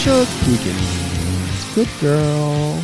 Alicia 0.00 0.26
Pekin. 0.46 0.76
Good 1.74 1.88
girl. 2.00 2.82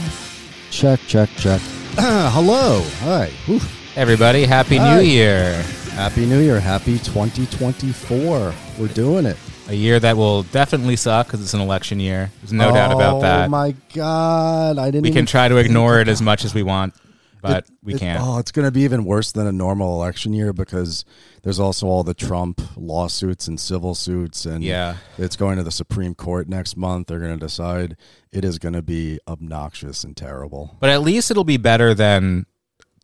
Check, 0.71 1.01
check, 1.07 1.31
check. 1.39 1.61
Hello. 1.97 2.83
Hi. 3.01 3.31
Oof. 3.49 3.97
Everybody, 3.97 4.45
Happy 4.45 4.77
Hi. 4.77 4.97
New 4.97 5.03
Year. 5.03 5.63
Happy 5.93 6.27
New 6.27 6.41
Year. 6.41 6.61
Happy 6.61 6.99
2024. 6.99 8.55
We're 8.79 8.89
doing 8.89 9.25
it. 9.25 9.39
A 9.69 9.75
year 9.75 9.99
that 9.99 10.19
will 10.19 10.43
definitely 10.43 10.97
suck 10.97 11.29
because 11.29 11.41
it's 11.41 11.55
an 11.55 11.61
election 11.61 12.01
year. 12.01 12.31
There's 12.43 12.53
no 12.53 12.71
doubt 12.71 12.93
about 12.93 13.17
oh 13.17 13.21
that. 13.23 13.47
Oh 13.47 13.49
my 13.49 13.75
God. 13.95 14.77
I 14.79 14.91
didn't 14.91 15.05
we 15.05 15.11
can 15.11 15.25
try 15.25 15.49
to 15.49 15.57
ignore 15.57 16.01
it 16.01 16.09
as 16.09 16.21
much 16.21 16.45
as 16.45 16.53
we 16.53 16.63
want, 16.63 16.93
but 17.47 17.65
It- 17.65 17.71
we 17.83 17.95
it- 17.95 18.01
can't. 18.01 18.23
Oh, 18.23 18.39
it's 18.39 18.51
going 18.53 18.65
to 18.67 18.71
be 18.71 18.83
even 18.83 19.05
worse 19.05 19.33
than 19.33 19.47
a 19.47 19.53
normal 19.53 19.95
election 20.01 20.33
year 20.33 20.53
because 20.53 21.05
there's 21.43 21.59
also 21.61 21.87
all 21.87 22.03
the 22.05 22.15
Trump 22.15 22.61
lawsuits 22.77 23.47
and 23.49 23.59
civil 23.61 23.95
suits, 23.95 24.45
and 24.47 24.63
Yeah. 24.65 24.97
it's 25.19 25.37
going 25.37 25.57
to 25.57 25.63
the 25.63 25.71
Supreme 25.71 26.15
Court 26.15 26.49
next 26.49 26.77
month. 26.77 27.07
They're 27.09 27.21
going 27.21 27.39
to 27.39 27.45
decide. 27.47 27.97
It 28.33 28.45
is 28.45 28.59
going 28.59 28.75
to 28.75 28.83
be 28.83 29.19
obnoxious 29.29 30.05
and 30.05 30.17
terrible. 30.17 30.77
But 30.81 30.91
at 30.91 31.03
least 31.03 31.31
it'll 31.31 31.45
be 31.45 31.57
better 31.57 31.95
than 31.95 32.47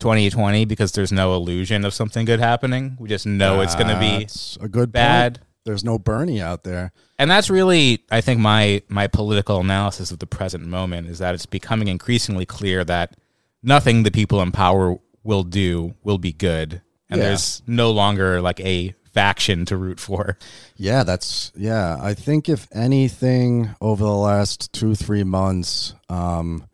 2020 0.00 0.64
because 0.64 0.92
there's 0.92 1.12
no 1.12 1.34
illusion 1.34 1.84
of 1.84 1.95
something 1.95 2.24
good 2.24 2.41
happening. 2.41 2.97
We 2.98 3.09
just 3.09 3.27
know 3.27 3.61
it's 3.61 3.74
going 3.77 3.88
to 3.88 3.98
be 3.98 4.27
a 4.64 4.69
good 4.69 4.91
bad. 4.92 5.34
Point. 5.38 5.47
There's 5.64 5.84
no 5.84 5.97
Bernie 5.97 6.41
out 6.42 6.64
there. 6.64 6.91
And 7.20 7.30
that's 7.30 7.48
really, 7.48 8.02
I 8.11 8.20
think, 8.20 8.41
my 8.41 8.83
my 8.88 9.06
political 9.06 9.61
analysis 9.61 10.11
of 10.11 10.19
the 10.19 10.27
present 10.27 10.66
moment 10.66 11.06
is 11.06 11.20
that 11.20 11.36
it's 11.36 11.47
becoming 11.47 11.86
increasingly 11.86 12.45
clear 12.45 12.83
that 12.84 13.14
nothing 13.62 14.02
the 14.02 14.10
people 14.10 14.40
in 14.42 14.52
power 14.52 14.96
will 15.24 15.44
do 15.44 15.94
will 16.02 16.18
be 16.18 16.32
good, 16.32 16.82
and 17.08 17.20
Yeah. 17.20 17.28
there's 17.28 17.62
no 17.66 17.90
longer 17.90 18.40
like 18.40 18.60
a 18.60 18.94
faction 19.12 19.64
to 19.66 19.76
root 19.76 20.00
for. 20.00 20.38
Yeah, 20.77 21.02
that's 21.04 21.52
yeah. 21.54 21.98
I 22.00 22.14
think 22.14 22.48
if 22.48 22.66
anything 22.72 23.70
over 23.80 24.02
the 24.04 24.10
last 24.10 24.72
two 24.72 24.94
three 24.94 25.22
months, 25.24 25.94
um, 26.08 26.64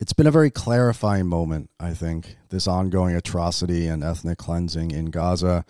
it's 0.00 0.12
been 0.12 0.26
a 0.26 0.30
very 0.32 0.50
clarifying 0.50 1.26
moment. 1.28 1.70
I 1.80 1.94
think 1.94 2.36
this 2.50 2.66
ongoing 2.66 3.14
atrocity 3.14 3.86
and 3.86 4.02
ethnic 4.04 4.36
cleansing 4.38 4.90
in 4.90 5.06
Gaza, 5.06 5.64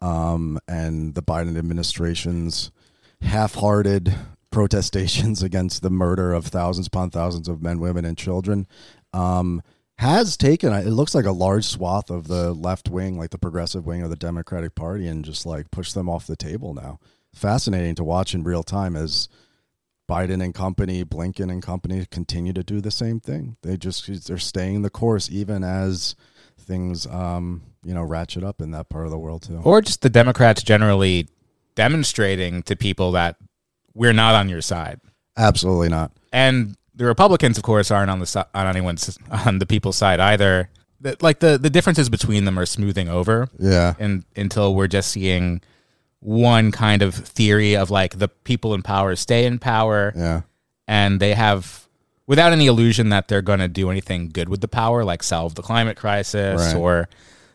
um, 0.00 0.58
and 0.68 1.14
the 1.14 1.22
Biden 1.22 1.56
administration's 1.58 2.70
half-hearted 3.22 4.14
protestations 4.50 5.42
against 5.48 5.82
the 5.82 5.90
murder 5.90 6.32
of 6.32 6.46
thousands 6.46 6.86
upon 6.86 7.10
thousands 7.10 7.48
of 7.48 7.62
men, 7.62 7.80
women, 7.80 8.04
and 8.04 8.16
children. 8.16 8.66
Um, 9.12 9.62
has 9.98 10.36
taken 10.36 10.72
it 10.72 10.86
looks 10.86 11.14
like 11.14 11.24
a 11.24 11.32
large 11.32 11.64
swath 11.64 12.10
of 12.10 12.26
the 12.26 12.52
left 12.52 12.88
wing 12.88 13.16
like 13.16 13.30
the 13.30 13.38
progressive 13.38 13.86
wing 13.86 14.02
of 14.02 14.10
the 14.10 14.16
democratic 14.16 14.74
party 14.74 15.06
and 15.06 15.24
just 15.24 15.46
like 15.46 15.70
push 15.70 15.92
them 15.92 16.08
off 16.08 16.26
the 16.26 16.36
table 16.36 16.74
now. 16.74 16.98
Fascinating 17.32 17.94
to 17.96 18.04
watch 18.04 18.34
in 18.34 18.42
real 18.42 18.62
time 18.62 18.96
as 18.96 19.28
biden 20.08 20.42
and 20.42 20.54
company 20.54 21.04
blinken 21.04 21.50
and 21.50 21.62
company 21.62 22.06
continue 22.10 22.52
to 22.52 22.62
do 22.62 22.80
the 22.80 22.90
same 22.90 23.20
thing. 23.20 23.56
They 23.62 23.76
just 23.76 24.26
they're 24.26 24.38
staying 24.38 24.82
the 24.82 24.90
course 24.90 25.30
even 25.30 25.62
as 25.62 26.16
things 26.58 27.06
um 27.06 27.62
you 27.84 27.94
know 27.94 28.02
ratchet 28.02 28.42
up 28.42 28.60
in 28.60 28.70
that 28.72 28.88
part 28.88 29.04
of 29.04 29.10
the 29.10 29.18
world 29.18 29.42
too. 29.42 29.60
Or 29.62 29.80
just 29.80 30.02
the 30.02 30.10
Democrats 30.10 30.62
generally 30.62 31.28
demonstrating 31.76 32.62
to 32.64 32.76
people 32.76 33.12
that 33.12 33.36
we're 33.94 34.12
not 34.12 34.34
on 34.34 34.48
your 34.48 34.60
side. 34.60 35.00
absolutely 35.36 35.88
not. 35.88 36.12
And 36.32 36.76
the 36.94 37.04
Republicans, 37.04 37.56
of 37.58 37.64
course, 37.64 37.90
aren't 37.90 38.10
on 38.10 38.20
the 38.20 38.46
on 38.54 38.66
anyone's 38.66 39.18
on 39.30 39.58
the 39.58 39.66
people's 39.66 39.96
side 39.96 40.20
either. 40.20 40.68
The- 41.00 41.16
Like 41.20 41.40
the 41.40 41.58
the 41.58 41.70
differences 41.70 42.08
between 42.08 42.44
them 42.44 42.58
are 42.58 42.66
smoothing 42.66 43.08
over, 43.08 43.48
yeah 43.58 43.94
and 43.98 44.24
until 44.36 44.74
we're 44.74 44.86
just 44.88 45.10
seeing 45.10 45.60
one 46.20 46.72
kind 46.72 47.02
of 47.02 47.14
theory 47.14 47.76
of 47.76 47.90
like 47.90 48.18
the 48.18 48.28
people 48.28 48.72
in 48.74 48.82
power 48.82 49.14
stay 49.16 49.44
in 49.44 49.58
power, 49.58 50.12
yeah 50.16 50.42
and 50.88 51.20
they 51.20 51.34
have 51.34 51.86
without 52.26 52.52
any 52.52 52.66
illusion 52.66 53.10
that 53.10 53.28
they're 53.28 53.42
going 53.42 53.58
to 53.58 53.68
do 53.68 53.90
anything 53.90 54.30
good 54.30 54.48
with 54.48 54.60
the 54.62 54.68
power, 54.68 55.04
like 55.04 55.22
solve 55.22 55.54
the 55.54 55.62
climate 55.62 55.96
crisis 55.96 56.60
Right. 56.72 56.76
or 56.76 57.08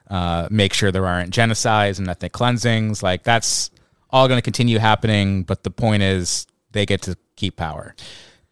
uh, 0.10 0.48
make 0.52 0.74
sure 0.74 0.92
there 0.92 1.06
aren't 1.08 1.34
genocides 1.34 1.98
and 2.00 2.08
ethnic 2.08 2.32
cleansings. 2.34 3.02
Like 3.02 3.24
that's 3.24 3.72
all 4.12 4.28
going 4.28 4.38
to 4.38 4.44
continue 4.44 4.78
happening. 4.80 5.44
But 5.44 5.64
the 5.64 5.72
point 5.72 6.02
is, 6.04 6.46
they 6.72 6.86
get 6.86 7.02
to 7.04 7.16
keep 7.36 7.56
power. 7.56 7.96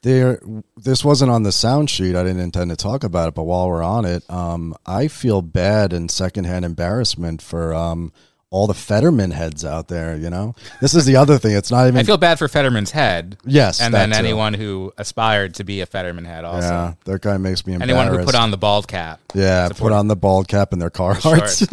There 0.04 0.40
this 0.78 1.04
wasn't 1.04 1.32
on 1.32 1.44
the 1.44 1.52
sound 1.52 1.90
sheet 1.90 2.16
i 2.16 2.24
didn't 2.24 2.40
intend 2.42 2.70
to 2.70 2.76
talk 2.78 3.04
about 3.04 3.30
it 3.30 3.34
but 3.36 3.44
while 3.44 3.68
we're 3.68 3.84
on 3.84 4.06
it 4.06 4.24
um 4.30 4.76
i 4.86 5.08
feel 5.08 5.42
bad 5.42 5.92
and 5.92 6.10
secondhand 6.10 6.64
embarrassment 6.66 7.42
for 7.42 7.74
um 7.74 8.14
all 8.50 8.68
the 8.68 8.74
fetterman 8.74 9.32
heads 9.32 9.66
out 9.66 9.88
there 9.90 10.16
you 10.16 10.30
know 10.30 10.56
this 10.82 10.94
is 10.94 11.06
the 11.06 11.16
other 11.16 11.38
thing 11.40 11.56
it's 11.58 11.72
not 11.72 11.88
even 11.88 11.98
I 12.00 12.04
feel 12.04 12.18
bad 12.18 12.38
for 12.40 12.48
Fetterman's 12.48 12.92
head. 12.92 13.38
Yes, 13.44 13.82
and 13.82 13.94
then 13.94 14.14
anyone 14.14 14.54
who 14.54 14.94
aspired 14.98 15.56
to 15.56 15.64
be 15.66 15.82
a 15.82 15.86
Fetterman 15.86 16.24
head 16.26 16.46
also. 16.46 16.68
yeah 16.68 16.94
that 17.06 17.22
guy 17.22 17.36
makes 17.38 17.66
me 17.66 17.74
embarrassed 17.74 17.98
Anyone 17.98 18.20
who 18.20 18.26
put 18.26 18.36
on 18.36 18.52
the 18.52 18.58
bald 18.58 18.88
cap. 18.88 19.20
yeah 19.34 19.68
put 19.76 19.92
on 19.92 20.08
the 20.08 20.16
bald 20.16 20.48
cap 20.48 20.72
in 20.74 20.80
their 20.80 20.92
Carhartts 20.92 21.66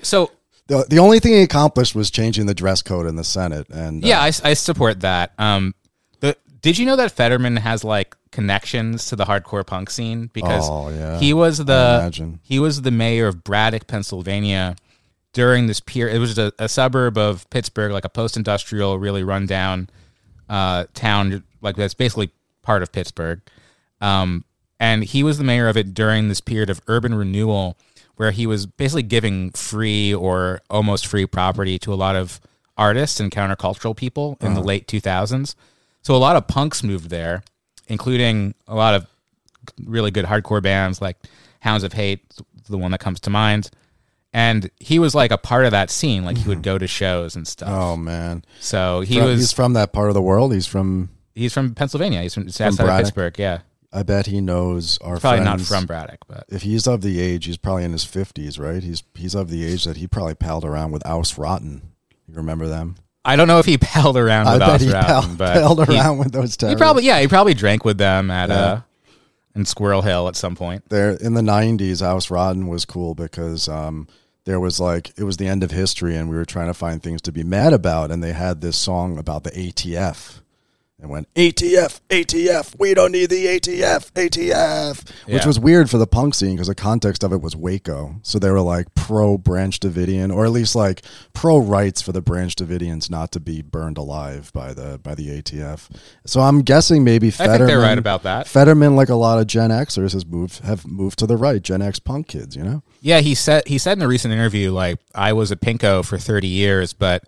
so 0.04 0.30
the, 0.68 0.84
the 0.88 0.98
only 0.98 1.20
thing 1.20 1.32
he 1.32 1.42
accomplished 1.42 1.94
was 1.94 2.10
changing 2.10 2.46
the 2.46 2.54
dress 2.54 2.82
code 2.82 3.06
in 3.06 3.16
the 3.16 3.24
senate 3.24 3.66
and 3.70 4.04
uh, 4.04 4.06
yeah, 4.06 4.20
I, 4.20 4.26
I 4.26 4.54
support 4.54 5.00
that. 5.00 5.32
Um, 5.38 5.74
did 6.66 6.78
you 6.78 6.84
know 6.84 6.96
that 6.96 7.12
Fetterman 7.12 7.58
has 7.58 7.84
like 7.84 8.16
connections 8.32 9.06
to 9.06 9.14
the 9.14 9.24
hardcore 9.24 9.64
punk 9.64 9.88
scene 9.88 10.30
because 10.32 10.68
Oh, 10.68 10.88
yeah. 10.88 11.16
he 11.20 11.32
was 11.32 11.58
the 11.64 12.00
he 12.42 12.58
was 12.58 12.82
the 12.82 12.90
mayor 12.90 13.28
of 13.28 13.44
Braddock, 13.44 13.86
Pennsylvania 13.86 14.74
during 15.32 15.68
this 15.68 15.78
period. 15.78 16.16
It 16.16 16.18
was 16.18 16.36
a, 16.38 16.52
a 16.58 16.68
suburb 16.68 17.16
of 17.18 17.48
Pittsburgh, 17.50 17.92
like 17.92 18.04
a 18.04 18.08
post-industrial, 18.08 18.98
really 18.98 19.22
rundown 19.22 19.88
uh, 20.48 20.86
town, 20.92 21.44
like 21.60 21.76
that's 21.76 21.94
basically 21.94 22.30
part 22.62 22.82
of 22.82 22.90
Pittsburgh. 22.90 23.40
Um, 24.00 24.44
and 24.80 25.04
he 25.04 25.22
was 25.22 25.38
the 25.38 25.44
mayor 25.44 25.68
of 25.68 25.76
it 25.76 25.94
during 25.94 26.28
this 26.28 26.40
period 26.40 26.68
of 26.68 26.80
urban 26.88 27.14
renewal, 27.14 27.76
where 28.16 28.32
he 28.32 28.44
was 28.44 28.66
basically 28.66 29.04
giving 29.04 29.52
free 29.52 30.12
or 30.12 30.62
almost 30.68 31.06
free 31.06 31.26
property 31.26 31.78
to 31.78 31.94
a 31.94 32.00
lot 32.06 32.16
of 32.16 32.40
artists 32.76 33.20
and 33.20 33.30
countercultural 33.30 33.96
people 33.96 34.36
in 34.40 34.54
the 34.54 34.60
late 34.60 34.88
2000s. 34.88 35.54
So 36.06 36.14
a 36.14 36.18
lot 36.18 36.36
of 36.36 36.46
punks 36.46 36.84
moved 36.84 37.10
there, 37.10 37.42
including 37.88 38.54
a 38.68 38.76
lot 38.76 38.94
of 38.94 39.08
really 39.84 40.12
good 40.12 40.24
hardcore 40.24 40.62
bands 40.62 41.02
like 41.02 41.16
Hounds 41.58 41.82
of 41.82 41.94
Hate, 41.94 42.32
the 42.70 42.78
one 42.78 42.92
that 42.92 43.00
comes 43.00 43.18
to 43.22 43.30
mind. 43.30 43.70
And 44.32 44.70
he 44.78 45.00
was 45.00 45.16
like 45.16 45.32
a 45.32 45.36
part 45.36 45.64
of 45.64 45.72
that 45.72 45.90
scene. 45.90 46.24
Like 46.24 46.38
he 46.38 46.48
would 46.48 46.62
go 46.62 46.78
to 46.78 46.86
shows 46.86 47.34
and 47.34 47.44
stuff. 47.44 47.70
oh 47.72 47.96
man 47.96 48.44
So 48.60 49.00
he 49.00 49.16
From- 49.16 49.24
was 49.24 49.40
he's 49.40 49.52
from 49.52 49.72
that 49.72 49.92
part 49.92 50.06
of 50.06 50.14
the 50.14 50.22
world 50.22 50.54
he's 50.54 50.68
from 50.68 51.10
he's 51.34 51.52
from 51.52 51.74
Pennsylvania. 51.74 52.22
He's 52.22 52.34
from, 52.34 52.46
it's 52.46 52.60
outside 52.60 52.84
of 52.84 52.86
Braddock? 52.86 53.06
Pittsburgh. 53.06 53.38
Yeah, 53.40 53.58
i 53.92 54.04
bet 54.04 54.26
he 54.26 54.40
knows 54.40 54.98
our 54.98 55.18
probably 55.18 55.40
not 55.40 55.56
friends. 55.56 55.68
from 55.68 55.86
Braddock, 55.86 56.20
but 56.28 56.44
if 56.48 56.62
he's 56.62 56.86
of 56.86 57.00
the 57.00 57.20
age, 57.20 57.46
he's 57.46 57.56
probably 57.56 57.82
in 57.82 57.90
his 57.90 58.04
fifties, 58.04 58.60
right? 58.60 58.84
He's 58.84 59.02
he's 59.16 59.34
of 59.34 59.50
the 59.50 59.64
age 59.66 59.82
that 59.82 59.96
he 59.96 60.06
probably 60.06 60.36
palled 60.36 60.64
around 60.64 60.92
with 60.92 61.04
Aus 61.04 61.36
Rotten. 61.36 61.82
You 62.28 62.34
remember 62.34 62.68
them? 62.68 62.94
I 63.26 63.36
don't 63.36 63.48
know 63.48 63.58
if 63.58 63.66
he 63.66 63.76
palled 63.80 64.16
around 64.16 64.46
I 64.46 64.52
with 64.54 64.60
bet 64.60 64.68
us 64.70 64.82
he 64.82 64.90
but 65.36 65.60
palled 65.60 65.86
he, 65.86 65.94
around 65.94 66.18
with 66.18 66.32
those 66.32 66.52
he 66.52 66.56
terrorists. 66.58 66.80
probably 66.80 67.04
yeah 67.04 67.20
he 67.20 67.28
probably 67.28 67.54
drank 67.54 67.84
with 67.84 67.98
them 67.98 68.30
at 68.30 68.50
uh 68.50 68.80
in 69.54 69.64
Squirrel 69.64 70.02
Hill 70.02 70.28
at 70.28 70.36
some 70.36 70.54
point. 70.54 70.88
there 70.90 71.10
in 71.12 71.34
the 71.34 71.40
'90s. 71.40 72.02
Aus 72.02 72.30
Rotten 72.30 72.66
was 72.66 72.84
cool 72.84 73.14
because 73.14 73.68
um, 73.68 74.06
there 74.44 74.60
was 74.60 74.78
like 74.78 75.12
it 75.16 75.24
was 75.24 75.38
the 75.38 75.48
end 75.48 75.62
of 75.64 75.70
history, 75.70 76.14
and 76.14 76.28
we 76.28 76.36
were 76.36 76.44
trying 76.44 76.66
to 76.66 76.74
find 76.74 77.02
things 77.02 77.22
to 77.22 77.32
be 77.32 77.42
mad 77.42 77.72
about, 77.72 78.10
and 78.10 78.22
they 78.22 78.32
had 78.32 78.60
this 78.60 78.76
song 78.76 79.18
about 79.18 79.44
the 79.44 79.50
ATF. 79.50 80.40
And 80.98 81.10
went 81.10 81.28
ATF, 81.34 82.00
ATF. 82.08 82.74
We 82.78 82.94
don't 82.94 83.12
need 83.12 83.28
the 83.28 83.44
ATF, 83.46 84.10
ATF, 84.14 85.04
which 85.26 85.42
Yeah. 85.42 85.46
was 85.46 85.60
weird 85.60 85.90
for 85.90 85.98
the 85.98 86.06
punk 86.06 86.34
scene 86.34 86.52
because 86.52 86.68
the 86.68 86.74
context 86.74 87.22
of 87.22 87.34
it 87.34 87.42
was 87.42 87.54
Waco. 87.54 88.16
So 88.22 88.38
they 88.38 88.50
were 88.50 88.62
like 88.62 88.94
pro 88.94 89.36
Branch 89.36 89.78
Davidian, 89.78 90.34
or 90.34 90.46
at 90.46 90.52
least 90.52 90.74
like 90.74 91.02
pro 91.34 91.58
rights 91.58 92.00
for 92.00 92.12
the 92.12 92.22
Branch 92.22 92.54
Davidians 92.54 93.10
not 93.10 93.30
to 93.32 93.40
be 93.40 93.60
burned 93.60 93.98
alive 93.98 94.50
by 94.54 94.72
the 94.72 94.98
by 95.02 95.14
the 95.14 95.28
ATF. 95.28 95.90
So 96.24 96.40
I'm 96.40 96.62
guessing 96.62 97.04
maybe 97.04 97.28
I 97.28 97.30
Fetterman. 97.30 97.58
think 97.58 97.68
they're 97.68 97.78
right 97.78 97.98
about 97.98 98.22
that. 98.22 98.48
Fetterman, 98.48 98.96
like 98.96 99.10
a 99.10 99.14
lot 99.16 99.38
of 99.38 99.46
Gen 99.46 99.68
Xers, 99.70 100.14
has 100.14 100.24
moved 100.24 100.60
have 100.64 100.86
moved 100.86 101.18
to 101.18 101.26
the 101.26 101.36
right. 101.36 101.60
Gen 101.60 101.82
X 101.82 101.98
punk 101.98 102.28
kids, 102.28 102.56
you 102.56 102.62
know. 102.62 102.82
Yeah, 103.02 103.20
he 103.20 103.34
said 103.34 103.64
he 103.68 103.76
said 103.76 103.98
in 103.98 104.02
a 104.02 104.08
recent 104.08 104.32
interview 104.32 104.72
like 104.72 104.98
I 105.14 105.34
was 105.34 105.50
a 105.50 105.56
pinko 105.56 106.06
for 106.06 106.16
30 106.16 106.48
years, 106.48 106.94
but 106.94 107.22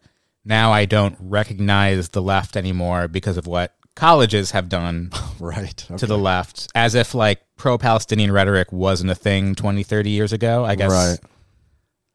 now 0.45 0.73
I 0.73 0.85
don't 0.85 1.17
recognize 1.21 2.11
the 2.11 2.23
left 2.23 2.57
anymore 2.57 3.09
because 3.09 3.37
of 3.37 3.47
what 3.47 3.75
colleges 3.97 4.53
have 4.53 4.69
done 4.69 5.11
Right. 5.41 5.77
to 5.97 6.07
the 6.07 6.19
left 6.19 6.69
as 6.75 6.95
if 6.95 7.15
like 7.15 7.41
pro-Palestinian 7.57 8.31
rhetoric 8.33 8.73
wasn't 8.73 9.11
a 9.11 9.15
thing 9.15 9.55
20 9.55 9.83
30 9.83 10.11
years 10.11 10.33
ago. 10.33 10.65
I 10.65 10.75
guess 10.77 10.91
Right. 10.91 11.19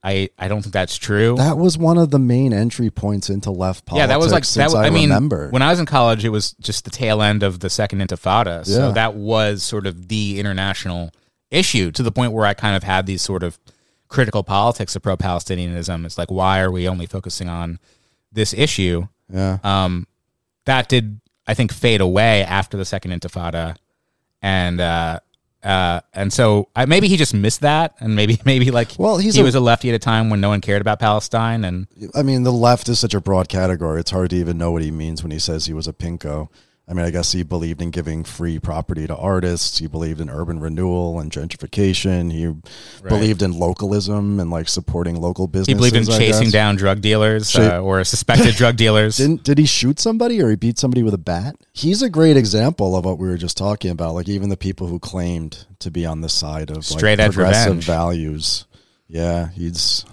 I 0.06 0.30
I 0.38 0.48
don't 0.50 0.62
think 0.62 0.74
that's 0.74 0.98
true. 0.98 1.36
That 1.38 1.58
was 1.58 1.78
one 1.78 1.98
of 1.98 2.12
the 2.12 2.20
main 2.20 2.52
entry 2.54 2.90
points 2.90 3.30
into 3.30 3.52
left 3.52 3.86
politics. 3.86 4.02
yeah, 4.04 4.08
that 4.08 4.20
was 4.20 4.31
like 4.34 4.46
that. 4.46 4.66
was- 4.66 4.76
I, 4.76 4.88
I 4.88 4.90
mean, 4.90 5.10
remember. 5.10 5.50
when 5.50 5.62
I 5.62 5.69
was 5.72 5.80
in 5.80 5.86
college, 5.86 6.26
it 6.26 6.30
was 6.30 6.52
just 6.54 6.84
the 6.86 6.92
tail 6.92 7.22
end 7.22 7.42
of 7.44 7.60
the 7.62 7.69
second 7.69 8.00
Intifada. 8.00 8.66
So 8.66 8.88
Yeah. 8.88 8.92
that 8.94 9.16
was 9.16 9.64
sort 9.64 9.88
of 9.88 10.08
the 10.10 10.40
international 10.40 11.12
issue 11.52 11.92
to 11.92 12.04
the 12.04 12.12
point 12.12 12.34
where 12.34 12.46
I 12.46 12.54
kind 12.54 12.76
of 12.76 12.84
had 12.84 13.06
these 13.06 13.22
sort 13.22 13.44
of 13.44 13.60
critical 14.10 14.44
politics 14.44 14.96
of 14.96 15.02
pro-Palestinianism. 15.04 16.06
It's 16.06 16.18
like, 16.18 16.30
why 16.31 16.60
are 16.60 16.72
we 16.72 16.88
only 16.88 17.06
focusing 17.06 17.48
on 17.48 17.80
this 18.33 18.53
issue? 18.53 19.07
yeah, 19.31 19.57
Um, 19.63 20.07
that 20.65 20.89
did 20.89 21.19
I 21.47 21.53
think, 21.53 21.74
fade 21.74 22.00
away 22.01 22.44
after 22.44 22.77
the 22.77 22.85
Second 22.85 23.12
Intifada, 23.12 23.75
and 24.41 24.80
uh, 24.80 25.19
uh, 25.62 26.00
and 26.13 26.31
so 26.31 26.68
I, 26.75 26.85
maybe 26.85 27.07
he 27.07 27.18
just 27.18 27.33
missed 27.33 27.62
that, 27.62 27.95
and 28.00 28.15
maybe 28.15 28.39
maybe 28.45 28.71
like 28.71 28.91
Well, 28.97 29.18
he 29.18 29.38
a- 29.38 29.44
was 29.44 29.56
a 29.56 29.59
lefty 29.59 29.89
at 29.89 29.95
a 29.95 30.00
time 30.00 30.30
when 30.30 30.39
no 30.41 30.50
one 30.50 30.62
cared 30.62 30.81
about 30.81 31.00
Palestine, 31.00 31.65
and 31.65 31.88
I 32.15 32.24
mean, 32.24 32.44
the 32.44 32.51
left 32.51 32.88
is 32.89 33.00
such 33.00 33.13
a 33.13 33.19
broad 33.21 33.50
category. 33.50 34.00
It's 34.00 34.12
hard 34.12 34.30
to 34.31 34.35
even 34.38 34.57
know 34.57 34.71
what 34.71 34.81
he 34.81 34.91
means 34.91 35.21
when 35.24 35.31
he 35.31 35.39
says 35.39 35.65
he 35.65 35.74
was 35.74 35.88
a 35.88 35.94
pinko. 35.94 36.50
I 36.85 36.94
mean, 36.94 37.06
I 37.06 37.12
guess 37.12 37.31
he 37.31 37.44
believed 37.44 37.81
in 37.81 37.91
giving 37.91 38.25
free 38.25 38.59
property 38.59 39.07
to 39.07 39.15
artists. 39.15 39.77
He 39.77 39.88
believed 39.88 40.19
in 40.19 40.30
urban 40.30 40.59
renewal 40.59 41.18
and 41.18 41.31
gentrification. 41.31 42.30
He 42.31 42.53
believed 43.07 43.41
in 43.41 43.57
localism 43.57 44.38
and 44.41 44.51
like 44.51 44.68
supporting 44.68 45.19
local 45.21 45.47
businesses. 45.47 45.68
he 45.69 45.75
believed 45.75 45.95
in 45.95 46.13
I 46.13 46.18
chasing 46.18 46.44
guess. 46.47 46.51
down 46.51 46.75
drug 46.75 47.00
dealers 47.00 47.50
Sha- 47.51 47.77
uh, 47.77 47.80
or 47.80 48.03
suspected 48.03 48.56
drug 48.56 48.75
dealers. 48.83 49.15
Didn't 49.15 49.44
did 49.44 49.59
he 49.59 49.65
shoot 49.65 49.97
somebody 49.97 50.41
or 50.41 50.50
he 50.50 50.57
beat 50.57 50.77
somebody 50.77 51.03
with 51.03 51.13
a 51.13 51.18
bat? 51.19 51.56
He's 51.71 52.01
a 52.01 52.09
great 52.09 52.35
example 52.35 52.97
of 52.97 53.06
what 53.06 53.18
we 53.18 53.27
were 53.30 53.38
just 53.38 53.56
talking 53.57 53.89
about. 53.89 54.13
Like 54.13 54.27
even 54.27 54.50
the 54.50 54.57
people 54.57 54.88
who 54.88 55.00
claimed 55.00 55.65
to 55.80 55.89
be 55.89 56.06
on 56.06 56.19
the 56.19 56.30
side 56.30 56.69
of 56.69 56.85
Straight 56.85 57.18
like, 57.19 57.27
edge 57.30 57.33
progressive 57.35 57.68
revenge. 57.68 57.85
values. 57.85 58.65
Yeah, 59.07 59.50
he's 59.51 60.03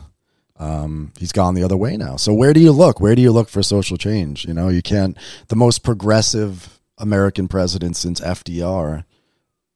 um, 0.61 1.12
he's 1.19 1.33
gone 1.33 1.55
the 1.55 1.65
other 1.65 1.77
way 1.77 1.97
now. 1.97 2.17
So 2.17 2.35
where 2.35 2.53
do 2.53 2.61
you 2.61 2.71
look? 2.71 3.01
Where 3.01 3.15
do 3.15 3.23
you 3.23 3.33
look 3.33 3.49
for 3.49 3.62
social 3.62 3.97
change? 3.97 4.45
You 4.45 4.53
know, 4.53 4.69
you 4.69 4.83
can't. 4.83 5.17
The 5.49 5.57
most 5.57 5.83
progressive 5.83 6.79
American 6.99 7.49
president 7.49 7.97
since 7.97 8.21
FDR 8.21 9.05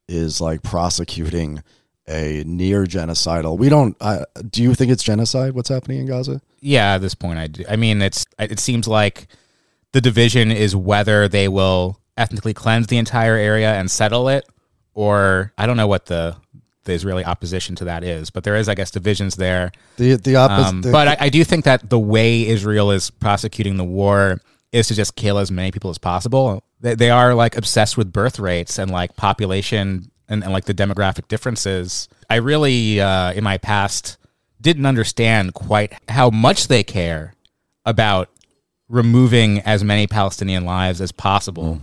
is 0.07 0.43
like 0.43 0.63
prosecuting 0.63 1.63
a 2.07 2.45
near 2.47 2.85
genocidal. 2.85 3.57
We 3.57 3.71
don't. 3.71 3.97
I, 3.99 4.27
do 4.51 4.63
you 4.63 4.75
think 4.75 4.93
it's 4.93 5.03
genocide? 5.03 5.55
What's 5.55 5.71
happening 5.71 6.01
in 6.01 6.07
Gaza? 6.07 6.43
Yeah, 6.61 6.97
at 6.97 7.01
this 7.01 7.15
point, 7.15 7.39
I 7.39 7.47
do. 7.47 7.65
I 7.67 7.77
mean, 7.77 8.03
it's 8.03 8.27
it 8.39 8.61
seems 8.61 8.87
like 8.87 9.27
the 9.93 10.03
division 10.03 10.51
is 10.51 10.77
whether 10.77 11.29
they 11.29 11.49
will 11.49 11.99
ethnically 12.19 12.53
cleanse 12.53 12.89
the 12.89 12.99
entire 12.99 13.37
area 13.37 13.73
and 13.73 13.91
settle 13.91 14.29
it, 14.29 14.47
or 14.93 15.55
I 15.57 15.65
don't 15.65 15.79
know 15.79 15.87
what 15.87 16.07
the 16.07 16.37
the 16.85 16.93
Israeli 16.93 17.25
opposition 17.25 17.75
to 17.77 17.85
that 17.85 18.05
is, 18.05 18.31
but 18.31 18.45
there 18.45 18.57
is, 18.57 18.69
I 18.69 18.75
guess, 18.75 18.91
divisions 18.91 19.37
there. 19.37 19.73
The 19.97 20.17
the 20.17 20.37
opposite. 20.37 20.69
Um, 20.69 20.81
but 20.83 21.09
I, 21.09 21.17
I 21.21 21.29
do 21.29 21.45
think 21.45 21.65
that 21.65 21.91
the 21.91 21.99
way 21.99 22.47
Israel 22.47 22.91
is 22.91 23.11
prosecuting 23.11 23.77
the 23.77 23.85
war 23.85 24.41
is 24.73 24.89
to 24.89 24.95
just 24.95 25.17
kill 25.17 25.39
as 25.39 25.51
many 25.51 25.71
people 25.71 25.91
as 25.91 25.99
possible. 25.99 26.63
They, 26.81 26.95
they 26.95 27.11
are 27.11 27.35
like 27.35 27.57
obsessed 27.57 27.97
with 27.97 28.13
birth 28.13 28.39
rates 28.39 28.79
and 28.79 28.91
like 28.91 29.17
population 29.17 30.11
and, 30.29 30.43
and 30.43 30.53
like 30.53 30.65
the 30.65 30.75
demographic 30.75 31.29
differences. 31.29 32.09
I 32.29 32.37
really, 32.37 33.01
uh, 33.01 33.33
in 33.33 33.45
my 33.45 33.59
past, 33.59 34.17
didn't 34.61 34.87
understand 34.87 35.55
quite 35.55 35.93
how 36.09 36.31
much 36.31 36.69
they 36.69 36.83
care 36.83 37.35
about 37.85 38.31
removing 38.89 39.61
as 39.61 39.85
many 39.85 40.07
Palestinian 40.07 40.65
lives 40.65 41.01
as 41.01 41.13
possible, 41.13 41.81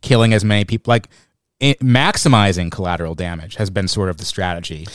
killing 0.00 0.32
as 0.32 0.44
many 0.44 0.64
people, 0.64 0.90
like 0.90 1.08
maximizing 1.60 2.70
collateral 2.70 3.14
damage 3.14 3.56
has 3.56 3.70
been 3.70 3.88
sort 3.88 4.08
of 4.08 4.16
the 4.16 4.24
strategy. 4.24 4.86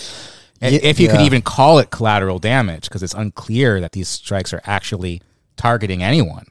Ye- 0.61 0.79
if 0.81 0.99
you 0.99 1.07
could 1.09 1.21
even 1.21 1.41
call 1.41 1.79
it 1.79 1.91
collateral 1.91 2.39
damage, 2.39 2.83
because 2.83 3.03
it's 3.03 3.13
unclear 3.13 3.79
that 3.81 3.91
these 3.91 4.07
strikes 4.07 4.53
are 4.53 4.61
actually 4.65 5.21
targeting 5.57 6.03
anyone. 6.03 6.47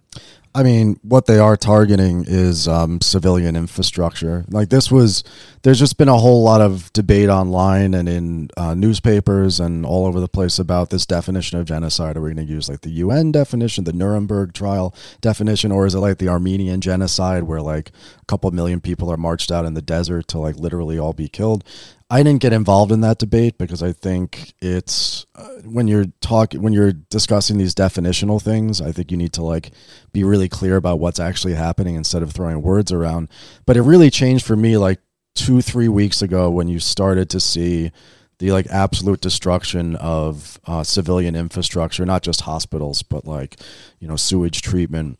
I 0.57 0.63
mean, 0.63 1.01
what 1.03 1.27
they 1.27 1.41
are 1.41 1.57
targeting 1.57 2.25
is 2.29 2.69
um, 2.69 3.01
civilian 3.01 3.57
infrastructure. 3.57 4.45
Like 4.49 4.69
this 4.69 4.89
was, 4.89 5.25
there's 5.63 5.81
just 5.81 5.99
been 5.99 6.09
a 6.09 6.17
whole 6.17 6.45
lot 6.45 6.61
of 6.61 6.93
debate 6.93 7.29
online 7.29 7.93
and 7.93 8.09
in 8.09 8.51
uh, 8.57 8.73
newspapers 8.75 9.59
and 9.59 9.85
all 9.85 10.07
over 10.07 10.21
the 10.21 10.29
place 10.29 10.61
about 10.61 10.91
this 10.91 11.07
definition 11.07 11.59
of 11.59 11.67
genocide. 11.67 12.17
Are 12.17 12.21
we 12.21 12.33
going 12.33 12.47
to 12.47 12.53
use 12.53 12.69
like 12.69 12.83
the 12.83 12.91
UN 12.91 13.33
definition, 13.33 13.83
the 13.83 13.93
Nuremberg 13.93 14.53
trial 14.53 14.95
definition, 15.21 15.73
or 15.73 15.87
is 15.87 15.95
it 15.97 15.99
like 15.99 16.19
the 16.19 16.29
Armenian 16.29 16.81
genocide 16.81 17.43
where 17.43 17.61
like 17.61 17.91
a 18.23 18.25
couple 18.27 18.49
million 18.53 18.81
people 18.81 19.11
are 19.11 19.17
marched 19.17 19.51
out 19.51 19.65
in 19.65 19.75
the 19.75 19.83
desert 19.83 20.29
to 20.29 20.39
like 20.39 20.55
literally 20.57 21.01
all 21.01 21.13
be 21.13 21.29
killed? 21.29 21.65
I 22.15 22.23
didn't 22.23 22.43
get 22.43 22.53
involved 22.53 22.93
in 22.93 23.01
that 23.01 23.19
debate 23.19 23.59
because 23.59 23.83
I 23.83 23.91
think 23.91 24.55
it's 24.61 25.27
uh, 25.35 25.49
when 25.65 25.89
you're 25.89 26.05
talking 26.21 26.63
when 26.63 26.73
you're 26.73 26.93
discussing 26.93 27.59
these 27.59 27.75
definitional 27.75 28.41
things, 28.41 28.81
I 28.81 28.93
think 28.93 29.11
you 29.11 29.17
need 29.17 29.33
to 29.33 29.43
like 29.43 29.73
be 30.13 30.23
really 30.23 30.49
clear 30.49 30.77
about 30.77 31.01
what's 31.01 31.19
actually 31.19 31.55
happening 31.55 31.97
instead 31.97 32.23
of 32.23 32.31
throwing 32.31 32.63
words 32.63 32.93
around. 32.93 33.31
But 33.67 33.77
it 33.77 33.83
really 33.83 34.11
changed 34.11 34.47
for 34.47 34.55
me 34.55 34.77
like 34.77 35.01
2 35.35 35.61
3 35.61 35.89
weeks 35.89 36.23
ago 36.23 36.51
when 36.51 36.69
you 36.69 36.79
started 36.79 37.29
to 37.31 37.41
see 37.41 37.91
the 38.39 38.53
like 38.53 38.69
absolute 38.69 39.21
destruction 39.21 39.97
of 39.97 40.61
uh, 40.67 40.85
civilian 40.85 41.35
infrastructure, 41.35 42.07
not 42.07 42.23
just 42.23 42.43
hospitals, 42.43 43.03
but 43.03 43.25
like, 43.25 43.57
you 43.99 44.07
know, 44.07 44.17
sewage 44.17 44.63
treatment, 44.63 45.19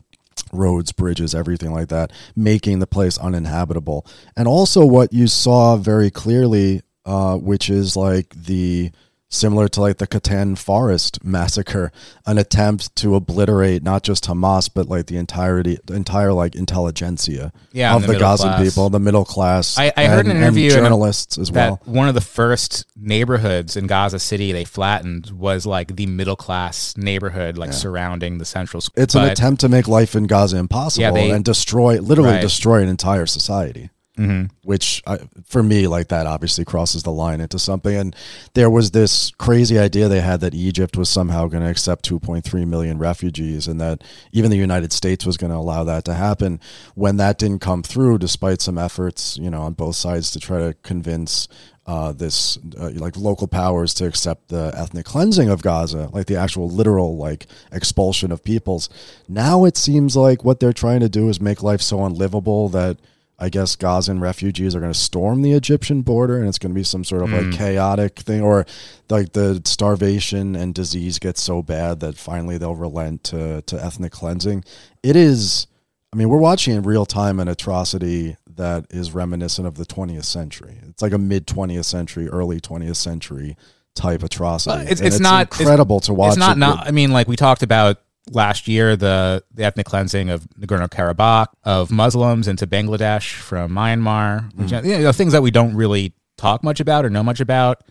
roads, 0.51 0.91
bridges, 0.91 1.35
everything 1.35 1.71
like 1.71 1.89
that, 1.89 2.11
making 2.35 2.79
the 2.79 2.87
place 2.87 3.17
uninhabitable. 3.17 4.05
And 4.35 4.47
also, 4.47 4.85
what 4.85 5.13
you 5.13 5.27
saw 5.27 5.77
very 5.77 6.09
clearly, 6.09 6.81
uh, 7.05 7.37
which 7.37 7.69
is 7.69 7.95
like 7.95 8.29
the 8.35 8.91
similar 9.29 9.67
to 9.67 9.81
like 9.81 9.97
the 9.97 10.07
Katyn 10.07 10.57
Forest 10.57 11.23
massacre, 11.23 11.91
an 12.25 12.37
attempt 12.37 12.95
to 12.97 13.15
obliterate 13.15 13.83
not 13.83 14.03
just 14.03 14.25
Hamas 14.25 14.69
but 14.73 14.87
like 14.87 15.07
the 15.07 15.17
entirety, 15.17 15.77
the 15.85 15.95
entire 15.95 16.31
like 16.33 16.55
intelligentsia 16.55 17.51
Yeah, 17.73 17.95
of 17.95 18.03
the, 18.05 18.13
the 18.13 18.19
class. 18.19 18.61
people, 18.63 18.89
the 18.89 18.99
middle 18.99 19.25
class. 19.25 19.77
I- 19.77 19.91
I 19.97 20.05
heard 20.07 20.25
and- 20.27 20.37
an 20.37 20.43
interview 20.43 20.65
and 20.69 20.73
in 20.73 20.79
a- 20.79 20.83
journalists 20.85 21.37
as 21.37 21.51
well. 21.51 21.81
One 21.85 22.07
of 22.07 22.15
the 22.15 22.21
first 22.21 22.85
neighborhoods 22.95 23.75
in 23.75 23.87
Gaza 23.87 24.19
City 24.19 24.51
they 24.51 24.63
flattened 24.63 25.31
was 25.31 25.65
like 25.65 25.95
the 25.95 26.05
middle 26.05 26.35
class 26.35 26.93
neighborhood, 26.97 27.57
like 27.57 27.73
surrounding 27.73 28.37
the 28.37 28.45
central 28.45 28.81
school. 28.81 29.01
It's 29.03 29.15
an 29.15 29.23
attempt 29.25 29.61
to 29.61 29.69
make 29.69 29.87
life 29.87 30.15
in 30.15 30.27
Gaza 30.27 30.57
impossible 30.57 31.01
Yeah, 31.01 31.11
they- 31.11 31.31
and 31.31 31.43
destroy, 31.43 31.99
literally 31.99 32.31
Right. 32.31 32.41
destroy 32.41 32.81
an 32.81 32.89
entire 32.89 33.25
society. 33.25 33.89
Mhm. 34.17 34.49
Which, 34.63 35.03
I, 35.05 35.19
for 35.45 35.61
me, 35.61 35.87
like 35.87 36.07
that 36.07 36.25
obviously 36.25 36.63
crosses 36.63 37.03
the 37.03 37.11
line 37.11 37.41
into 37.41 37.59
something. 37.59 37.95
And 37.95 38.15
there 38.53 38.69
was 38.69 38.91
this 38.91 39.31
crazy 39.37 39.77
idea 39.77 40.07
they 40.07 40.21
had 40.21 40.39
that 40.39 40.53
Egypt 40.55 40.95
was 40.97 41.09
somehow 41.09 41.47
going 41.47 41.63
to 41.63 41.69
accept 41.69 42.05
2.3 42.05 42.65
million 42.65 42.97
refugees 42.97 43.67
and 43.67 43.79
that 43.81 44.03
even 44.31 44.51
the 44.51 44.57
United 44.57 44.93
States 44.93 45.25
was 45.25 45.37
going 45.37 45.51
to 45.51 45.57
allow 45.57 45.83
that 45.83 46.05
to 46.05 46.13
happen. 46.13 46.59
When 46.95 47.17
that 47.17 47.37
didn't 47.37 47.59
come 47.59 47.83
through, 47.83 48.19
despite 48.19 48.61
some 48.61 48.77
efforts, 48.77 49.37
you 49.37 49.49
know, 49.49 49.61
on 49.63 49.73
both 49.73 49.95
sides 49.97 50.31
to 50.31 50.39
try 50.39 50.59
to 50.59 50.75
convince 50.83 51.47
uh, 51.87 52.11
this 52.11 52.57
uh, 52.79 52.89
like 52.95 53.15
local 53.15 53.47
powers 53.47 53.93
to 53.93 54.07
accept 54.07 54.47
the 54.47 54.71
ethnic 54.75 55.05
cleansing 55.05 55.49
of 55.49 55.61
Gaza, 55.61 56.09
like 56.13 56.25
the 56.25 56.35
actual 56.35 56.67
literal 56.67 57.15
like 57.17 57.45
expulsion 57.71 58.31
of 58.31 58.43
peoples. 58.43 58.89
Now 59.27 59.65
it 59.65 59.77
seems 59.77 60.15
like 60.15 60.43
what 60.43 60.59
they're 60.59 60.73
trying 60.73 61.01
to 61.01 61.09
do 61.09 61.29
is 61.29 61.39
make 61.39 61.61
life 61.61 61.81
so 61.81 62.03
unlivable 62.03 62.69
that 62.69 62.97
I 63.37 63.49
guess 63.49 63.75
Gazan 63.75 64.21
refugees 64.21 64.75
are 64.75 64.79
going 64.79 64.93
to 64.93 64.97
storm 64.97 65.41
the 65.41 65.51
Egyptian 65.51 66.01
border, 66.01 66.37
and 66.37 66.47
it's 66.47 66.57
going 66.57 66.71
to 66.71 66.75
be 66.75 66.83
some 66.83 67.03
sort 67.03 67.21
of 67.21 67.31
like 67.31 67.45
hmm. 67.45 67.51
chaotic 67.51 68.19
thing, 68.19 68.41
or 68.41 68.65
like 69.09 69.33
the 69.33 69.61
starvation 69.65 70.55
and 70.55 70.73
disease 70.73 71.19
gets 71.19 71.41
so 71.41 71.61
bad 71.61 71.99
that 71.99 72.15
finally 72.15 72.57
they'll 72.57 72.75
relent 72.75 73.23
to 73.25 73.61
to 73.63 73.83
ethnic 73.83 74.11
cleansing. 74.11 74.63
It 75.03 75.15
is. 75.15 75.67
I 76.13 76.17
mean, 76.17 76.29
we're 76.29 76.37
watching 76.37 76.75
in 76.75 76.83
real 76.83 77.05
time 77.05 77.41
an 77.41 77.49
atrocity 77.49 78.37
that 78.55 78.85
is 78.89 79.11
reminiscent 79.11 79.67
of 79.67 79.75
the 79.75 79.85
20th 79.85 80.23
century. 80.23 80.77
It's 80.87 81.01
like 81.01 81.11
a 81.11 81.17
mid 81.17 81.45
20th 81.45 81.83
century, 81.83 82.29
early 82.29 82.61
20th 82.61 82.95
century 82.95 83.57
type 83.95 84.23
atrocity. 84.23 84.83
It's- 84.83 84.99
And 84.99 85.07
it's 85.07 85.19
not- 85.19 85.47
it's- 85.59 86.05
to 86.05 86.13
watch. 86.13 86.29
It's 86.29 86.37
not 86.37 86.55
it 86.55 86.59
not. 86.59 86.87
I 86.87 86.91
mean, 86.91 87.11
like 87.11 87.27
we 87.27 87.35
talked 87.35 87.63
about 87.63 87.99
last 88.31 88.67
year, 88.67 88.95
the 88.95 89.43
the 89.53 89.63
ethnic 89.63 89.85
cleansing 89.85 90.29
of 90.29 90.47
Nagorno 90.59 90.89
Karabakh 90.89 91.47
of 91.63 91.91
Muslims 91.91 92.47
into 92.47 92.65
Bangladesh 92.67 93.33
from 93.35 93.71
Myanmar, 93.71 94.51
which, 94.55 94.69
Mm. 94.71 94.85
you 94.85 94.97
know, 94.99 95.11
things 95.11 95.33
that 95.33 95.41
we 95.43 95.51
don't 95.51 95.75
really 95.75 96.13
talk 96.37 96.63
much 96.63 96.79
about 96.79 97.05
or 97.05 97.09
know 97.09 97.23
much 97.23 97.39
about. 97.39 97.83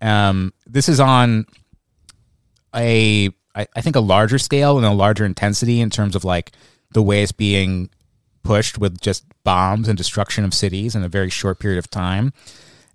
Um, 0.00 0.52
this 0.66 0.88
is 0.88 1.00
on 1.00 1.46
a 2.74 3.30
I, 3.54 3.66
I 3.74 3.80
think 3.80 3.96
a 3.96 4.00
larger 4.00 4.38
scale 4.38 4.76
and 4.76 4.86
a 4.86 4.90
larger 4.92 5.24
intensity 5.24 5.80
in 5.80 5.90
terms 5.90 6.14
of 6.14 6.24
like 6.24 6.52
the 6.92 7.02
way 7.02 7.22
it's 7.22 7.32
being 7.32 7.90
pushed 8.42 8.78
with 8.78 9.00
just 9.00 9.24
bombs 9.44 9.88
and 9.88 9.96
destruction 9.98 10.44
of 10.44 10.54
cities 10.54 10.94
in 10.94 11.02
a 11.02 11.08
very 11.08 11.30
short 11.30 11.58
period 11.58 11.78
of 11.78 11.90
time. 11.90 12.32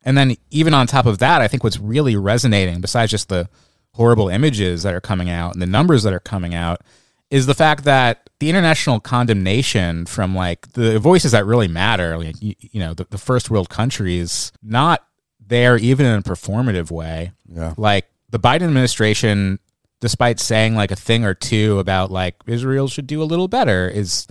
And 0.06 0.18
then 0.18 0.36
even 0.52 0.74
on 0.74 0.88
top 0.88 1.06
of 1.06 1.18
that, 1.20 1.42
I 1.42 1.48
think 1.48 1.64
what's 1.64 1.80
really 1.80 2.16
resonating, 2.16 2.82
besides 2.82 3.12
just 3.12 3.30
the 3.30 3.50
horrible 3.94 4.30
images 4.30 4.84
that 4.84 4.94
are 4.94 5.02
coming 5.02 5.30
out 5.30 5.54
and 5.54 5.62
the 5.62 5.68
numbers 5.68 6.04
that 6.04 6.14
are 6.14 6.20
coming 6.20 6.54
out, 6.54 6.82
is 7.30 7.46
the 7.46 7.56
fact 7.56 7.84
that 7.86 8.30
the 8.40 8.50
international 8.50 9.00
condemnation 9.00 10.06
from 10.06 10.36
like 10.36 10.72
the 10.74 11.00
voices 11.00 11.32
that 11.32 11.46
really 11.46 11.68
matter, 11.68 12.18
like 12.18 12.36
you, 12.42 12.54
you 12.60 12.80
know, 12.80 12.94
the, 12.94 13.06
the 13.10 13.18
first 13.18 13.50
world 13.50 13.70
countries, 13.70 14.52
not 14.62 15.04
there 15.40 15.78
even 15.78 16.06
in 16.06 16.20
a 16.20 16.22
performative 16.22 16.92
way. 16.92 17.32
Yeah. 17.48 17.74
Like 17.78 18.06
the 18.30 18.40
Biden 18.40 18.64
administration, 18.64 19.60
despite 20.00 20.40
saying 20.40 20.76
like 20.76 20.92
a 20.92 20.96
thing 20.96 21.26
or 21.26 21.34
two 21.34 21.80
about 21.80 22.12
like 22.12 22.36
Israel 22.46 22.88
should 22.88 23.08
do 23.08 23.22
a 23.22 23.26
little 23.26 23.48
better, 23.48 23.88
is 23.88 24.28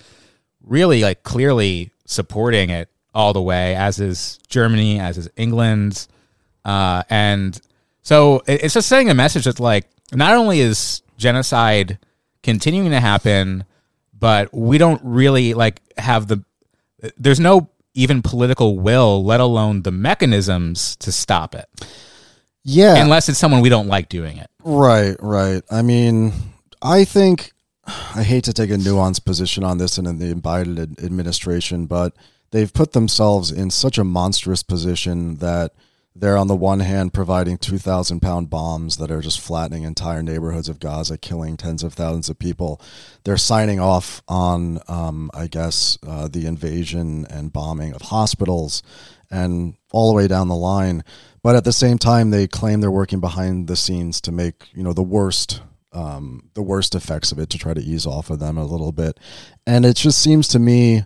really 0.62 1.02
like 1.02 1.22
clearly 1.22 1.90
supporting 2.06 2.70
it 2.70 2.88
all 3.14 3.32
the 3.32 3.42
way, 3.42 3.74
as 3.74 3.98
is 4.00 4.38
Germany, 4.48 5.00
as 5.00 5.18
is 5.18 5.28
England. 5.36 6.06
Uh, 6.64 7.02
and 7.10 7.60
so 8.02 8.42
it's 8.46 8.74
just 8.74 8.88
sending 8.88 9.10
a 9.10 9.14
message 9.14 9.44
that 9.44 9.60
like 9.60 9.88
not 10.12 10.34
only 10.36 10.60
is 10.60 11.02
genocide 11.16 11.98
continuing 12.42 12.90
to 12.90 13.00
happen, 13.00 13.64
but 14.18 14.52
we 14.52 14.78
don't 14.78 15.00
really 15.04 15.54
like 15.54 15.80
have 15.98 16.26
the 16.28 16.44
there's 17.16 17.40
no 17.40 17.68
even 17.94 18.22
political 18.22 18.78
will, 18.78 19.24
let 19.24 19.40
alone 19.40 19.82
the 19.82 19.90
mechanisms 19.90 20.96
to 20.96 21.12
stop 21.12 21.54
it, 21.54 21.66
Yeah. 22.64 22.96
unless 22.96 23.28
it's 23.28 23.38
someone 23.38 23.60
we 23.60 23.68
don't 23.68 23.88
like 23.88 24.08
doing 24.08 24.38
it. 24.38 24.48
Right, 24.64 25.14
right. 25.20 25.62
I 25.70 25.82
mean, 25.82 26.32
I 26.80 27.04
think 27.04 27.52
I 28.14 28.22
hate 28.22 28.44
to 28.44 28.52
take 28.52 28.70
a 28.70 28.76
nuanced 28.76 29.24
position 29.24 29.62
on 29.64 29.78
this 29.78 29.98
and 29.98 30.06
in 30.08 30.18
the 30.18 30.34
Biden 30.34 31.02
administration, 31.04 31.86
but 31.86 32.14
they've 32.50 32.72
put 32.72 32.92
themselves 32.92 33.50
in 33.50 33.70
such 33.70 33.98
a 33.98 34.04
monstrous 34.04 34.62
position 34.62 35.36
that 35.36 35.72
they're 36.14 36.36
on 36.36 36.46
the 36.46 36.56
one 36.56 36.80
hand 36.80 37.14
providing 37.14 37.56
2,000 37.56 38.20
pound 38.20 38.50
bombs 38.50 38.98
that 38.98 39.10
are 39.10 39.20
just 39.20 39.40
flattening 39.40 39.84
entire 39.84 40.22
neighborhoods 40.22 40.68
of 40.68 40.78
Gaza, 40.78 41.16
killing 41.16 41.56
tens 41.56 41.82
of 41.82 41.94
thousands 41.94 42.28
of 42.28 42.38
people. 42.38 42.80
They're 43.24 43.38
signing 43.38 43.80
off 43.80 44.22
on, 44.28 44.80
um, 44.88 45.30
I 45.32 45.46
guess, 45.46 45.98
uh, 46.06 46.28
the 46.28 46.46
invasion 46.46 47.26
and 47.30 47.52
bombing 47.52 47.94
of 47.94 48.02
hospitals 48.02 48.82
and 49.30 49.74
all 49.92 50.10
the 50.10 50.16
way 50.16 50.28
down 50.28 50.48
the 50.48 50.54
line. 50.54 51.02
But 51.42 51.56
at 51.56 51.64
the 51.64 51.72
same 51.72 51.98
time, 51.98 52.30
they 52.30 52.46
claim 52.46 52.80
they're 52.80 52.90
working 52.90 53.20
behind 53.20 53.66
the 53.66 53.76
scenes 53.76 54.20
to 54.22 54.32
make 54.32 54.68
you 54.74 54.82
know 54.82 54.92
the 54.92 55.02
worst 55.02 55.62
um, 55.92 56.50
the 56.54 56.62
worst 56.62 56.94
effects 56.94 57.32
of 57.32 57.38
it 57.38 57.50
to 57.50 57.58
try 57.58 57.74
to 57.74 57.80
ease 57.80 58.06
off 58.06 58.30
of 58.30 58.38
them 58.38 58.56
a 58.56 58.64
little 58.64 58.92
bit. 58.92 59.18
And 59.66 59.84
it 59.84 59.96
just 59.96 60.20
seems 60.20 60.46
to 60.48 60.58
me 60.58 61.04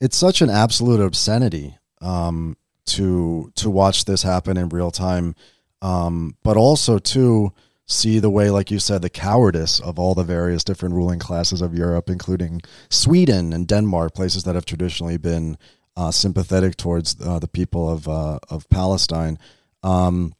it's 0.00 0.16
such 0.16 0.40
an 0.40 0.50
absolute 0.50 1.00
obscenity 1.00 1.76
um, 2.00 2.56
to 2.86 3.52
to 3.56 3.70
watch 3.70 4.04
this 4.04 4.22
happen 4.22 4.56
in 4.56 4.68
real 4.68 4.90
time, 4.90 5.34
um, 5.82 6.36
but 6.42 6.56
also 6.56 6.98
to 6.98 7.52
see 7.86 8.18
the 8.18 8.30
way, 8.30 8.50
like 8.50 8.70
you 8.70 8.78
said, 8.78 9.02
the 9.02 9.10
cowardice 9.10 9.78
of 9.80 9.98
all 9.98 10.14
the 10.14 10.24
various 10.24 10.64
different 10.64 10.94
ruling 10.94 11.20
classes 11.20 11.62
of 11.62 11.74
Europe, 11.74 12.10
including 12.10 12.60
Sweden 12.88 13.52
and 13.52 13.68
Denmark, 13.68 14.14
places 14.14 14.42
that 14.44 14.56
have 14.56 14.64
traditionally 14.64 15.16
been 15.16 15.56
uh, 15.96 16.10
sympathetic 16.10 16.76
towards 16.76 17.16
uh, 17.24 17.38
the 17.38 17.48
people 17.48 17.88
of 17.88 18.08
uh, 18.08 18.38
of 18.50 18.68
Palestine. 18.68 19.38
Um, 19.82 20.34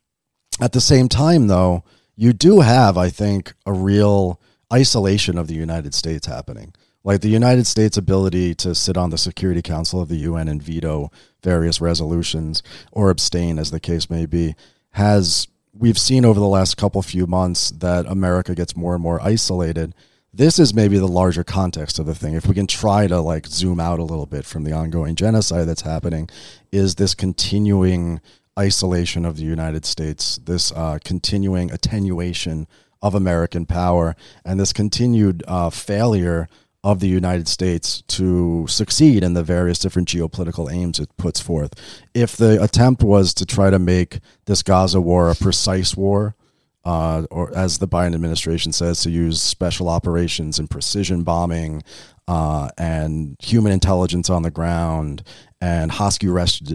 at 0.60 0.72
the 0.72 0.80
same 0.80 1.08
time, 1.08 1.48
though, 1.48 1.84
you 2.16 2.32
do 2.32 2.60
have, 2.60 2.96
I 2.96 3.10
think, 3.10 3.54
a 3.64 3.72
real 3.72 4.40
isolation 4.72 5.38
of 5.38 5.46
the 5.46 5.54
United 5.54 5.94
States 5.94 6.26
happening. 6.26 6.74
Like 7.06 7.20
the 7.20 7.28
United 7.28 7.68
States' 7.68 7.96
ability 7.96 8.56
to 8.56 8.74
sit 8.74 8.96
on 8.96 9.10
the 9.10 9.16
Security 9.16 9.62
Council 9.62 10.00
of 10.00 10.08
the 10.08 10.16
UN 10.16 10.48
and 10.48 10.60
veto 10.60 11.12
various 11.40 11.80
resolutions 11.80 12.64
or 12.90 13.10
abstain, 13.10 13.60
as 13.60 13.70
the 13.70 13.78
case 13.78 14.10
may 14.10 14.26
be, 14.26 14.56
has 14.90 15.46
we've 15.72 16.00
seen 16.00 16.24
over 16.24 16.40
the 16.40 16.48
last 16.48 16.76
couple 16.76 17.00
few 17.02 17.28
months 17.28 17.70
that 17.70 18.06
America 18.06 18.56
gets 18.56 18.74
more 18.74 18.94
and 18.94 19.04
more 19.04 19.22
isolated. 19.22 19.94
This 20.34 20.58
is 20.58 20.74
maybe 20.74 20.98
the 20.98 21.06
larger 21.06 21.44
context 21.44 22.00
of 22.00 22.06
the 22.06 22.14
thing. 22.14 22.34
If 22.34 22.48
we 22.48 22.56
can 22.56 22.66
try 22.66 23.06
to 23.06 23.20
like 23.20 23.46
zoom 23.46 23.78
out 23.78 24.00
a 24.00 24.04
little 24.04 24.26
bit 24.26 24.44
from 24.44 24.64
the 24.64 24.72
ongoing 24.72 25.14
genocide 25.14 25.68
that's 25.68 25.82
happening, 25.82 26.28
is 26.72 26.96
this 26.96 27.14
continuing 27.14 28.20
isolation 28.58 29.24
of 29.24 29.36
the 29.36 29.44
United 29.44 29.84
States, 29.84 30.38
this 30.38 30.72
uh, 30.72 30.98
continuing 31.04 31.70
attenuation 31.70 32.66
of 33.00 33.14
American 33.14 33.64
power, 33.64 34.16
and 34.44 34.58
this 34.58 34.72
continued 34.72 35.44
uh, 35.46 35.70
failure 35.70 36.48
of 36.86 37.00
the 37.00 37.08
United 37.08 37.48
States 37.48 38.04
to 38.06 38.64
succeed 38.68 39.24
in 39.24 39.34
the 39.34 39.42
various 39.42 39.80
different 39.80 40.06
geopolitical 40.06 40.72
aims 40.72 41.00
it 41.00 41.10
puts 41.16 41.40
forth. 41.40 41.74
If 42.14 42.36
the 42.36 42.62
attempt 42.62 43.02
was 43.02 43.34
to 43.34 43.44
try 43.44 43.70
to 43.70 43.80
make 43.80 44.20
this 44.44 44.62
Gaza 44.62 45.00
war 45.00 45.28
a 45.28 45.34
precise 45.34 45.96
war, 45.96 46.36
uh, 46.84 47.26
or 47.28 47.52
as 47.56 47.78
the 47.78 47.88
Biden 47.88 48.14
administration 48.14 48.70
says, 48.70 49.00
to 49.00 49.10
use 49.10 49.40
special 49.40 49.88
operations 49.88 50.60
and 50.60 50.70
precision 50.70 51.24
bombing 51.24 51.82
uh, 52.28 52.68
and 52.76 53.36
human 53.40 53.72
intelligence 53.72 54.28
on 54.28 54.42
the 54.42 54.50
ground 54.50 55.22
and 55.60 55.90
Hosky 55.90 56.28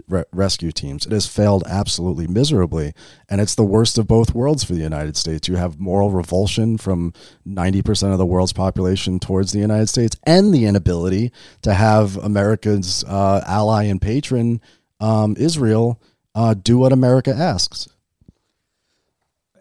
re- 0.08 0.24
rescue 0.32 0.72
teams. 0.72 1.06
It 1.06 1.12
has 1.12 1.26
failed 1.26 1.62
absolutely 1.68 2.26
miserably, 2.26 2.92
and 3.28 3.40
it's 3.40 3.54
the 3.54 3.64
worst 3.64 3.98
of 3.98 4.06
both 4.06 4.34
worlds 4.34 4.64
for 4.64 4.72
the 4.72 4.80
United 4.80 5.16
States. 5.16 5.48
You 5.48 5.56
have 5.56 5.78
moral 5.78 6.10
revulsion 6.10 6.78
from 6.78 7.12
90% 7.46 8.12
of 8.12 8.18
the 8.18 8.26
world's 8.26 8.52
population 8.52 9.20
towards 9.20 9.52
the 9.52 9.60
United 9.60 9.88
States, 9.88 10.16
and 10.26 10.52
the 10.52 10.64
inability 10.64 11.32
to 11.62 11.74
have 11.74 12.16
America's 12.16 13.04
uh, 13.06 13.44
ally 13.46 13.84
and 13.84 14.00
patron, 14.00 14.60
um, 15.00 15.36
Israel, 15.38 16.00
uh, 16.34 16.54
do 16.54 16.78
what 16.78 16.92
America 16.92 17.32
asks. 17.32 17.88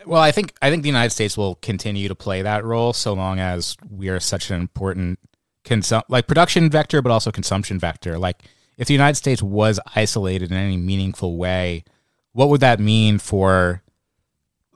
Well, 0.05 0.21
I 0.21 0.31
think 0.31 0.55
I 0.63 0.71
think 0.71 0.81
the 0.81 0.89
United 0.89 1.11
States 1.11 1.37
will 1.37 1.55
continue 1.55 2.07
to 2.07 2.15
play 2.15 2.41
that 2.41 2.63
role 2.63 2.91
so 2.91 3.13
long 3.13 3.39
as 3.39 3.77
we 3.87 4.09
are 4.09 4.19
such 4.19 4.49
an 4.49 4.59
important 4.59 5.19
consum- 5.63 6.03
like 6.09 6.27
production 6.27 6.69
vector, 6.69 7.01
but 7.01 7.11
also 7.11 7.31
consumption 7.31 7.79
vector. 7.79 8.17
Like 8.17 8.43
if 8.77 8.87
the 8.87 8.93
United 8.93 9.15
States 9.15 9.41
was 9.41 9.79
isolated 9.95 10.51
in 10.51 10.57
any 10.57 10.77
meaningful 10.77 11.37
way, 11.37 11.83
what 12.33 12.49
would 12.49 12.61
that 12.61 12.79
mean 12.79 13.17
for 13.17 13.83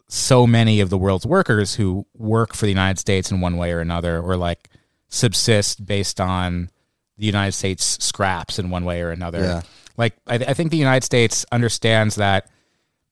so 0.07 0.45
many 0.45 0.79
of 0.79 0.89
the 0.89 0.97
world's 0.97 1.25
workers 1.25 1.75
who 1.75 2.05
work 2.13 2.53
for 2.53 2.65
the 2.65 2.71
United 2.71 2.99
States 2.99 3.31
in 3.31 3.41
one 3.41 3.57
way 3.57 3.71
or 3.71 3.79
another, 3.79 4.21
or 4.21 4.37
like 4.37 4.69
subsist 5.07 5.85
based 5.85 6.21
on 6.21 6.69
the 7.17 7.25
United 7.25 7.53
States 7.53 8.03
scraps 8.03 8.59
in 8.59 8.69
one 8.69 8.85
way 8.85 9.01
or 9.01 9.11
another? 9.11 9.39
Yeah. 9.39 9.61
Like 9.97 10.15
I, 10.27 10.35
I 10.35 10.53
think 10.53 10.71
the 10.71 10.77
United 10.77 11.03
States 11.03 11.45
understands 11.51 12.15
that 12.15 12.49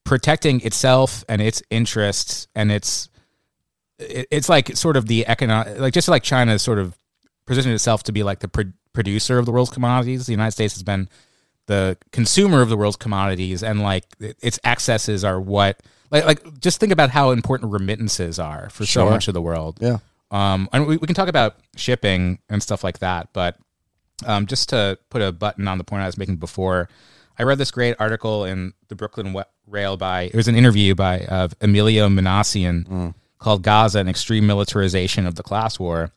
protecting 0.04 0.62
itself 0.62 1.24
and 1.30 1.42
its 1.42 1.64
interests 1.70 2.48
and 2.56 2.72
its 2.72 3.10
it, 3.98 4.28
it's 4.32 4.50
like 4.50 4.76
sort 4.76 4.98
of 4.98 5.08
the 5.08 5.26
economic 5.28 5.80
like 5.80 5.94
just 5.94 6.10
like 6.10 6.24
China 6.24 6.54
is 6.54 6.62
sort 6.62 6.80
of 6.80 6.98
positioned 7.46 7.74
itself 7.74 8.04
to 8.04 8.12
be 8.12 8.24
like 8.24 8.40
the 8.40 8.48
pro- 8.48 8.72
producer 8.94 9.38
of 9.40 9.46
the 9.46 9.52
world's 9.52 9.70
commodities. 9.72 10.26
The 10.26 10.32
United 10.34 10.52
States 10.52 10.74
has 10.76 10.84
been 10.84 11.10
the 11.68 11.98
consumer 12.12 12.62
of 12.62 12.70
the 12.70 12.78
world's 12.78 12.98
commodities, 12.98 13.64
and 13.64 13.82
like 13.82 14.06
it- 14.20 14.38
its 14.42 14.60
excesses 14.64 15.24
are 15.24 15.40
what 15.40 15.82
like 16.12 16.26
like 16.26 16.60
just 16.60 16.80
think 16.80 16.92
about 16.92 17.10
how 17.10 17.32
important 17.32 17.72
remittances 17.72 18.38
are 18.40 18.70
for 18.70 18.86
so 18.86 19.06
much 19.10 19.28
of 19.28 19.34
the 19.34 19.42
world. 19.42 19.78
Yeah. 19.82 19.98
Um, 20.32 20.68
and 20.74 20.88
we, 20.88 20.98
we 20.98 21.06
can 21.08 21.16
talk 21.16 21.28
about 21.30 21.58
shipping 21.76 22.40
and 22.50 22.62
stuff 22.62 22.84
like 22.84 23.00
that, 23.00 23.30
but 23.34 23.58
um, 24.26 24.46
just 24.48 24.70
to 24.70 24.98
put 25.10 25.22
a 25.22 25.32
button 25.32 25.68
on 25.68 25.78
the 25.78 25.84
point 25.84 26.02
I 26.04 26.06
was 26.08 26.18
making 26.18 26.38
before, 26.38 26.90
I 27.38 27.44
read 27.44 27.58
this 27.60 27.72
great 27.72 27.96
article 28.00 28.44
in 28.46 28.74
the 28.88 28.96
Brooklyn 28.96 29.36
Rail 29.68 29.96
by 29.98 30.24
it 30.24 30.36
was 30.36 30.48
an 30.48 30.56
interview 30.56 30.96
by 30.96 31.22
uh, 31.22 31.48
Emilio 31.62 32.10
Minassian 32.10 33.14
called 33.40 33.62
"Gaza: 33.64 34.00
An 34.00 34.08
Extreme 34.08 34.46
Militarization 34.48 35.26
of 35.26 35.36
the 35.36 35.44
Class 35.44 35.80
War," 35.80 36.12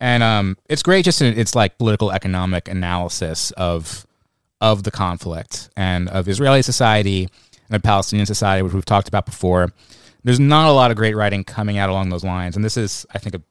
and 0.00 0.22
um, 0.22 0.56
it's 0.68 0.82
great. 0.82 1.04
Just 1.04 1.20
in 1.22 1.38
its 1.38 1.54
like 1.54 1.78
political 1.78 2.10
economic 2.12 2.68
analysis 2.68 3.50
of 3.52 4.06
of 4.60 4.82
the 4.82 4.90
conflict 4.90 5.70
and 5.76 6.08
of 6.08 6.28
Israeli 6.28 6.62
society 6.62 7.28
and 7.68 7.76
of 7.76 7.82
Palestinian 7.82 8.26
society, 8.26 8.62
which 8.62 8.72
we've 8.72 8.84
talked 8.84 9.08
about 9.08 9.24
before. 9.26 9.72
There's 10.24 10.40
not 10.40 10.68
a 10.68 10.72
lot 10.72 10.90
of 10.90 10.96
great 10.96 11.14
writing 11.14 11.44
coming 11.44 11.78
out 11.78 11.88
along 11.90 12.10
those 12.10 12.24
lines, 12.24 12.56
and 12.56 12.64
this 12.64 12.76
is, 12.76 13.06
I 13.14 13.18
think, 13.18 13.34
a 13.36 13.42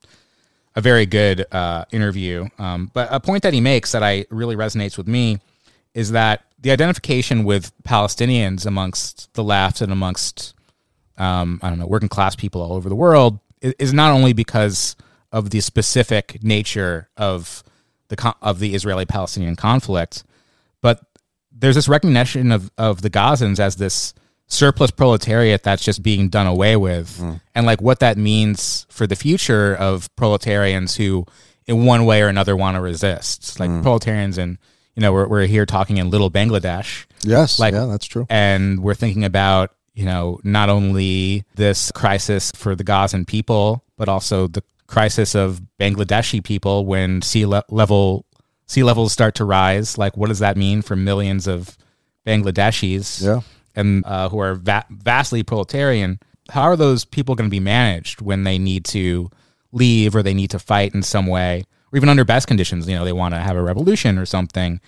a 0.75 0.81
very 0.81 1.07
good 1.07 1.43
uh, 1.51 1.85
interview. 1.91 2.47
Um, 2.59 2.91
but 2.93 3.07
a 3.09 3.19
point 3.19 3.41
that 3.43 3.51
he 3.53 3.61
makes 3.61 3.93
that 3.93 4.03
I 4.03 4.25
really 4.29 4.55
resonates 4.55 4.95
with 4.95 5.07
me 5.07 5.39
is 5.95 6.11
that 6.11 6.43
the 6.59 6.69
identification 6.69 7.45
with 7.45 7.71
Palestinians 7.83 8.63
amongst 8.67 9.33
the 9.33 9.43
left 9.43 9.81
and 9.81 9.91
amongst 9.91 10.53
um, 11.17 11.59
I 11.63 11.69
don't 11.69 11.79
know 11.79 11.87
working 11.87 12.09
class 12.09 12.35
people 12.35 12.61
all 12.61 12.73
over 12.73 12.89
the 12.89 12.95
world 12.95 13.39
i- 13.63 13.73
is 13.79 13.91
not 13.91 14.11
only 14.11 14.33
because 14.33 14.95
of 15.31 15.49
the 15.49 15.61
specific 15.61 16.43
nature 16.43 17.09
of 17.17 17.63
the 18.09 18.35
of 18.41 18.59
the 18.59 18.75
Israeli 18.75 19.05
Palestinian 19.05 19.55
conflict, 19.55 20.23
but 20.81 21.01
there's 21.51 21.75
this 21.75 21.89
recognition 21.89 22.51
of 22.51 22.71
of 22.77 23.01
the 23.01 23.09
Gazans 23.09 23.59
as 23.59 23.75
this 23.77 24.13
surplus 24.47 24.91
proletariat 24.91 25.63
that's 25.63 25.83
just 25.83 26.01
being 26.01 26.29
done 26.29 26.47
away 26.47 26.75
with. 26.75 27.17
Hmm. 27.17 27.33
And 27.53 27.65
like 27.65 27.81
what 27.81 27.99
that 27.99 28.17
means 28.17 28.85
for 28.89 29.05
the 29.05 29.15
future 29.15 29.75
of 29.75 30.13
proletarians 30.15 30.95
who 30.95 31.25
in 31.65 31.85
one 31.85 32.05
way 32.05 32.21
or 32.21 32.27
another 32.27 32.55
want 32.55 32.75
to 32.75 32.81
resist. 32.81 33.59
Like 33.59 33.69
hmm. 33.69 33.81
proletarians 33.81 34.37
and 34.37 34.57
you 34.95 35.01
know 35.01 35.11
we're, 35.13 35.27
we're 35.27 35.45
here 35.45 35.65
talking 35.65 35.97
in 35.97 36.09
little 36.09 36.31
bangladesh. 36.31 37.05
Yes. 37.23 37.59
Like- 37.59 37.73
yeah, 37.73 37.85
that's 37.85 38.05
true. 38.05 38.25
and 38.29 38.81
we're 38.81 38.95
thinking 38.95 39.25
about 39.25 39.71
you 39.93 40.05
know 40.05 40.39
not 40.43 40.69
only 40.69 41.43
this 41.55 41.91
crisis 41.91 42.51
for 42.55 42.75
the 42.75 42.83
Gazan 42.83 43.25
people, 43.25 43.83
but 43.97 44.07
also 44.07 44.47
the 44.47 44.63
crisis 44.87 45.35
of 45.35 45.61
Bangladeshi 45.79 46.43
people 46.43 46.85
when 46.85 47.21
sea 47.21 47.45
le- 47.45 47.63
level 47.69 48.25
sea 48.65 48.83
levels 48.83 49.13
start 49.13 49.35
to 49.35 49.45
rise. 49.45 49.97
Like, 49.97 50.17
what 50.17 50.27
does 50.29 50.39
that 50.39 50.57
mean 50.57 50.81
for 50.81 50.95
millions 50.95 51.47
of 51.47 51.77
Bangladeshis? 52.25 53.23
Yeah. 53.23 53.41
and 53.75 54.03
uh, 54.05 54.27
who 54.29 54.39
are 54.39 54.55
va- 54.55 54.85
vastly 54.89 55.43
proletarian. 55.43 56.19
How 56.49 56.63
are 56.63 56.75
those 56.75 57.05
people 57.05 57.35
going 57.35 57.49
to 57.49 57.51
be 57.51 57.59
managed 57.59 58.21
when 58.21 58.43
they 58.43 58.57
need 58.57 58.85
to 58.85 59.29
leave 59.71 60.15
or 60.15 60.23
they 60.23 60.33
need 60.33 60.49
to 60.51 60.59
fight 60.59 60.93
in 60.95 61.03
some 61.03 61.27
way, 61.27 61.63
or 61.91 61.97
even 61.97 62.09
under 62.09 62.25
best 62.25 62.47
conditions? 62.47 62.87
You 62.87 62.95
know, 62.95 63.05
they 63.05 63.13
want 63.13 63.33
to 63.33 63.39
have 63.39 63.55
a 63.55 63.61
revolution 63.61 64.17
or 64.17 64.25
something. 64.25 64.79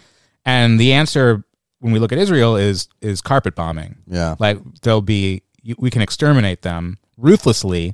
And 0.46 0.79
the 0.79 0.94
answer, 0.94 1.44
when 1.79 1.94
we 1.94 2.00
look 2.00 2.12
at 2.12 2.18
Israel, 2.18 2.56
is 2.56 2.88
is 3.01 3.22
carpet 3.22 3.56
bombing. 3.56 3.98
Yeah. 4.08 4.36
Like 4.39 4.58
there'll 4.82 5.01
be, 5.01 5.44
we 5.77 5.89
can 5.89 6.01
exterminate 6.01 6.62
them 6.62 6.98
ruthlessly 7.18 7.94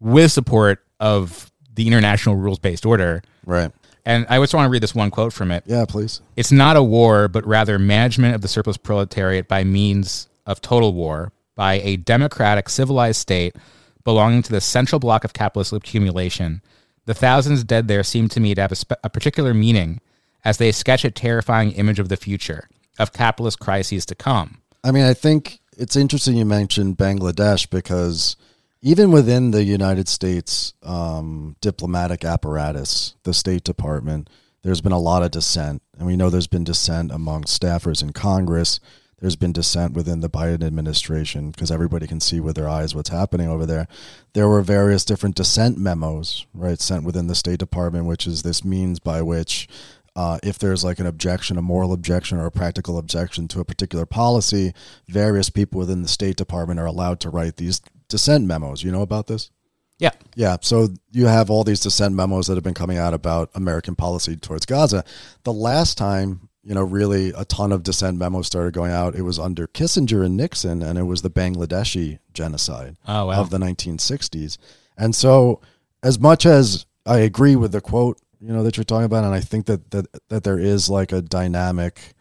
with 0.00 0.30
support 0.32 0.83
of 1.00 1.50
the 1.74 1.86
international 1.86 2.36
rules 2.36 2.58
based 2.58 2.86
order. 2.86 3.22
Right. 3.44 3.70
And 4.06 4.26
I 4.28 4.38
just 4.38 4.54
want 4.54 4.66
to 4.66 4.70
read 4.70 4.82
this 4.82 4.94
one 4.94 5.10
quote 5.10 5.32
from 5.32 5.50
it. 5.50 5.64
Yeah, 5.66 5.84
please. 5.86 6.20
It's 6.36 6.52
not 6.52 6.76
a 6.76 6.82
war, 6.82 7.26
but 7.28 7.46
rather 7.46 7.78
management 7.78 8.34
of 8.34 8.42
the 8.42 8.48
surplus 8.48 8.76
proletariat 8.76 9.48
by 9.48 9.64
means 9.64 10.28
of 10.46 10.60
total 10.60 10.92
war 10.92 11.32
by 11.54 11.74
a 11.80 11.96
democratic, 11.96 12.68
civilized 12.68 13.20
state 13.20 13.56
belonging 14.04 14.42
to 14.42 14.52
the 14.52 14.60
central 14.60 14.98
block 14.98 15.24
of 15.24 15.32
capitalist 15.32 15.72
accumulation. 15.72 16.60
The 17.06 17.14
thousands 17.14 17.64
dead 17.64 17.88
there 17.88 18.02
seem 18.02 18.28
to 18.30 18.40
me 18.40 18.54
to 18.54 18.60
have 18.60 18.72
a, 18.72 18.76
spe- 18.76 18.92
a 19.02 19.08
particular 19.08 19.54
meaning 19.54 20.00
as 20.44 20.58
they 20.58 20.72
sketch 20.72 21.04
a 21.04 21.10
terrifying 21.10 21.72
image 21.72 21.98
of 21.98 22.10
the 22.10 22.16
future, 22.16 22.68
of 22.98 23.12
capitalist 23.12 23.58
crises 23.58 24.04
to 24.06 24.14
come. 24.14 24.58
I 24.82 24.90
mean, 24.90 25.04
I 25.04 25.14
think 25.14 25.60
it's 25.78 25.96
interesting 25.96 26.36
you 26.36 26.44
mentioned 26.44 26.98
Bangladesh 26.98 27.70
because 27.70 28.36
even 28.84 29.10
within 29.10 29.50
the 29.50 29.64
United 29.64 30.08
States 30.08 30.74
um, 30.82 31.56
diplomatic 31.62 32.22
apparatus, 32.22 33.14
the 33.22 33.32
State 33.32 33.64
Department, 33.64 34.28
there's 34.62 34.82
been 34.82 34.92
a 34.92 34.98
lot 34.98 35.22
of 35.22 35.30
dissent. 35.30 35.80
And 35.96 36.06
we 36.06 36.16
know 36.16 36.28
there's 36.28 36.46
been 36.46 36.64
dissent 36.64 37.10
among 37.10 37.44
staffers 37.44 38.02
in 38.02 38.12
Congress. 38.12 38.80
There's 39.20 39.36
been 39.36 39.54
dissent 39.54 39.94
within 39.94 40.20
the 40.20 40.28
Biden 40.28 40.62
administration 40.62 41.50
because 41.50 41.70
everybody 41.70 42.06
can 42.06 42.20
see 42.20 42.40
with 42.40 42.56
their 42.56 42.68
eyes 42.68 42.94
what's 42.94 43.08
happening 43.08 43.48
over 43.48 43.64
there. 43.64 43.88
There 44.34 44.50
were 44.50 44.60
various 44.60 45.06
different 45.06 45.36
dissent 45.36 45.78
memos, 45.78 46.44
right, 46.52 46.78
sent 46.78 47.04
within 47.04 47.26
the 47.26 47.34
State 47.34 47.60
Department, 47.60 48.04
which 48.04 48.26
is 48.26 48.42
this 48.42 48.66
means 48.66 49.00
by 49.00 49.22
which 49.22 49.66
uh, 50.14 50.38
if 50.42 50.58
there's 50.58 50.84
like 50.84 50.98
an 50.98 51.06
objection, 51.06 51.56
a 51.56 51.62
moral 51.62 51.94
objection, 51.94 52.36
or 52.36 52.44
a 52.44 52.50
practical 52.50 52.98
objection 52.98 53.48
to 53.48 53.60
a 53.60 53.64
particular 53.64 54.04
policy, 54.04 54.74
various 55.08 55.48
people 55.48 55.78
within 55.78 56.02
the 56.02 56.08
State 56.08 56.36
Department 56.36 56.78
are 56.78 56.86
allowed 56.86 57.18
to 57.20 57.30
write 57.30 57.56
these 57.56 57.80
dissent 58.14 58.46
memos. 58.46 58.84
You 58.84 58.92
know 58.92 59.02
about 59.02 59.26
this? 59.26 59.50
Yeah. 59.98 60.10
Yeah. 60.36 60.56
So 60.60 60.88
you 61.10 61.26
have 61.26 61.50
all 61.50 61.64
these 61.64 61.80
dissent 61.80 62.14
memos 62.14 62.46
that 62.46 62.54
have 62.54 62.62
been 62.62 62.72
coming 62.74 62.96
out 62.96 63.12
about 63.12 63.50
American 63.56 63.96
policy 63.96 64.36
towards 64.36 64.66
Gaza. 64.66 65.04
The 65.42 65.52
last 65.52 65.98
time, 65.98 66.48
you 66.62 66.74
know, 66.74 66.82
really 66.84 67.32
a 67.36 67.44
ton 67.44 67.72
of 67.72 67.82
dissent 67.82 68.16
memos 68.16 68.46
started 68.46 68.72
going 68.72 68.92
out, 68.92 69.16
it 69.16 69.22
was 69.22 69.40
under 69.40 69.66
Kissinger 69.66 70.24
and 70.24 70.36
Nixon, 70.36 70.80
and 70.80 70.96
it 70.96 71.02
was 71.02 71.22
the 71.22 71.30
Bangladeshi 71.30 72.20
genocide 72.32 72.96
Oh, 73.08 73.26
wow. 73.26 73.40
of 73.40 73.50
the 73.50 73.58
1960s. 73.58 74.58
And 74.96 75.12
so, 75.14 75.60
as 76.04 76.20
much 76.20 76.46
as 76.46 76.86
I 77.04 77.18
agree 77.18 77.56
with 77.56 77.72
the 77.72 77.80
quote, 77.80 78.20
you 78.40 78.52
know, 78.52 78.62
that 78.62 78.76
you're 78.76 78.84
talking 78.84 79.06
about, 79.06 79.24
and 79.24 79.34
I 79.34 79.40
think 79.40 79.66
that 79.66 79.90
that, 79.90 80.06
that 80.28 80.44
there 80.44 80.58
is 80.60 80.88
like 80.88 81.10
a 81.12 81.20
dynamic 81.20 82.14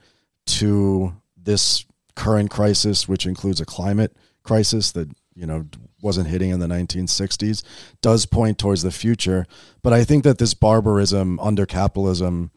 to 0.46 1.14
this 1.38 1.86
current 2.16 2.50
crisis, 2.50 3.08
which 3.08 3.26
includes 3.28 3.62
a 3.62 3.66
climate 3.66 4.16
crisis 4.44 4.92
that 4.94 5.08
you 5.36 5.46
know 5.46 5.66
wasn't 6.02 6.28
hitting 6.28 6.50
in 6.50 6.60
the 6.60 6.68
1960s, 6.68 7.64
does 8.02 8.26
point 8.26 8.58
towards 8.58 8.84
the 8.84 8.92
future. 8.92 9.46
But 9.82 9.94
I 9.94 10.04
think 10.04 10.24
that 10.24 10.38
this 10.38 10.54
barbarism 10.54 11.40
under 11.40 11.66
capitalism 11.66 12.52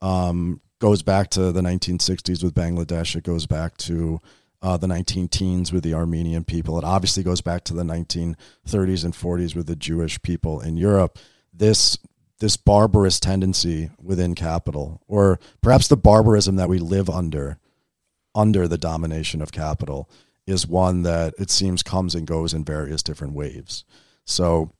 um, 0.00 0.60
goes 0.80 1.02
back 1.02 1.30
to 1.30 1.52
the 1.52 1.60
1960s 1.60 2.42
with 2.42 2.54
Bangladesh. 2.54 3.16
It 3.16 3.24
goes 3.24 3.46
back 3.46 3.76
to 3.78 4.20
uh, 4.60 4.76
the 4.76 4.88
19 4.88 5.28
teens 5.28 5.72
with 5.72 5.84
the 5.84 5.94
Armenian 5.94 6.44
people. 6.44 6.78
It 6.78 6.84
obviously 6.84 7.22
goes 7.22 7.40
back 7.40 7.64
to 7.64 7.74
the 7.74 7.84
1930s 7.84 9.04
and 9.04 9.14
40s 9.14 9.54
with 9.54 9.66
the 9.66 9.76
Jewish 9.76 10.20
people 10.22 10.60
in 10.60 10.76
Europe. 10.76 11.18
This 11.52 11.98
this 12.40 12.56
barbarous 12.56 13.18
tendency 13.18 13.90
within 14.00 14.36
capital, 14.36 15.02
or 15.08 15.40
perhaps 15.60 15.88
the 15.88 15.96
barbarism 15.96 16.54
that 16.54 16.68
we 16.68 16.78
live 16.78 17.10
under, 17.10 17.58
under 18.32 18.68
the 18.68 18.78
domination 18.78 19.42
of 19.42 19.50
capital, 19.50 20.08
is 20.48 20.66
one 20.66 21.02
that 21.02 21.34
it 21.38 21.50
seems 21.50 21.82
comes 21.82 22.14
and 22.14 22.26
goes 22.26 22.54
in 22.54 22.64
various 22.64 23.02
different 23.02 23.34
waves. 23.34 23.84
So 24.24 24.72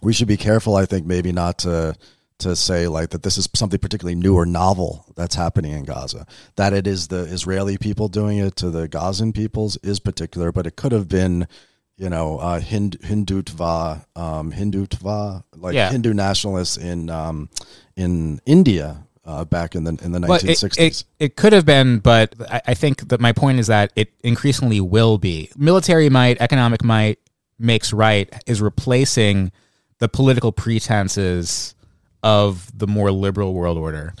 we 0.00 0.12
should 0.12 0.28
be 0.28 0.36
careful, 0.36 0.76
I 0.76 0.86
think, 0.86 1.06
maybe 1.06 1.32
not 1.32 1.58
to 1.60 1.94
to 2.38 2.54
say 2.54 2.86
like 2.86 3.10
that 3.10 3.24
this 3.24 3.36
is 3.36 3.48
something 3.56 3.80
particularly 3.80 4.14
new 4.14 4.36
or 4.36 4.46
novel 4.46 5.04
that's 5.16 5.34
happening 5.34 5.72
in 5.72 5.82
Gaza. 5.82 6.24
That 6.54 6.72
it 6.72 6.86
is 6.86 7.08
the 7.08 7.22
Israeli 7.24 7.76
people 7.78 8.08
doing 8.08 8.38
it 8.38 8.54
to 8.56 8.70
the 8.70 8.86
Gazan 8.86 9.32
peoples 9.32 9.76
is 9.82 9.98
particular, 9.98 10.52
but 10.52 10.64
it 10.64 10.76
could 10.76 10.92
have 10.92 11.08
been, 11.08 11.48
you 11.96 12.08
know, 12.08 12.38
uh, 12.38 12.60
Hind- 12.60 13.00
Hindutva, 13.00 14.04
um, 14.14 14.52
Hindutva, 14.52 15.42
like 15.56 15.74
Yeah. 15.74 15.90
Hindu 15.90 16.14
nationalists 16.14 16.76
in 16.76 17.10
um, 17.10 17.50
in 17.96 18.40
India 18.46 19.04
uh, 19.28 19.44
back 19.44 19.74
in 19.74 19.84
the 19.84 19.90
in 20.02 20.12
the 20.12 20.20
Well, 20.20 20.38
it, 20.38 20.44
1960s. 20.44 20.78
it, 20.78 21.04
it 21.18 21.36
could 21.36 21.52
have 21.52 21.66
been, 21.66 21.98
but 21.98 22.34
I, 22.50 22.62
I 22.68 22.74
think 22.74 23.08
that 23.10 23.20
my 23.20 23.32
point 23.32 23.58
is 23.58 23.66
that 23.66 23.92
it 23.94 24.12
increasingly 24.24 24.80
will 24.80 25.18
be. 25.18 25.50
Military 25.56 26.08
might, 26.08 26.40
economic 26.40 26.82
might 26.82 27.18
makes 27.58 27.92
right 27.92 28.32
is 28.46 28.62
replacing 28.62 29.52
the 29.98 30.08
political 30.08 30.50
pretenses 30.50 31.74
of 32.22 32.76
the 32.76 32.86
more 32.86 33.12
liberal 33.12 33.52
world 33.52 33.76
order. 33.76 34.14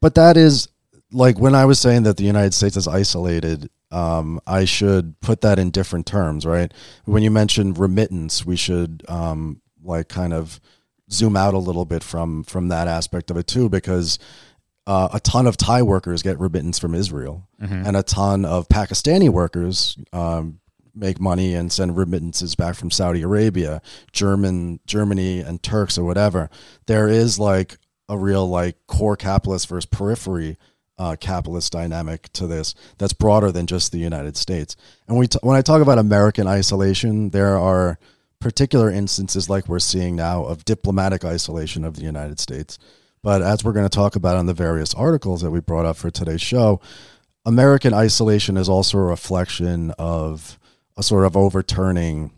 But 0.00 0.14
that 0.14 0.36
is 0.36 0.68
like 1.10 1.40
when 1.40 1.56
I 1.56 1.64
was 1.64 1.80
saying 1.80 2.04
that 2.04 2.16
the 2.16 2.24
United 2.24 2.54
States 2.54 2.76
is 2.76 2.86
isolated, 2.86 3.68
um, 3.90 4.40
I 4.46 4.66
should 4.66 5.20
put 5.20 5.40
that 5.40 5.58
in 5.58 5.70
different 5.70 6.06
terms, 6.06 6.46
right? 6.46 6.72
When 7.06 7.24
you 7.24 7.30
mentioned 7.32 7.76
remittance, 7.76 8.46
we 8.46 8.54
should 8.54 9.02
um, 9.08 9.62
like 9.82 10.08
kind 10.08 10.32
of 10.32 10.60
zoom 11.10 11.36
out 11.36 11.54
a 11.54 11.58
little 11.58 11.84
bit 11.84 12.02
from 12.02 12.44
from 12.44 12.68
that 12.68 12.88
aspect 12.88 13.30
of 13.30 13.36
it 13.36 13.46
too, 13.46 13.68
because 13.68 14.18
uh, 14.86 15.08
a 15.12 15.20
ton 15.20 15.46
of 15.46 15.56
Thai 15.56 15.82
workers 15.82 16.22
get 16.22 16.38
remittance 16.40 16.78
from 16.78 16.94
Israel, 16.94 17.46
and 17.86 17.96
a 17.96 18.02
ton 18.02 18.44
of 18.44 18.68
Pakistani 18.68 19.28
workers 19.28 19.96
um, 20.12 20.60
make 20.94 21.20
money 21.20 21.54
and 21.54 21.70
send 21.72 21.96
remittances 21.96 22.54
back 22.54 22.74
from 22.74 22.90
Saudi 22.90 23.22
Arabia, 23.22 23.82
German, 24.12 24.80
Germany, 24.86 25.40
and 25.40 25.62
Turks 25.62 25.98
or 25.98 26.04
whatever. 26.04 26.48
There 26.86 27.08
is 27.08 27.38
like 27.38 27.76
a 28.08 28.16
real 28.16 28.48
like 28.48 28.76
core 28.86 29.16
capitalist 29.16 29.68
versus 29.68 29.86
periphery 29.86 30.56
uh, 30.98 31.16
capitalist 31.20 31.72
dynamic 31.72 32.32
to 32.32 32.46
this 32.46 32.74
that's 32.98 33.12
broader 33.12 33.52
than 33.52 33.66
just 33.66 33.92
the 33.92 33.98
United 33.98 34.36
States. 34.36 34.76
And 35.06 35.16
we 35.16 35.28
t- 35.28 35.38
when 35.42 35.56
I 35.56 35.62
talk 35.62 35.80
about 35.80 35.98
American 35.98 36.46
isolation, 36.46 37.30
there 37.30 37.56
are 37.58 37.98
particular 38.40 38.90
instances 38.90 39.50
like 39.50 39.68
we're 39.68 39.78
seeing 39.78 40.16
now 40.16 40.44
of 40.44 40.64
diplomatic 40.64 41.24
isolation 41.24 41.84
of 41.84 41.96
the 41.96 42.04
United 42.04 42.38
States. 42.38 42.78
But 43.22 43.42
as 43.42 43.64
we're 43.64 43.72
going 43.72 43.88
to 43.88 43.94
talk 43.94 44.16
about 44.16 44.38
in 44.38 44.46
the 44.46 44.54
various 44.54 44.94
articles 44.94 45.42
that 45.42 45.50
we 45.50 45.60
brought 45.60 45.86
up 45.86 45.96
for 45.96 46.10
today's 46.10 46.40
show, 46.40 46.80
American 47.44 47.92
isolation 47.92 48.56
is 48.56 48.68
also 48.68 48.98
a 48.98 49.02
reflection 49.02 49.92
of 49.98 50.58
a 50.96 51.02
sort 51.02 51.24
of 51.24 51.36
overturning, 51.36 52.32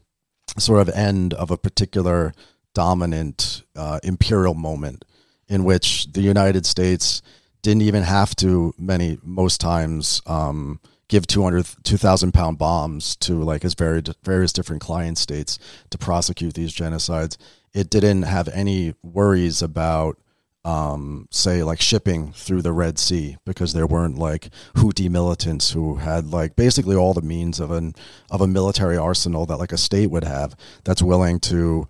sort 0.58 0.80
of 0.80 0.94
end 0.94 1.34
of 1.34 1.50
a 1.50 1.58
particular 1.58 2.32
dominant 2.74 3.62
uh, 3.76 3.98
imperial 4.02 4.54
moment 4.54 5.04
in 5.48 5.64
which 5.64 6.10
the 6.12 6.22
United 6.22 6.64
States 6.64 7.22
didn't 7.62 7.82
even 7.82 8.02
have 8.02 8.34
to 8.36 8.72
many 8.78 9.18
most 9.22 9.60
times 9.60 10.22
um, 10.26 10.80
give 11.10 11.26
200 11.26 11.66
2000 11.82 12.32
pound 12.32 12.56
bombs 12.56 13.16
to 13.16 13.34
like 13.34 13.64
its 13.64 13.74
very 13.74 14.00
various 14.22 14.52
different 14.52 14.80
client 14.80 15.18
states 15.18 15.58
to 15.90 15.98
prosecute 15.98 16.54
these 16.54 16.72
genocides 16.72 17.36
it 17.74 17.90
didn't 17.90 18.22
have 18.22 18.48
any 18.48 18.94
worries 19.02 19.60
about 19.60 20.16
um, 20.64 21.26
say 21.30 21.62
like 21.62 21.80
shipping 21.80 22.32
through 22.32 22.62
the 22.62 22.72
Red 22.72 22.98
Sea 22.98 23.38
because 23.46 23.72
there 23.72 23.86
weren't 23.86 24.18
like 24.18 24.50
Houthi 24.74 25.08
militants 25.08 25.70
who 25.70 25.96
had 25.96 26.26
like 26.26 26.54
basically 26.54 26.94
all 26.94 27.14
the 27.14 27.22
means 27.22 27.60
of 27.60 27.70
an 27.70 27.94
of 28.30 28.40
a 28.42 28.46
military 28.46 28.96
arsenal 28.96 29.46
that 29.46 29.56
like 29.56 29.72
a 29.72 29.78
state 29.78 30.10
would 30.10 30.24
have 30.24 30.54
that's 30.84 31.02
willing 31.02 31.40
to 31.40 31.88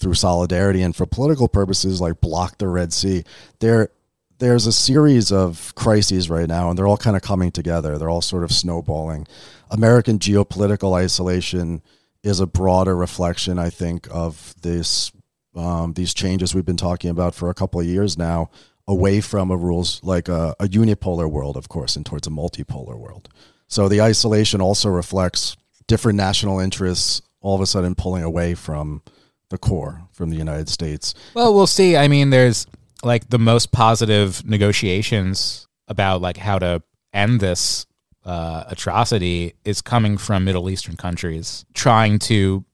through 0.00 0.14
solidarity 0.14 0.82
and 0.82 0.96
for 0.96 1.06
political 1.06 1.48
purposes 1.48 2.00
like 2.00 2.20
block 2.20 2.58
the 2.58 2.68
Red 2.68 2.92
Sea. 2.92 3.24
There 3.60 3.90
there's 4.38 4.66
a 4.66 4.72
series 4.72 5.32
of 5.32 5.74
crises 5.74 6.30
right 6.30 6.48
now 6.48 6.70
and 6.70 6.78
they're 6.78 6.86
all 6.86 6.96
kind 6.96 7.16
of 7.16 7.22
coming 7.22 7.50
together. 7.50 7.98
They're 7.98 8.10
all 8.10 8.22
sort 8.22 8.44
of 8.44 8.52
snowballing. 8.52 9.26
American 9.70 10.18
geopolitical 10.18 10.94
isolation 10.94 11.82
is 12.22 12.40
a 12.40 12.46
broader 12.46 12.96
reflection 12.96 13.58
I 13.58 13.70
think 13.70 14.08
of 14.10 14.54
this 14.62 15.12
um, 15.56 15.94
these 15.94 16.14
changes 16.14 16.54
we've 16.54 16.64
been 16.64 16.76
talking 16.76 17.10
about 17.10 17.34
for 17.34 17.50
a 17.50 17.54
couple 17.54 17.80
of 17.80 17.86
years 17.86 18.16
now 18.16 18.50
away 18.86 19.20
from 19.20 19.50
a 19.50 19.56
rules 19.56 20.00
like 20.04 20.28
a, 20.28 20.54
a 20.60 20.66
unipolar 20.66 21.28
world, 21.28 21.56
of 21.56 21.68
course, 21.68 21.96
and 21.96 22.06
towards 22.06 22.26
a 22.26 22.30
multipolar 22.30 22.96
world. 22.96 23.28
So 23.66 23.88
the 23.88 24.00
isolation 24.00 24.60
also 24.60 24.88
reflects 24.88 25.56
different 25.86 26.16
national 26.16 26.60
interests 26.60 27.22
all 27.40 27.54
of 27.54 27.60
a 27.60 27.66
sudden 27.66 27.94
pulling 27.94 28.22
away 28.22 28.54
from 28.54 29.02
the 29.50 29.58
core, 29.58 30.02
from 30.12 30.30
the 30.30 30.36
United 30.36 30.68
States. 30.68 31.14
Well, 31.34 31.54
we'll 31.54 31.66
see. 31.66 31.96
I 31.96 32.08
mean, 32.08 32.30
there's 32.30 32.66
like 33.02 33.28
the 33.30 33.38
most 33.38 33.72
positive 33.72 34.44
negotiations 34.44 35.66
about 35.86 36.20
like 36.20 36.36
how 36.36 36.58
to 36.58 36.82
end 37.12 37.40
this 37.40 37.86
uh, 38.24 38.64
atrocity 38.68 39.54
is 39.64 39.80
coming 39.80 40.18
from 40.18 40.44
Middle 40.44 40.68
Eastern 40.68 40.96
countries 40.96 41.64
trying 41.74 42.18
to 42.18 42.64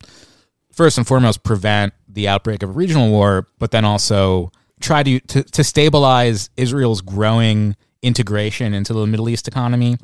first 0.73 0.99
and 0.99 1.07
foremost 1.07 1.43
prevent 1.45 1.95
the 2.09 2.27
outbreak 2.29 2.63
of 2.63 2.71
a 2.71 2.73
regional 2.73 3.09
war, 3.11 3.47
but 3.59 3.71
then 3.71 3.85
also 3.85 4.51
try 4.81 5.03
to 5.03 5.21
to, 5.21 5.43
to 5.45 5.63
stabilize 5.63 6.51
Israel's 6.57 7.01
growing 7.01 7.77
integration 8.03 8.75
into 8.75 8.93
the 8.93 9.07
Middle 9.07 9.29
East 9.29 9.47
economy, 9.49 9.97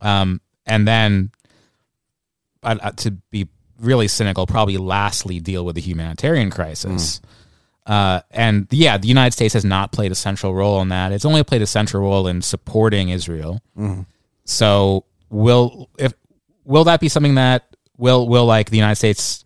um, 0.00 0.40
and 0.66 0.86
then 0.86 1.30
uh, 2.62 2.76
uh, 2.82 2.90
to 2.92 3.12
be 3.30 3.48
really 3.80 4.06
cynical, 4.08 4.46
probably 4.46 4.76
lastly 4.76 5.40
deal 5.40 5.64
with 5.64 5.74
the 5.74 5.80
humanitarian 5.80 6.50
crisis. 6.50 7.20
Uh, 7.86 8.20
and 8.30 8.68
yeah, 8.70 8.96
the 8.96 9.08
United 9.08 9.32
States 9.32 9.54
has 9.54 9.64
not 9.64 9.90
played 9.92 10.12
a 10.12 10.14
central 10.14 10.54
role 10.54 10.80
in 10.82 10.88
that. 10.90 11.10
It's 11.12 11.24
only 11.24 11.42
played 11.42 11.62
a 11.62 11.66
central 11.66 12.02
role 12.02 12.28
in 12.28 12.40
supporting 12.42 13.08
Israel. 13.08 13.60
So 14.44 15.04
will 15.30 15.88
if 15.98 16.12
will 16.64 16.84
that 16.84 17.00
be 17.00 17.08
something 17.08 17.34
that 17.36 17.76
will 17.96 18.28
will 18.28 18.46
like 18.46 18.70
the 18.70 18.76
United 18.76 18.96
States 18.96 19.44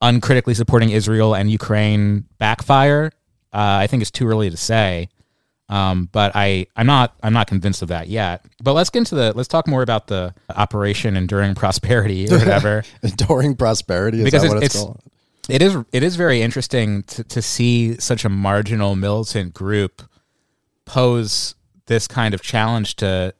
uncritically 0.00 0.54
supporting 0.54 0.90
Israel 0.90 1.34
and 1.34 1.50
Ukraine 1.50 2.24
backfire? 2.38 3.12
Uh, 3.52 3.78
I 3.82 3.86
think 3.86 4.02
it's 4.02 4.10
too 4.10 4.26
early 4.28 4.50
to 4.50 4.56
say. 4.56 5.08
Um, 5.70 6.08
but 6.12 6.32
I 6.34 6.66
I'm 6.76 6.86
not 6.86 7.14
I'm 7.22 7.32
not 7.32 7.46
convinced 7.46 7.82
of 7.82 7.88
that 7.88 8.08
yet. 8.08 8.44
But 8.62 8.72
let's 8.72 8.90
get 8.90 9.00
into 9.00 9.14
the 9.16 9.32
let's 9.34 9.48
talk 9.48 9.66
more 9.68 9.82
about 9.82 10.06
the 10.06 10.34
operation 10.48 11.16
enduring 11.16 11.54
prosperity 11.54 12.26
or 12.30 12.38
whatever. 12.38 12.84
Enduring 13.02 13.54
prosperity 13.54 14.18
is 14.18 14.24
Because 14.24 14.42
that 14.42 14.48
what 14.48 14.56
it's- 14.58 14.74
it's, 14.74 14.74
it's- 14.76 14.84
called? 14.86 15.02
It 15.48 15.62
is 15.62 15.76
it 15.92 16.02
is 16.02 16.16
very 16.16 16.42
interesting 16.42 17.02
to, 17.04 17.24
to 17.24 17.40
see 17.42 17.98
such 17.98 18.24
a 18.24 18.28
marginal 18.28 18.94
militant 18.96 19.54
group 19.54 20.02
pose 20.84 21.54
this 21.86 22.06
kind 22.06 22.34
of 22.34 22.42
challenge 22.42 22.96
to 22.96 23.34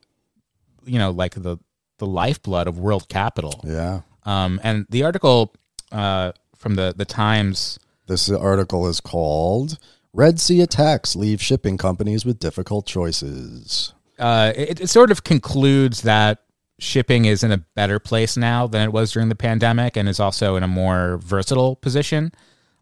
you 0.85 0.99
know 0.99 1.11
like 1.11 1.35
the 1.35 1.59
the 1.99 2.07
lifeblood 2.07 2.66
of 2.68 2.79
world 2.79 3.09
capital 3.09 3.61
Yeah. 3.64 4.01
um, 4.25 4.61
and 4.62 4.87
the 4.90 5.03
article 5.05 5.53
uh, 5.92 6.33
from 6.57 6.75
the 6.77 6.94
the 6.97 7.05
times 7.05 7.79
This 8.07 8.31
article 8.31 8.87
is 8.88 9.01
called 9.01 9.79
Red 10.12 10.40
Sea 10.40 10.61
Attacks 10.62 11.14
Leave 11.16 11.42
Shipping 11.42 11.77
Companies 11.77 12.25
with 12.25 12.38
Difficult 12.38 12.87
Choices. 12.87 13.92
uh, 14.18 14.53
it, 14.57 14.81
it 14.81 14.88
sort 14.88 15.11
of 15.11 15.23
concludes 15.25 16.03
that 16.03 16.38
shipping 16.79 17.25
is 17.25 17.43
in 17.43 17.51
a 17.51 17.59
better 17.75 17.99
place 17.99 18.37
now 18.37 18.67
than 18.67 18.83
it 18.83 18.93
was 18.93 19.12
during 19.12 19.29
the 19.29 19.35
pandemic 19.35 19.97
and 19.97 20.09
is 20.09 20.21
also 20.21 20.57
in 20.57 20.62
a 20.62 20.69
more 20.69 21.19
versatile 21.19 21.77
position. 21.77 22.33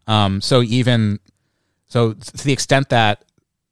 Um, 0.05 0.41
so 0.41 0.61
even 0.61 1.19
so, 1.87 2.13
to 2.13 2.43
the 2.43 2.53
extent 2.53 2.89
that 2.89 3.23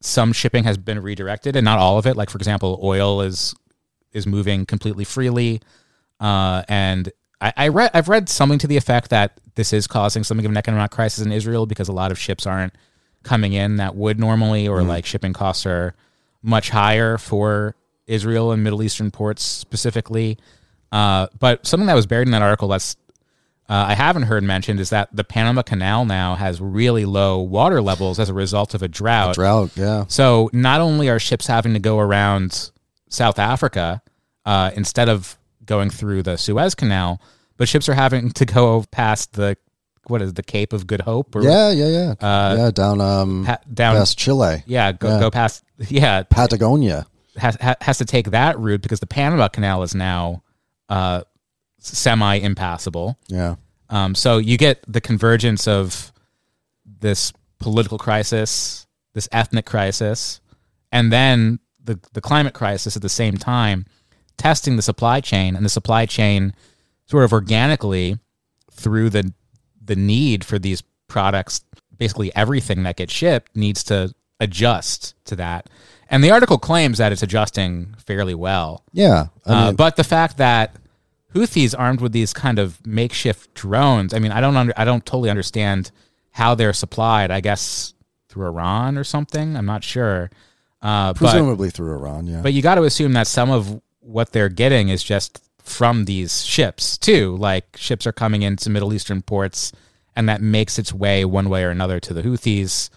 some 0.01 0.33
shipping 0.33 0.63
has 0.63 0.77
been 0.77 1.01
redirected 1.01 1.55
and 1.55 1.65
not 1.65 1.79
all 1.79 1.97
of 1.97 2.05
it, 2.05 2.15
like 2.15 2.29
for 2.29 2.37
example, 2.37 2.79
oil 2.81 3.21
is 3.21 3.53
is 4.13 4.25
moving 4.25 4.65
completely 4.65 5.03
freely, 5.03 5.61
uh, 6.19 6.63
and 6.69 7.11
I, 7.41 7.53
I 7.57 7.67
read 7.67 7.91
I've 7.93 8.09
read 8.09 8.29
something 8.29 8.59
to 8.59 8.67
the 8.67 8.77
effect 8.77 9.09
that 9.09 9.39
this 9.55 9.73
is 9.73 9.87
causing 9.87 10.23
something 10.23 10.45
of 10.45 10.51
an 10.51 10.57
economic 10.57 10.91
crisis 10.91 11.25
in 11.25 11.31
Israel 11.31 11.65
because 11.65 11.87
a 11.87 11.93
lot 11.93 12.11
of 12.11 12.19
ships 12.19 12.45
aren't 12.45 12.73
coming 13.23 13.53
in 13.53 13.77
that 13.77 13.95
would 13.95 14.19
normally, 14.19 14.67
or 14.67 14.83
like 14.83 15.05
shipping 15.05 15.33
costs 15.33 15.65
are 15.65 15.95
much 16.41 16.69
higher 16.69 17.17
for 17.17 17.75
Israel 18.07 18.51
and 18.51 18.63
Middle 18.63 18.83
Eastern 18.83 19.11
ports 19.11 19.43
specifically. 19.43 20.37
Uh, 20.91 21.27
but 21.39 21.65
something 21.65 21.87
that 21.87 21.95
was 21.95 22.05
buried 22.05 22.27
in 22.27 22.31
that 22.31 22.41
article 22.41 22.67
that's 22.67 22.95
uh, 23.67 23.85
I 23.87 23.95
haven't 23.95 24.23
heard 24.23 24.43
mentioned 24.43 24.79
is 24.79 24.91
that 24.91 25.09
the 25.11 25.23
Panama 25.23 25.63
Canal 25.63 26.05
now 26.05 26.35
has 26.35 26.61
really 26.61 27.03
low 27.03 27.39
water 27.39 27.81
levels 27.81 28.19
as 28.19 28.29
a 28.29 28.33
result 28.33 28.75
of 28.75 28.83
a 28.83 28.87
drought. 28.87 29.35
Drought, 29.35 29.71
yeah. 29.75 30.05
So 30.07 30.51
not 30.53 30.81
only 30.81 31.09
are 31.09 31.17
ships 31.17 31.47
having 31.47 31.73
to 31.73 31.79
go 31.79 31.97
around 31.97 32.69
South 33.09 33.39
Africa 33.39 34.03
uh, 34.45 34.69
instead 34.75 35.09
of 35.09 35.35
going 35.65 35.89
through 35.89 36.21
the 36.21 36.37
Suez 36.37 36.75
Canal, 36.75 37.19
but 37.57 37.67
ships 37.67 37.89
are 37.89 37.95
having 37.95 38.29
to 38.31 38.45
go 38.45 38.85
past 38.91 39.33
the 39.33 39.57
what 40.07 40.21
is 40.21 40.33
the 40.35 40.43
Cape 40.43 40.71
of 40.71 40.85
Good 40.85 41.01
Hope? 41.01 41.35
Or, 41.35 41.41
Yeah, 41.41 41.71
yeah, 41.71 41.87
yeah. 41.87 42.27
Uh, 42.27 42.55
yeah, 42.57 42.71
down 42.71 43.01
um 43.01 43.45
pa- 43.45 43.57
down. 43.73 43.95
past 43.95 44.19
Chile, 44.19 44.63
yeah, 44.67 44.91
go 44.91 45.09
yeah. 45.09 45.19
go 45.19 45.31
past. 45.31 45.63
Yeah, 45.89 46.23
Patagonia. 46.23 47.05
Has 47.37 47.57
has 47.81 47.97
to 47.97 48.05
take 48.05 48.31
that 48.31 48.59
route 48.59 48.81
because 48.81 48.99
the 48.99 49.07
Panama 49.07 49.47
Canal 49.47 49.83
is 49.83 49.95
now 49.95 50.43
uh, 50.89 51.21
semi 51.79 52.35
impassable. 52.35 53.17
Yeah. 53.27 53.55
Um, 53.89 54.15
so 54.15 54.37
you 54.37 54.57
get 54.57 54.83
the 54.87 55.01
convergence 55.01 55.67
of 55.67 56.11
this 56.99 57.31
political 57.59 57.97
crisis, 57.97 58.87
this 59.13 59.29
ethnic 59.31 59.65
crisis, 59.65 60.41
and 60.91 61.11
then 61.11 61.59
the 61.83 61.99
the 62.13 62.21
climate 62.21 62.53
crisis 62.53 62.95
at 62.95 63.01
the 63.01 63.09
same 63.09 63.37
time, 63.37 63.85
testing 64.37 64.75
the 64.75 64.81
supply 64.81 65.21
chain 65.21 65.55
and 65.55 65.65
the 65.65 65.69
supply 65.69 66.05
chain 66.05 66.53
sort 67.05 67.23
of 67.23 67.33
organically 67.33 68.17
through 68.71 69.09
the 69.09 69.33
the 69.83 69.95
need 69.95 70.43
for 70.43 70.59
these 70.59 70.81
products. 71.07 71.61
Basically, 71.97 72.35
everything 72.35 72.83
that 72.83 72.97
gets 72.97 73.13
shipped 73.13 73.55
needs 73.55 73.83
to 73.85 74.13
adjust 74.39 75.13
to 75.25 75.35
that. 75.37 75.69
And 76.09 76.23
the 76.23 76.31
article 76.31 76.57
claims 76.57 76.97
that 76.99 77.11
it's 77.11 77.23
adjusting 77.23 77.95
fairly 78.05 78.35
well. 78.35 78.83
Yeah. 78.93 79.27
I 79.45 79.51
Uh, 79.51 79.65
mean, 79.67 79.75
but 79.75 79.95
the 79.95 80.03
fact 80.03 80.37
that 80.37 80.75
Houthis 81.33 81.73
armed 81.77 81.99
with 82.01 82.11
these 82.11 82.31
kind 82.33 82.59
of 82.59 82.85
makeshift 82.85 83.53
drones, 83.53 84.13
I 84.13 84.19
mean, 84.19 84.31
I 84.31 84.39
don't 84.41 84.55
under, 84.55 84.73
I 84.77 84.85
don't 84.85 85.05
totally 85.05 85.29
understand 85.29 85.91
how 86.31 86.55
they're 86.55 86.73
supplied. 86.73 87.31
I 87.31 87.41
guess 87.41 87.93
through 88.29 88.45
Iran 88.47 88.97
or 88.97 89.03
something. 89.03 89.55
I'm 89.55 89.65
not 89.65 89.83
sure. 89.83 90.29
Uh, 90.81 91.13
but 91.13 91.17
presumably 91.17 91.69
through 91.71 91.93
Iran, 91.93 92.27
yeah. 92.27 92.41
but 92.41 92.53
you 92.53 92.61
got 92.61 92.75
to 92.75 92.83
assume 92.83 93.13
that 93.13 93.25
some 93.27 93.49
of 93.49 93.81
what 94.01 94.31
they're 94.33 94.49
getting 94.49 94.89
is 94.89 95.01
just 95.01 95.41
from 95.57 96.05
these 96.05 96.45
ships 96.45 96.97
too. 96.97 97.35
Like 97.37 97.75
ships 97.75 98.05
are 98.05 98.11
coming 98.11 98.43
into 98.43 98.69
Middle 98.69 98.93
Eastern 98.93 99.23
ports, 99.23 99.71
and 100.15 100.29
that 100.29 100.41
makes 100.41 100.77
its 100.77 100.93
way 100.93 101.25
one 101.25 101.49
way 101.49 101.63
or 101.63 101.71
another 101.71 101.99
to 102.01 102.13
the 102.13 102.21
Houthis. 102.21 102.89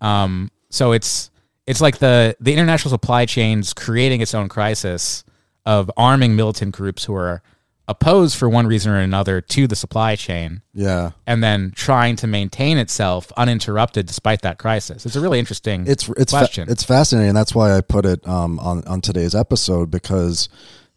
Um, 0.00 0.50
so 0.70 0.92
it's 0.92 1.30
it's 1.66 1.80
like 1.80 1.98
the 1.98 2.36
the 2.40 2.52
international 2.52 2.90
supply 2.90 3.26
chains 3.26 3.74
creating 3.74 4.20
its 4.20 4.34
own 4.34 4.48
crisis 4.48 5.24
of 5.64 5.90
arming 5.96 6.36
militant 6.36 6.74
groups 6.74 7.04
who 7.04 7.14
are 7.14 7.42
opposed 7.88 8.36
for 8.36 8.48
one 8.48 8.66
reason 8.66 8.90
or 8.90 8.98
another 8.98 9.40
to 9.40 9.66
the 9.68 9.76
supply 9.76 10.16
chain 10.16 10.60
yeah. 10.74 11.12
and 11.24 11.42
then 11.42 11.72
trying 11.74 12.16
to 12.16 12.26
maintain 12.26 12.78
itself 12.78 13.30
uninterrupted 13.36 14.06
despite 14.06 14.42
that 14.42 14.58
crisis. 14.58 15.06
It's 15.06 15.14
a 15.14 15.20
really 15.20 15.38
interesting 15.38 15.84
it's 15.86 16.08
it's 16.16 16.32
fa- 16.32 16.38
question. 16.38 16.68
it's 16.68 16.82
fascinating. 16.82 17.28
And 17.28 17.36
that's 17.36 17.54
why 17.54 17.76
I 17.76 17.80
put 17.82 18.04
it 18.04 18.26
um, 18.26 18.58
on 18.58 18.82
on 18.88 19.00
today's 19.00 19.34
episode 19.34 19.90
because 19.90 20.48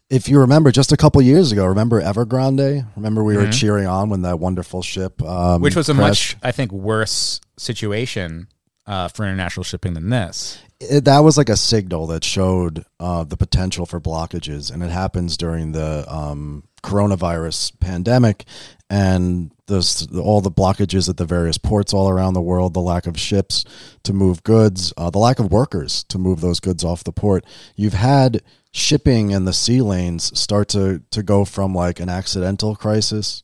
if 0.08 0.28
you 0.28 0.40
remember, 0.40 0.72
just 0.72 0.90
a 0.90 0.96
couple 0.96 1.22
years 1.22 1.52
ago, 1.52 1.64
remember 1.64 2.02
Evergrande? 2.02 2.84
Remember 2.96 3.22
we 3.22 3.36
were 3.36 3.48
cheering 3.52 3.86
on 3.86 4.08
when 4.10 4.22
that 4.22 4.40
wonderful 4.40 4.82
ship, 4.82 5.22
um, 5.22 5.28
Mm-hmm. 5.28 5.62
which 5.62 5.76
was 5.76 5.88
a 5.88 5.94
crashed? 5.94 6.34
much, 6.34 6.42
I 6.42 6.50
think, 6.50 6.72
worse 6.72 7.40
situation 7.56 8.48
uh, 8.86 9.08
for 9.08 9.24
international 9.24 9.64
shipping 9.64 9.94
than 9.94 10.10
this. 10.10 10.58
it, 10.80 11.04
that 11.04 11.20
was 11.20 11.36
like 11.36 11.48
a 11.48 11.56
signal 11.56 12.06
that 12.08 12.24
showed 12.24 12.84
uh, 12.98 13.24
the 13.24 13.36
potential 13.36 13.86
for 13.86 14.00
blockages, 14.00 14.72
and 14.72 14.82
it 14.82 14.90
happens 14.90 15.36
during 15.36 15.72
the 15.72 16.04
um, 16.12 16.64
coronavirus 16.82 17.78
pandemic 17.80 18.44
and 18.88 19.52
this 19.66 20.06
all 20.08 20.40
the 20.40 20.50
blockages 20.50 21.08
at 21.08 21.16
the 21.16 21.24
various 21.24 21.58
ports 21.58 21.94
all 21.94 22.08
around 22.08 22.34
the 22.34 22.42
world, 22.42 22.74
the 22.74 22.80
lack 22.80 23.06
of 23.06 23.18
ships 23.18 23.64
to 24.02 24.12
move 24.12 24.42
goods, 24.42 24.92
uh, 24.96 25.10
the 25.10 25.18
lack 25.18 25.38
of 25.38 25.52
workers 25.52 26.02
to 26.04 26.18
move 26.18 26.40
those 26.40 26.58
goods 26.58 26.82
off 26.82 27.04
the 27.04 27.12
port. 27.12 27.44
You've 27.76 27.94
had 27.94 28.42
shipping 28.72 29.32
and 29.32 29.46
the 29.46 29.52
sea 29.52 29.80
lanes 29.80 30.36
start 30.38 30.68
to 30.70 31.02
to 31.12 31.22
go 31.22 31.44
from 31.44 31.74
like 31.74 32.00
an 32.00 32.08
accidental 32.08 32.74
crisis 32.74 33.42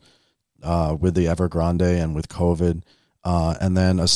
uh, 0.62 0.96
with 0.98 1.14
the 1.14 1.26
Evergrande 1.26 2.02
and 2.02 2.14
with 2.14 2.28
COVID, 2.28 2.82
uh, 3.26 3.56
and 3.60 3.76
then 3.76 3.98
a 3.98 4.06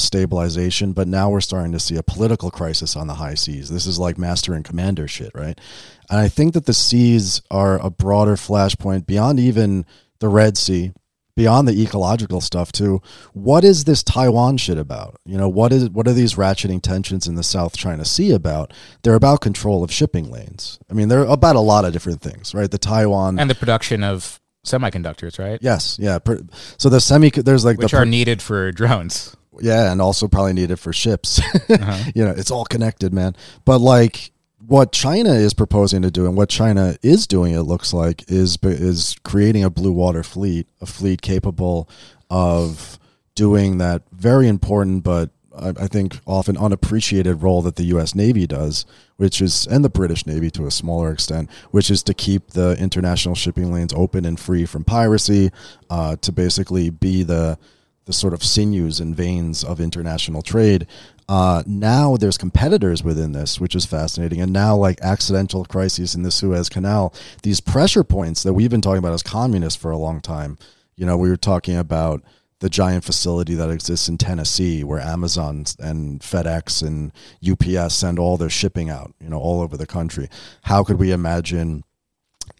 stabilization. 0.00 0.94
But 0.94 1.06
now 1.06 1.28
we're 1.28 1.42
starting 1.42 1.72
to 1.72 1.78
see 1.78 1.96
a 1.96 2.02
political 2.02 2.50
crisis 2.50 2.96
on 2.96 3.06
the 3.06 3.14
high 3.14 3.34
seas. 3.34 3.68
This 3.68 3.84
is 3.84 3.98
like 3.98 4.16
master 4.16 4.54
and 4.54 4.64
commander 4.64 5.06
shit, 5.06 5.32
right? 5.34 5.60
And 6.08 6.18
I 6.18 6.28
think 6.28 6.54
that 6.54 6.64
the 6.64 6.72
seas 6.72 7.42
are 7.50 7.78
a 7.84 7.90
broader 7.90 8.36
flashpoint 8.36 9.04
beyond 9.04 9.38
even 9.38 9.84
the 10.20 10.28
Red 10.28 10.56
Sea, 10.56 10.92
beyond 11.36 11.68
the 11.68 11.82
ecological 11.82 12.40
stuff 12.40 12.72
too. 12.72 13.02
What 13.34 13.64
is 13.64 13.84
this 13.84 14.02
Taiwan 14.02 14.56
shit 14.56 14.78
about? 14.78 15.20
You 15.26 15.36
know, 15.36 15.50
what 15.50 15.70
is 15.70 15.90
what 15.90 16.08
are 16.08 16.14
these 16.14 16.36
ratcheting 16.36 16.80
tensions 16.80 17.26
in 17.26 17.34
the 17.34 17.42
South 17.42 17.76
China 17.76 18.06
Sea 18.06 18.30
about? 18.30 18.72
They're 19.02 19.14
about 19.14 19.42
control 19.42 19.84
of 19.84 19.92
shipping 19.92 20.30
lanes. 20.30 20.78
I 20.90 20.94
mean, 20.94 21.08
they're 21.08 21.24
about 21.24 21.56
a 21.56 21.60
lot 21.60 21.84
of 21.84 21.92
different 21.92 22.22
things, 22.22 22.54
right? 22.54 22.70
The 22.70 22.78
Taiwan 22.78 23.38
And 23.38 23.50
the 23.50 23.54
production 23.54 24.02
of 24.02 24.40
semiconductors, 24.68 25.38
right? 25.38 25.58
Yes, 25.62 25.98
yeah. 26.00 26.18
Per, 26.18 26.40
so 26.76 26.88
the 26.88 27.00
semi 27.00 27.30
there's 27.30 27.64
like 27.64 27.78
Which 27.78 27.92
the 27.92 27.98
are 27.98 28.04
needed 28.06 28.40
for 28.42 28.70
drones. 28.72 29.36
yeah, 29.60 29.90
and 29.90 30.00
also 30.00 30.28
probably 30.28 30.52
needed 30.52 30.78
for 30.78 30.92
ships. 30.92 31.40
Uh-huh. 31.70 32.10
you 32.14 32.24
know, 32.24 32.30
it's 32.30 32.50
all 32.50 32.64
connected, 32.64 33.12
man. 33.12 33.36
But 33.64 33.78
like 33.80 34.32
what 34.66 34.92
China 34.92 35.32
is 35.32 35.54
proposing 35.54 36.02
to 36.02 36.10
do 36.10 36.26
and 36.26 36.36
what 36.36 36.48
China 36.48 36.96
is 37.02 37.26
doing, 37.26 37.54
it 37.54 37.62
looks 37.62 37.92
like, 37.92 38.24
is 38.28 38.58
is 38.62 39.16
creating 39.24 39.64
a 39.64 39.70
blue 39.70 39.92
water 39.92 40.22
fleet, 40.22 40.66
a 40.80 40.86
fleet 40.86 41.22
capable 41.22 41.88
of 42.30 42.98
doing 43.34 43.78
that 43.78 44.02
very 44.12 44.48
important 44.48 45.04
but 45.04 45.30
I 45.56 45.68
I 45.68 45.86
think 45.86 46.18
often 46.26 46.56
unappreciated 46.56 47.42
role 47.42 47.62
that 47.62 47.76
the 47.76 47.84
U.S. 47.84 48.14
Navy 48.14 48.46
does, 48.46 48.84
which 49.18 49.42
is, 49.42 49.66
and 49.66 49.84
the 49.84 49.90
British 49.90 50.26
Navy 50.26 50.50
to 50.52 50.66
a 50.66 50.70
smaller 50.70 51.12
extent, 51.12 51.50
which 51.70 51.90
is 51.90 52.02
to 52.04 52.14
keep 52.14 52.52
the 52.52 52.76
international 52.78 53.34
shipping 53.34 53.72
lanes 53.72 53.92
open 53.92 54.24
and 54.24 54.40
free 54.40 54.64
from 54.64 54.84
piracy, 54.84 55.50
uh, 55.90 56.16
to 56.16 56.32
basically 56.32 56.88
be 56.88 57.22
the 57.22 57.58
the 58.06 58.12
sort 58.14 58.32
of 58.32 58.42
sinews 58.42 59.00
and 59.00 59.14
veins 59.14 59.62
of 59.62 59.82
international 59.82 60.40
trade. 60.40 60.86
Uh, 61.28 61.62
now 61.66 62.16
there's 62.16 62.38
competitors 62.38 63.04
within 63.04 63.32
this, 63.32 63.60
which 63.60 63.74
is 63.74 63.84
fascinating. 63.84 64.40
And 64.40 64.50
now, 64.50 64.74
like 64.74 64.98
accidental 65.02 65.66
crises 65.66 66.14
in 66.14 66.22
the 66.22 66.30
Suez 66.30 66.70
Canal, 66.70 67.12
these 67.42 67.60
pressure 67.60 68.02
points 68.02 68.42
that 68.44 68.54
we've 68.54 68.70
been 68.70 68.80
talking 68.80 69.00
about 69.00 69.12
as 69.12 69.22
communists 69.22 69.80
for 69.80 69.90
a 69.90 69.98
long 69.98 70.22
time. 70.22 70.56
You 70.96 71.04
know, 71.04 71.18
we 71.18 71.28
were 71.28 71.36
talking 71.36 71.76
about 71.76 72.22
the 72.60 72.68
giant 72.68 73.04
facility 73.04 73.54
that 73.54 73.70
exists 73.70 74.08
in 74.08 74.18
Tennessee, 74.18 74.82
where 74.82 75.00
Amazon 75.00 75.64
and 75.78 76.20
FedEx 76.20 76.84
and 76.86 77.12
UPS 77.48 77.94
send 77.94 78.18
all 78.18 78.36
their 78.36 78.50
shipping 78.50 78.90
out, 78.90 79.12
you 79.20 79.28
know, 79.28 79.38
all 79.38 79.60
over 79.60 79.76
the 79.76 79.86
country. 79.86 80.28
How 80.62 80.82
could 80.82 80.98
we 80.98 81.12
imagine 81.12 81.84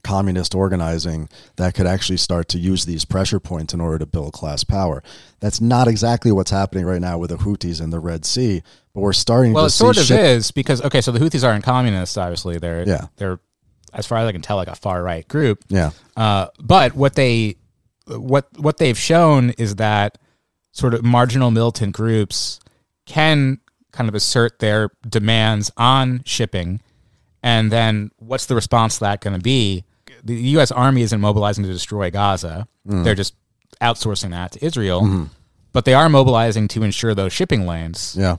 communist 0.04 0.54
organizing 0.54 1.28
that 1.56 1.74
could 1.74 1.87
actually 1.87 2.16
start 2.18 2.48
to 2.48 2.58
use 2.58 2.84
these 2.84 3.04
pressure 3.04 3.40
points 3.40 3.74
in 3.74 3.80
order 3.80 3.98
to 3.98 4.06
build 4.06 4.32
class 4.32 4.62
power? 4.64 5.02
That's 5.40 5.61
not 5.61 5.88
exactly 5.88 6.30
what's 6.30 6.50
happening 6.50 6.84
right 6.84 7.00
now 7.00 7.18
with 7.18 7.30
the 7.30 7.37
Houthis 7.38 7.80
in 7.82 7.90
the 7.90 7.98
Red 8.00 8.24
Sea, 8.24 8.62
but 8.94 9.00
we're 9.00 9.12
starting. 9.12 9.52
Well, 9.52 9.64
to 9.64 9.68
it 9.68 9.70
sort 9.70 9.96
of 9.96 10.04
ship- 10.04 10.20
is 10.20 10.50
because 10.50 10.80
okay, 10.82 11.00
so 11.00 11.11
the 11.11 11.18
Houthis 11.18 11.46
aren't 11.46 11.64
communists. 11.64 12.16
Obviously, 12.16 12.58
they're 12.58 12.87
Yeah. 12.87 13.06
they're 13.16 13.40
as 13.94 14.06
far 14.06 14.18
as 14.18 14.28
I 14.28 14.32
can 14.32 14.42
tell, 14.42 14.56
like 14.56 14.68
a 14.68 14.74
far 14.76 15.02
right 15.02 15.26
group. 15.26 15.64
Yeah, 15.68 15.90
Uh, 16.16 16.48
but 16.61 16.94
what 16.94 17.14
they 17.14 17.56
what 18.08 18.48
what 18.58 18.78
they've 18.78 18.98
shown 18.98 19.50
is 19.50 19.76
that 19.76 20.18
sort 20.72 20.94
of 20.94 21.04
marginal 21.04 21.50
militant 21.50 21.94
groups 21.94 22.60
can 23.06 23.58
kind 23.92 24.08
of 24.08 24.14
assert 24.14 24.58
their 24.58 24.90
demands 25.08 25.70
on 25.76 26.22
shipping, 26.24 26.80
and 27.42 27.70
then 27.70 28.10
what's 28.18 28.46
the 28.46 28.54
response 28.54 28.94
to 28.94 29.00
that 29.00 29.20
going 29.20 29.36
to 29.36 29.42
be? 29.42 29.84
The 30.24 30.34
U.S. 30.34 30.70
Army 30.70 31.02
isn't 31.02 31.20
mobilizing 31.20 31.64
to 31.64 31.72
destroy 31.72 32.10
Gaza; 32.10 32.68
mm. 32.86 33.04
they're 33.04 33.14
just 33.14 33.34
outsourcing 33.80 34.30
that 34.30 34.52
to 34.52 34.64
Israel. 34.64 35.02
Mm-hmm. 35.02 35.24
But 35.72 35.84
they 35.84 35.94
are 35.94 36.08
mobilizing 36.08 36.66
to 36.68 36.82
ensure 36.82 37.14
those 37.14 37.32
shipping 37.32 37.66
lanes. 37.66 38.16
yeah. 38.18 38.36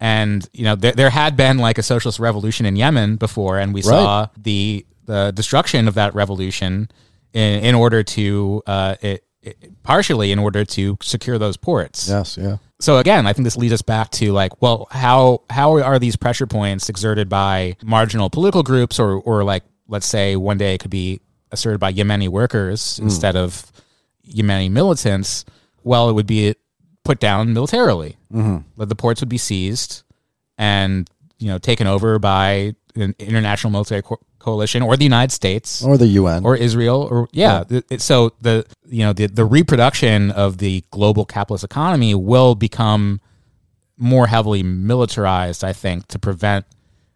And 0.00 0.46
you 0.52 0.64
know, 0.64 0.74
there, 0.74 0.92
there 0.92 1.10
had 1.10 1.36
been 1.36 1.58
like 1.58 1.78
a 1.78 1.82
socialist 1.82 2.18
revolution 2.18 2.66
in 2.66 2.76
Yemen 2.76 3.16
before, 3.16 3.58
and 3.58 3.72
we 3.72 3.80
saw 3.80 4.26
the 4.36 4.84
the 5.06 5.32
destruction 5.32 5.88
of 5.88 5.94
that 5.94 6.14
revolution 6.14 6.90
in, 7.34 7.64
in 7.64 7.74
order 7.74 8.02
to 8.02 8.62
uh, 8.66 8.94
it, 9.02 9.24
it, 9.42 9.82
partially 9.82 10.32
in 10.32 10.38
order 10.38 10.64
to 10.64 10.96
secure 11.02 11.36
those 11.36 11.58
ports. 11.58 12.08
Yes, 12.08 12.38
yeah. 12.38 12.56
So 12.80 12.98
again, 12.98 13.26
I 13.26 13.32
think 13.32 13.44
this 13.44 13.56
leads 13.56 13.74
us 13.74 13.82
back 13.82 14.10
to 14.12 14.32
like, 14.32 14.62
well, 14.62 14.88
how 14.90 15.42
how 15.50 15.78
are 15.78 15.98
these 15.98 16.16
pressure 16.16 16.46
points 16.46 16.88
exerted 16.88 17.28
by 17.28 17.76
marginal 17.82 18.30
political 18.30 18.62
groups, 18.62 18.98
or 18.98 19.16
or 19.20 19.44
like, 19.44 19.64
let's 19.88 20.06
say 20.06 20.36
one 20.36 20.56
day 20.56 20.74
it 20.74 20.78
could 20.78 20.90
be 20.90 21.20
asserted 21.52 21.78
by 21.78 21.92
Yemeni 21.92 22.28
workers 22.28 22.98
instead 23.00 23.36
of 23.36 23.70
Yemeni 24.26 24.70
militants? 24.70 25.44
Well, 25.82 26.08
it 26.08 26.14
would 26.14 26.26
be 26.26 26.54
put 27.04 27.20
down 27.20 27.52
militarily. 27.52 28.16
Mm-hmm. 28.32 28.82
The 28.82 28.96
ports 28.96 29.20
would 29.20 29.28
be 29.28 29.38
seized 29.38 30.02
and 30.56 31.08
you 31.38 31.48
know 31.48 31.58
taken 31.58 31.86
over 31.86 32.18
by 32.18 32.74
an 32.96 33.14
international 33.18 33.70
military 33.70 34.02
co- 34.02 34.20
coalition 34.38 34.82
or 34.82 34.96
the 34.96 35.04
United 35.04 35.32
States 35.32 35.82
Or 35.84 35.96
the 35.98 36.06
UN. 36.06 36.44
or 36.44 36.56
Israel 36.56 37.08
or 37.10 37.28
yeah, 37.32 37.64
it- 37.68 38.00
so 38.00 38.32
the 38.40 38.64
you 38.86 39.00
know 39.04 39.12
the 39.12 39.26
the 39.26 39.44
reproduction 39.44 40.30
of 40.30 40.58
the 40.58 40.84
global 40.90 41.24
capitalist 41.24 41.64
economy 41.64 42.14
will 42.14 42.54
become 42.54 43.20
more 43.96 44.26
heavily 44.26 44.62
militarized 44.62 45.64
I 45.64 45.72
think 45.72 46.06
to 46.08 46.18
prevent 46.18 46.66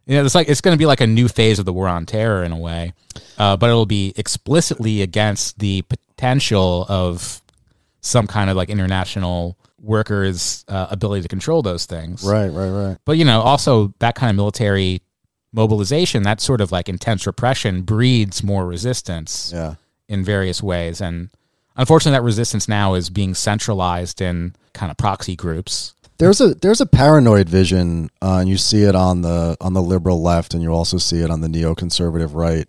you 0.07 0.17
know 0.17 0.25
it's 0.25 0.35
like 0.35 0.49
it's 0.49 0.61
going 0.61 0.75
to 0.75 0.79
be 0.79 0.87
like 0.87 1.01
a 1.01 1.07
new 1.07 1.29
phase 1.29 1.59
of 1.59 1.65
the 1.65 1.73
war 1.73 1.89
on 1.89 2.07
terror 2.07 2.43
in 2.45 2.53
a 2.53 2.57
way 2.59 2.93
uh, 3.37 3.57
but 3.57 3.69
it'll 3.69 3.87
be 3.87 4.13
explicitly 4.17 5.03
against 5.03 5.59
the 5.59 5.83
potential 5.83 6.87
of 6.89 7.43
some 8.01 8.27
kind 8.27 8.49
of 8.49 8.57
like 8.57 8.69
international 8.71 9.59
workers 9.81 10.65
uh, 10.69 10.87
ability 10.91 11.23
to 11.23 11.29
control 11.29 11.63
those 11.63 11.85
things 11.87 12.25
right, 12.25 12.49
right, 12.49 12.69
right. 12.71 12.97
but 13.05 13.17
you 13.19 13.25
know, 13.25 13.41
also 13.43 13.93
that 13.99 14.15
kind 14.15 14.31
of 14.31 14.37
military 14.37 15.01
mobilization, 15.53 16.23
that 16.25 16.41
sort 16.41 16.61
of 16.61 16.73
like 16.73 16.89
intense 16.89 17.27
repression 17.27 17.83
breeds 17.83 18.43
more 18.43 18.67
resistance 18.67 19.51
Yeah. 19.55 19.75
in 20.09 20.25
various 20.25 20.63
ways. 20.63 21.01
And 21.01 21.31
unfortunately 21.77 22.17
that 22.19 22.23
resistance 22.25 22.69
now 22.69 22.95
is 22.95 23.11
being 23.11 23.35
centralized 23.35 24.21
in 24.21 24.55
kind 24.75 24.91
of 24.91 24.97
proxy 24.97 25.37
groups. 25.37 25.95
There's 26.19 26.41
a 26.41 26.55
there's 26.55 26.81
a 26.81 26.87
paranoid 26.87 27.49
vision, 27.49 28.11
uh, 28.21 28.39
and 28.41 28.49
you 28.49 28.57
see 28.57 28.83
it 28.83 28.97
on 28.97 29.23
the 29.23 29.57
on 29.61 29.73
the 29.75 29.83
liberal 29.83 30.21
left, 30.21 30.53
and 30.53 30.61
you 30.63 30.73
also 30.73 30.99
see 30.99 31.21
it 31.21 31.31
on 31.31 31.43
the 31.43 31.49
neoconservative 31.49 32.35
right. 32.35 32.69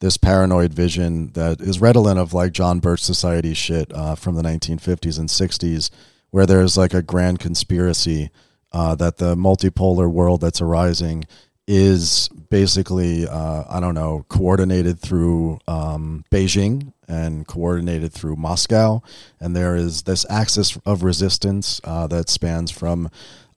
This 0.00 0.18
paranoid 0.18 0.74
vision 0.74 1.32
that 1.32 1.60
is 1.62 1.80
redolent 1.80 2.18
of 2.18 2.34
like 2.34 2.52
John 2.52 2.78
Birch 2.78 3.00
Society 3.02 3.54
shit 3.54 3.90
uh, 3.94 4.14
from 4.16 4.34
the 4.34 4.42
1950s 4.42 5.18
and 5.18 5.28
60s, 5.30 5.88
where 6.30 6.44
there's 6.44 6.76
like 6.76 6.92
a 6.92 7.00
grand 7.02 7.38
conspiracy 7.40 8.28
uh, 8.72 8.94
that 8.96 9.16
the 9.16 9.34
multipolar 9.34 10.10
world 10.10 10.42
that's 10.42 10.60
arising 10.60 11.24
is 11.72 12.28
basically 12.48 13.28
uh, 13.28 13.62
I 13.70 13.78
don't 13.78 13.94
know 13.94 14.26
coordinated 14.28 14.98
through 14.98 15.60
um, 15.68 16.24
Beijing 16.28 16.92
and 17.06 17.46
coordinated 17.46 18.12
through 18.12 18.34
Moscow, 18.34 19.02
and 19.38 19.54
there 19.54 19.76
is 19.76 20.02
this 20.02 20.26
axis 20.28 20.76
of 20.84 21.04
resistance 21.04 21.80
uh, 21.84 22.08
that 22.08 22.28
spans 22.28 22.72
from 22.72 23.08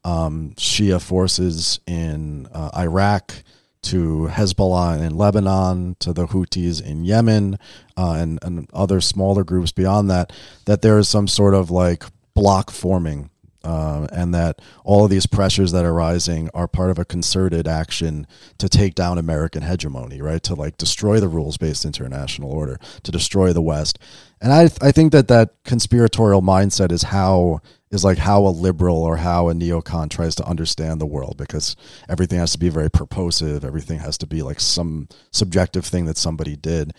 um, 0.04 0.54
Shia 0.58 1.02
forces 1.02 1.80
in 1.88 2.47
uh, 2.54 2.69
Iraq 2.78 3.34
to 3.82 4.30
Hezbollah 4.32 5.02
in 5.02 5.17
Lebanon 5.17 5.95
to 5.99 6.13
the 6.13 6.28
Houthis 6.28 6.86
in 6.86 7.06
Yemen 7.06 7.58
uh, 7.97 8.15
and 8.19 8.38
and 8.43 8.69
other 8.76 9.02
smaller 9.02 9.43
groups 9.43 9.71
beyond 9.71 10.12
that. 10.12 10.32
That 10.65 10.84
there 10.84 10.99
is 10.99 11.10
some 11.10 11.28
sort 11.28 11.56
of 11.56 11.71
like 11.71 12.04
block 12.36 12.69
forming 12.69 13.32
uh, 13.63 14.08
and 14.12 14.34
that 14.34 14.62
all 14.84 15.06
of 15.06 15.10
these 15.10 15.26
pressures 15.26 15.71
that 15.71 15.86
are 15.86 15.93
rising 15.93 16.49
are 16.54 16.67
part 16.67 16.89
of 16.89 16.99
a 16.99 17.06
concerted 17.06 17.67
action 17.67 18.28
to 18.58 18.67
take 18.67 18.95
down 18.95 19.17
American 19.17 19.63
hegemony, 19.63 20.21
right? 20.21 20.43
To 20.43 20.56
like 20.56 20.78
destroy 20.78 21.19
the 21.19 21.28
rules 21.28 21.58
based 21.58 21.86
international 21.86 22.52
order, 22.52 22.80
to 23.04 23.12
destroy 23.12 23.54
the 23.54 23.62
West. 23.62 23.99
And 24.41 24.52
I, 24.52 24.63
I 24.82 24.91
think 24.91 25.13
that 25.13 25.30
that 25.30 25.56
conspiratorial 25.63 26.41
mindset 26.41 26.91
is 26.91 27.04
how 27.04 27.62
is 27.93 28.04
like 28.04 28.17
how 28.17 28.45
a 28.45 28.49
liberal 28.49 28.97
or 29.04 29.17
how 29.17 29.49
a 29.49 29.54
neocon 29.54 30.10
tries 30.10 30.34
to 30.36 30.45
understand 30.45 30.99
the 30.99 31.06
world 31.06 31.38
because 31.38 31.76
everything 32.10 32.39
has 32.39 32.52
to 32.52 32.58
be 32.58 32.69
very 32.69 32.89
purposive, 32.89 33.63
everything 33.63 33.99
has 33.99 34.17
to 34.17 34.26
be 34.26 34.41
like 34.41 34.60
some 34.60 35.08
subjective 35.32 35.86
thing 35.86 36.06
that 36.06 36.17
somebody 36.17 36.56
did. 36.56 36.91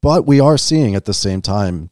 But 0.00 0.24
we 0.24 0.38
are 0.38 0.56
seeing 0.56 0.94
at 0.94 1.04
the 1.04 1.14
same 1.14 1.42
time 1.42 1.90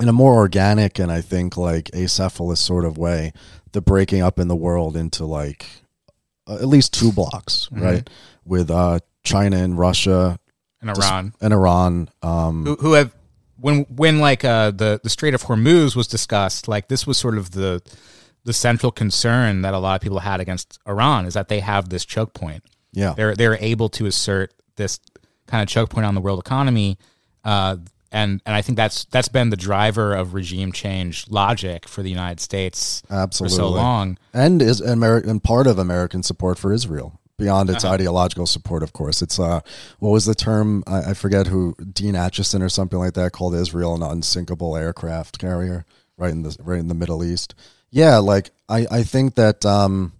in 0.00 0.08
a 0.08 0.12
more 0.12 0.34
organic 0.34 0.98
and 0.98 1.12
I 1.12 1.20
think 1.20 1.56
like 1.56 1.90
acephalous 1.92 2.58
sort 2.58 2.86
of 2.86 2.96
way, 2.96 3.32
the 3.72 3.80
breaking 3.80 4.22
up 4.22 4.38
in 4.38 4.48
the 4.48 4.56
world 4.56 4.96
into 4.96 5.24
like 5.24 5.66
uh, 6.46 6.54
at 6.54 6.68
least 6.68 6.92
two 6.92 7.12
blocks, 7.12 7.68
right? 7.72 8.08
With 8.44 8.70
uh, 8.70 9.00
China 9.22 9.56
and 9.58 9.78
Russia 9.78 10.38
And 10.80 10.90
Iran, 10.90 11.34
and 11.40 11.52
Iran. 11.52 12.10
Um, 12.22 12.64
who, 12.64 12.74
who 12.76 12.92
have 12.94 13.14
when 13.58 13.82
when 13.84 14.18
like 14.18 14.44
uh, 14.44 14.70
the 14.70 15.00
the 15.02 15.10
Strait 15.10 15.34
of 15.34 15.44
Hormuz 15.44 15.94
was 15.94 16.06
discussed, 16.06 16.68
like 16.68 16.88
this 16.88 17.06
was 17.06 17.18
sort 17.18 17.36
of 17.36 17.52
the 17.52 17.82
the 18.44 18.52
central 18.52 18.90
concern 18.90 19.62
that 19.62 19.74
a 19.74 19.78
lot 19.78 19.96
of 19.96 20.00
people 20.00 20.20
had 20.20 20.40
against 20.40 20.78
Iran 20.88 21.26
is 21.26 21.34
that 21.34 21.48
they 21.48 21.60
have 21.60 21.90
this 21.90 22.04
choke 22.04 22.32
point. 22.34 22.64
yeah, 22.92 23.14
they're 23.14 23.34
they're 23.34 23.58
able 23.60 23.88
to 23.90 24.06
assert 24.06 24.52
this 24.76 24.98
kind 25.46 25.62
of 25.62 25.68
choke 25.68 25.90
point 25.90 26.06
on 26.06 26.14
the 26.14 26.20
world 26.20 26.38
economy, 26.40 26.96
uh, 27.44 27.76
and 28.12 28.40
and 28.44 28.54
I 28.54 28.62
think 28.62 28.76
that's 28.76 29.04
that's 29.06 29.28
been 29.28 29.50
the 29.50 29.56
driver 29.56 30.14
of 30.14 30.34
regime 30.34 30.72
change 30.72 31.26
logic 31.28 31.88
for 31.88 32.02
the 32.02 32.10
United 32.10 32.40
States 32.40 33.02
absolutely. 33.10 33.56
for 33.56 33.62
so 33.62 33.68
long. 33.70 34.18
and 34.32 34.60
is 34.62 34.80
American 34.80 35.40
part 35.40 35.66
of 35.66 35.78
American 35.78 36.22
support 36.22 36.58
for 36.58 36.72
Israel 36.72 37.20
beyond 37.38 37.70
Uh-huh. 37.70 37.76
its 37.76 37.84
ideological 37.84 38.46
support. 38.46 38.82
Of 38.82 38.92
course, 38.92 39.22
it's 39.22 39.38
uh, 39.38 39.60
what 39.98 40.10
was 40.10 40.26
the 40.26 40.34
term? 40.34 40.82
I, 40.86 41.10
I 41.10 41.14
forget 41.14 41.46
who 41.46 41.74
Dean 41.92 42.14
Acheson 42.14 42.62
or 42.62 42.68
something 42.68 42.98
like 42.98 43.14
that 43.14 43.32
called 43.32 43.54
Israel 43.54 43.94
an 43.94 44.02
unsinkable 44.02 44.76
aircraft 44.76 45.38
carrier, 45.38 45.84
right 46.18 46.30
in 46.32 46.42
the 46.42 46.56
right 46.62 46.78
in 46.80 46.88
the 46.88 46.94
Middle 46.94 47.24
East. 47.24 47.54
Yeah, 47.90 48.18
like 48.18 48.50
I 48.68 48.86
I 48.90 49.02
think 49.04 49.36
that 49.36 49.64
um, 49.64 50.12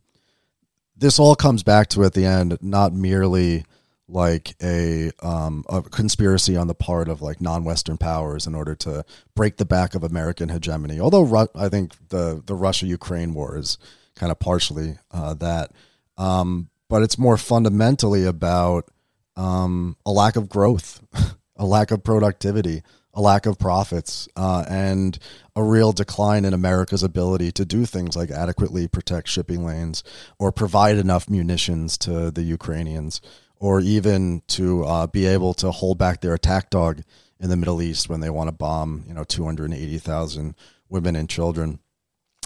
this 0.97 1.19
all 1.19 1.35
comes 1.35 1.63
back 1.63 1.89
to 1.89 2.05
at 2.05 2.15
the 2.15 2.25
end 2.25 2.57
not 2.63 2.93
merely 2.93 3.65
like 4.11 4.55
a 4.63 5.11
um, 5.21 5.65
a 5.69 5.83
conspiracy 5.83 6.57
on 6.57 6.67
the 6.67 6.75
part 6.75 7.09
of 7.09 7.23
like 7.23 7.41
non-Western 7.41 7.97
powers 7.97 8.47
in 8.47 8.55
order 8.55 8.75
to 8.77 9.05
break 9.35 9.57
the 9.57 9.65
back 9.65 9.95
of 9.95 10.05
American 10.05 10.49
hegemony. 10.49 11.01
Although 11.01 11.23
Ru- 11.23 11.49
I 11.55 11.69
think 11.69 11.95
the 12.09 12.43
the 12.45 12.55
Russia 12.55 12.87
Ukraine 12.87 13.35
war 13.35 13.57
is 13.57 13.79
kind 14.17 14.33
of 14.33 14.39
partially 14.39 14.99
uh, 15.11 15.35
that, 15.35 15.73
um, 16.19 16.69
but 16.89 17.03
it's 17.03 17.19
more 17.19 17.37
fundamentally 17.37 18.25
about 18.25 18.91
um, 19.37 19.97
a 20.05 20.11
lack 20.11 20.37
of 20.37 20.49
growth, 20.49 21.01
a 21.57 21.65
lack 21.65 21.91
of 21.91 22.05
productivity, 22.05 22.83
a 23.15 23.21
lack 23.21 23.47
of 23.47 23.59
profits, 23.59 24.29
uh, 24.37 24.65
and 24.69 25.19
a 25.57 25.63
real 25.63 25.93
decline 25.93 26.45
in 26.45 26.55
America's 26.55 27.03
ability 27.03 27.53
to 27.53 27.65
do 27.65 27.85
things 27.87 28.17
like 28.17 28.31
adequately 28.31 28.87
protect 28.89 29.29
shipping 29.29 29.65
lanes 29.65 30.03
or 30.39 30.53
provide 30.53 30.97
enough 30.97 31.29
munitions 31.29 31.97
to 31.99 32.31
the 32.31 32.43
Ukrainians, 32.43 33.21
or 33.61 33.81
even 33.81 34.43
to 34.49 34.85
uh, 34.85 35.07
be 35.07 35.27
able 35.27 35.55
to 35.55 35.71
hold 35.71 35.99
back 35.99 36.21
their 36.21 36.35
attack 36.35 36.71
dog 36.71 37.03
in 37.39 37.51
the 37.51 37.57
Middle 37.57 37.81
East 37.81 38.09
when 38.09 38.21
they 38.21 38.31
want 38.31 38.49
to 38.49 38.53
bomb, 38.53 39.05
you 39.07 39.15
know, 39.15 39.23
280,000 39.23 40.55
women 40.89 41.15
and 41.15 41.29
children. 41.29 41.79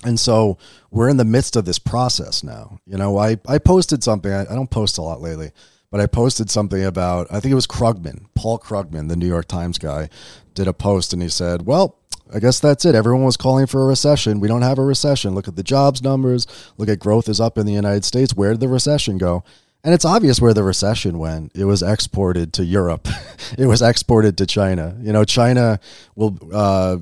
And 0.05 0.21
so 0.21 0.59
we're 0.91 1.09
in 1.09 1.17
the 1.17 1.25
midst 1.25 1.57
of 1.57 1.65
this 1.65 1.79
process 1.79 2.43
now. 2.43 2.79
You 2.85 2.99
know, 2.99 3.17
I, 3.17 3.39
I 3.49 3.59
posted 3.59 4.05
something, 4.05 4.31
I, 4.31 4.43
I 4.43 4.55
don't 4.55 4.71
post 4.71 4.99
a 4.99 5.03
lot 5.03 5.23
lately, 5.23 5.53
but 5.91 6.01
I 6.01 6.07
posted 6.07 6.51
something 6.51 6.85
about, 6.85 7.29
I 7.31 7.41
think 7.41 7.53
it 7.53 7.57
was 7.57 7.67
Krugman, 7.67 8.27
Paul 8.35 8.59
Krugman, 8.59 9.09
the 9.09 9.17
New 9.17 9.29
York 9.29 9.47
Times 9.47 9.79
guy, 9.79 10.11
did 10.53 10.69
a 10.69 10.73
post 10.73 11.13
and 11.13 11.23
he 11.23 11.29
said, 11.29 11.65
well, 11.65 11.99
I 12.33 12.41
guess 12.41 12.59
that's 12.59 12.85
it. 12.85 12.95
Everyone 12.95 13.25
was 13.25 13.37
calling 13.37 13.67
for 13.67 13.83
a 13.83 13.87
recession. 13.87 14.41
We 14.41 14.49
don't 14.49 14.63
have 14.63 14.79
a 14.79 14.85
recession. 14.85 15.35
Look 15.35 15.47
at 15.47 15.57
the 15.57 15.63
jobs 15.63 16.03
numbers. 16.03 16.47
Look 16.77 16.89
at 16.89 16.99
growth 16.99 17.29
is 17.29 17.41
up 17.41 17.59
in 17.59 17.67
the 17.67 17.73
United 17.73 18.05
States. 18.05 18.35
Where 18.35 18.51
did 18.51 18.61
the 18.61 18.69
recession 18.69 19.19
go? 19.19 19.45
And 19.85 19.93
it's 19.93 20.07
obvious 20.07 20.41
where 20.41 20.55
the 20.55 20.65
recession 20.65 21.19
went. 21.19 21.53
It 21.55 21.67
was 21.67 21.83
exported 21.83 22.55
to 22.55 22.65
Europe. 22.65 23.07
it 23.59 23.67
was 23.67 23.83
exported 23.83 24.39
to 24.39 24.47
China. 24.47 24.97
You 25.01 25.13
know, 25.13 25.25
China 25.25 25.79
will 26.17 26.39
uh, 26.53 26.97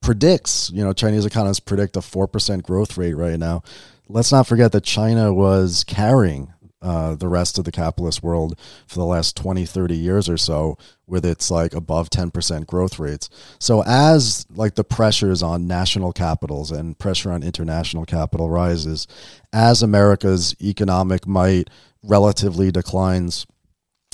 predicts. 0.00 0.70
You 0.72 0.82
know, 0.82 0.94
Chinese 0.94 1.26
economists 1.26 1.60
predict 1.60 1.96
a 1.96 2.02
four 2.02 2.26
percent 2.26 2.62
growth 2.62 2.96
rate 2.96 3.14
right 3.14 3.38
now. 3.38 3.62
Let's 4.08 4.32
not 4.32 4.46
forget 4.46 4.72
that 4.72 4.82
China 4.82 5.32
was 5.32 5.84
carrying 5.84 6.52
uh, 6.82 7.14
the 7.14 7.28
rest 7.28 7.58
of 7.58 7.64
the 7.64 7.70
capitalist 7.70 8.22
world 8.22 8.58
for 8.88 8.98
the 8.98 9.04
last 9.04 9.36
20 9.36 9.64
30 9.64 9.94
years 9.94 10.28
or 10.28 10.36
so 10.36 10.76
with 11.06 11.24
its 11.24 11.48
like 11.48 11.74
above 11.74 12.10
10% 12.10 12.66
growth 12.66 12.98
rates 12.98 13.30
so 13.60 13.84
as 13.86 14.46
like 14.50 14.74
the 14.74 14.82
pressures 14.82 15.44
on 15.44 15.68
national 15.68 16.12
capitals 16.12 16.72
and 16.72 16.98
pressure 16.98 17.30
on 17.30 17.44
international 17.44 18.04
capital 18.04 18.50
rises 18.50 19.06
as 19.52 19.80
america's 19.80 20.56
economic 20.60 21.24
might 21.24 21.70
relatively 22.02 22.70
declines 22.70 23.46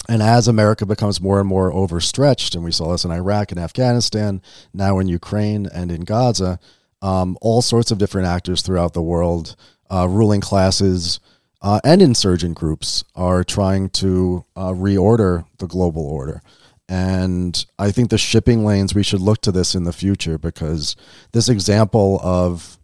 and 0.08 0.22
as 0.22 0.48
America 0.48 0.86
becomes 0.86 1.20
more 1.20 1.40
and 1.40 1.48
more 1.48 1.72
overstretched, 1.72 2.54
and 2.54 2.64
we 2.64 2.72
saw 2.72 2.92
this 2.92 3.04
in 3.04 3.10
Iraq 3.10 3.50
and 3.50 3.60
Afghanistan, 3.60 4.40
now 4.72 4.98
in 4.98 5.08
Ukraine 5.08 5.66
and 5.66 5.90
in 5.90 6.02
Gaza, 6.02 6.58
um, 7.02 7.36
all 7.40 7.62
sorts 7.62 7.90
of 7.90 7.98
different 7.98 8.26
actors 8.26 8.62
throughout 8.62 8.94
the 8.94 9.02
world, 9.02 9.54
uh, 9.90 10.06
ruling 10.08 10.40
classes, 10.40 11.20
uh, 11.60 11.80
and 11.84 12.00
insurgent 12.00 12.56
groups 12.56 13.04
are 13.14 13.42
trying 13.42 13.90
to 13.90 14.44
uh, 14.56 14.70
reorder 14.70 15.44
the 15.58 15.66
global 15.66 16.06
order. 16.06 16.40
And 16.88 17.66
I 17.78 17.90
think 17.90 18.08
the 18.08 18.16
shipping 18.16 18.64
lanes, 18.64 18.94
we 18.94 19.02
should 19.02 19.20
look 19.20 19.42
to 19.42 19.52
this 19.52 19.74
in 19.74 19.84
the 19.84 19.92
future 19.92 20.38
because 20.38 20.96
this 21.32 21.48
example 21.48 22.18
of 22.22 22.77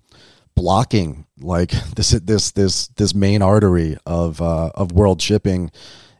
blocking 0.54 1.26
like 1.38 1.70
this 1.96 2.10
this 2.10 2.52
this 2.52 2.88
this 2.88 3.14
main 3.14 3.42
artery 3.42 3.96
of 4.06 4.40
uh, 4.40 4.70
of 4.74 4.92
world 4.92 5.20
shipping 5.20 5.70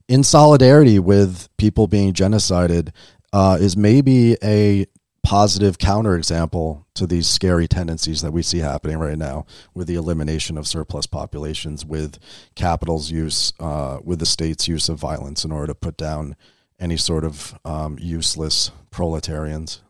in 0.09 0.23
solidarity 0.23 0.99
with 0.99 1.49
people 1.57 1.87
being 1.87 2.13
genocided 2.13 2.91
uh, 3.33 3.57
is 3.61 3.77
maybe 3.77 4.37
a 4.43 4.87
positive 5.25 5.79
counterexample 5.79 6.85
to 6.95 7.07
these 7.07 7.27
scary 7.27 7.67
tendencies 7.67 8.21
that 8.21 8.31
we 8.31 8.43
see 8.43 8.59
happening 8.59 8.99
right 8.99 9.19
now 9.19 9.47
with 9.73 9.89
the 9.89 9.95
elimination 9.95 10.59
of 10.59 10.67
surplus 10.67 11.07
populations, 11.07 11.85
with 11.85 12.19
capital's 12.55 13.11
use, 13.11 13.53
uh, 13.59 13.99
with 14.05 14.19
the 14.19 14.27
state's 14.27 14.69
use 14.69 14.89
of 14.89 14.99
violence 14.99 15.45
in 15.45 15.51
order 15.51 15.69
to 15.69 15.75
put 15.75 15.97
down 15.97 16.37
any 16.79 16.97
sort 16.97 17.25
of 17.25 17.59
um, 17.65 17.97
useless 17.99 18.71
proletarians. 18.91 19.81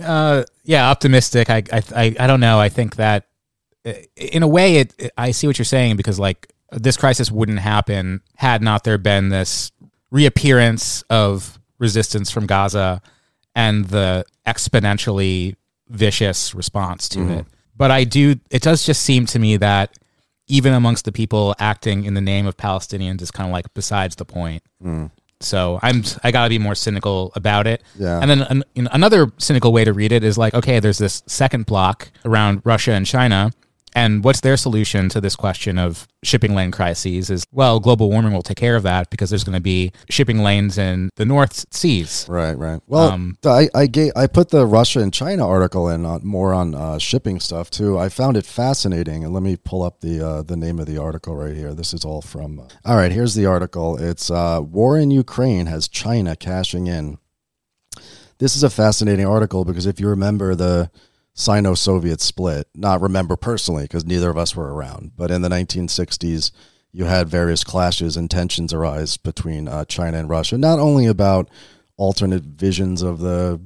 Uh, 0.00 0.44
yeah, 0.62 0.90
optimistic. 0.90 1.48
I, 1.48 1.62
I, 1.72 2.14
I 2.20 2.26
don't 2.26 2.40
know. 2.40 2.60
I 2.60 2.68
think 2.68 2.96
that 2.96 3.26
in 4.16 4.42
a 4.42 4.48
way, 4.48 4.76
it, 4.76 4.94
it, 4.98 5.12
I 5.16 5.30
see 5.30 5.46
what 5.46 5.58
you're 5.58 5.64
saying 5.64 5.96
because 5.96 6.18
like 6.18 6.52
this 6.72 6.96
crisis 6.96 7.30
wouldn't 7.30 7.60
happen 7.60 8.20
had 8.36 8.62
not 8.62 8.84
there 8.84 8.98
been 8.98 9.28
this 9.28 9.72
reappearance 10.10 11.02
of 11.10 11.58
resistance 11.78 12.30
from 12.30 12.46
Gaza 12.46 13.02
and 13.54 13.86
the 13.86 14.24
exponentially 14.46 15.56
vicious 15.88 16.54
response 16.54 17.08
to 17.10 17.18
mm-hmm. 17.18 17.30
it. 17.32 17.46
But 17.76 17.90
I 17.90 18.04
do, 18.04 18.36
it 18.50 18.62
does 18.62 18.86
just 18.86 19.02
seem 19.02 19.26
to 19.26 19.38
me 19.38 19.56
that 19.58 19.98
even 20.46 20.72
amongst 20.72 21.04
the 21.04 21.12
people 21.12 21.54
acting 21.58 22.04
in 22.04 22.14
the 22.14 22.20
name 22.20 22.46
of 22.46 22.56
Palestinians 22.56 23.20
is 23.22 23.30
kind 23.30 23.48
of 23.48 23.52
like 23.52 23.72
besides 23.74 24.16
the 24.16 24.24
point. 24.24 24.62
Mm. 24.82 25.10
So 25.40 25.78
I'm 25.82 26.02
I 26.22 26.30
gotta 26.30 26.48
be 26.48 26.58
more 26.58 26.74
cynical 26.74 27.32
about 27.34 27.66
it. 27.66 27.82
Yeah. 27.98 28.20
And 28.20 28.30
then 28.30 28.42
an, 28.42 28.88
another 28.92 29.32
cynical 29.38 29.72
way 29.72 29.84
to 29.84 29.92
read 29.92 30.12
it 30.12 30.24
is 30.24 30.38
like, 30.38 30.54
okay, 30.54 30.80
there's 30.80 30.98
this 30.98 31.22
second 31.26 31.66
block 31.66 32.10
around 32.24 32.62
Russia 32.64 32.92
and 32.92 33.04
China, 33.04 33.50
and 33.94 34.24
what's 34.24 34.40
their 34.40 34.56
solution 34.56 35.08
to 35.10 35.20
this 35.20 35.36
question 35.36 35.78
of 35.78 36.08
shipping 36.24 36.54
lane 36.54 36.70
crises? 36.70 37.30
Is 37.30 37.44
well, 37.52 37.78
global 37.78 38.10
warming 38.10 38.32
will 38.32 38.42
take 38.42 38.56
care 38.56 38.74
of 38.74 38.82
that 38.82 39.08
because 39.10 39.30
there's 39.30 39.44
going 39.44 39.54
to 39.54 39.60
be 39.60 39.92
shipping 40.10 40.40
lanes 40.40 40.78
in 40.78 41.10
the 41.16 41.24
North 41.24 41.64
Seas. 41.72 42.26
Right, 42.28 42.58
right. 42.58 42.80
Well, 42.86 43.10
um, 43.10 43.38
I 43.44 43.68
I, 43.74 43.86
gave, 43.86 44.12
I 44.16 44.26
put 44.26 44.50
the 44.50 44.66
Russia 44.66 45.00
and 45.00 45.12
China 45.12 45.46
article 45.46 45.88
in 45.88 46.04
on, 46.04 46.26
more 46.26 46.52
on 46.52 46.74
uh, 46.74 46.98
shipping 46.98 47.38
stuff 47.38 47.70
too. 47.70 47.98
I 47.98 48.08
found 48.08 48.36
it 48.36 48.44
fascinating, 48.44 49.22
and 49.22 49.32
let 49.32 49.42
me 49.42 49.56
pull 49.56 49.82
up 49.82 50.00
the 50.00 50.26
uh, 50.26 50.42
the 50.42 50.56
name 50.56 50.78
of 50.80 50.86
the 50.86 50.98
article 50.98 51.36
right 51.36 51.54
here. 51.54 51.72
This 51.72 51.94
is 51.94 52.04
all 52.04 52.22
from. 52.22 52.58
Uh, 52.58 52.68
all 52.84 52.96
right, 52.96 53.12
here's 53.12 53.34
the 53.34 53.46
article. 53.46 53.96
It's 53.96 54.30
uh, 54.30 54.60
War 54.62 54.98
in 54.98 55.10
Ukraine 55.10 55.66
has 55.66 55.86
China 55.86 56.34
cashing 56.34 56.88
in. 56.88 57.18
This 58.38 58.56
is 58.56 58.64
a 58.64 58.70
fascinating 58.70 59.26
article 59.26 59.64
because 59.64 59.86
if 59.86 60.00
you 60.00 60.08
remember 60.08 60.56
the 60.56 60.90
Sino 61.34 61.74
Soviet 61.74 62.20
split. 62.20 62.68
Not 62.74 63.00
remember 63.00 63.36
personally 63.36 63.84
because 63.84 64.04
neither 64.04 64.30
of 64.30 64.38
us 64.38 64.54
were 64.54 64.72
around, 64.72 65.12
but 65.16 65.30
in 65.30 65.42
the 65.42 65.48
1960s, 65.48 66.52
you 66.92 67.04
had 67.04 67.28
various 67.28 67.64
clashes 67.64 68.16
and 68.16 68.30
tensions 68.30 68.72
arise 68.72 69.16
between 69.16 69.66
uh, 69.66 69.84
China 69.84 70.18
and 70.18 70.28
Russia, 70.28 70.56
not 70.56 70.78
only 70.78 71.06
about 71.06 71.50
alternate 71.96 72.44
visions 72.44 73.02
of 73.02 73.18
the 73.18 73.60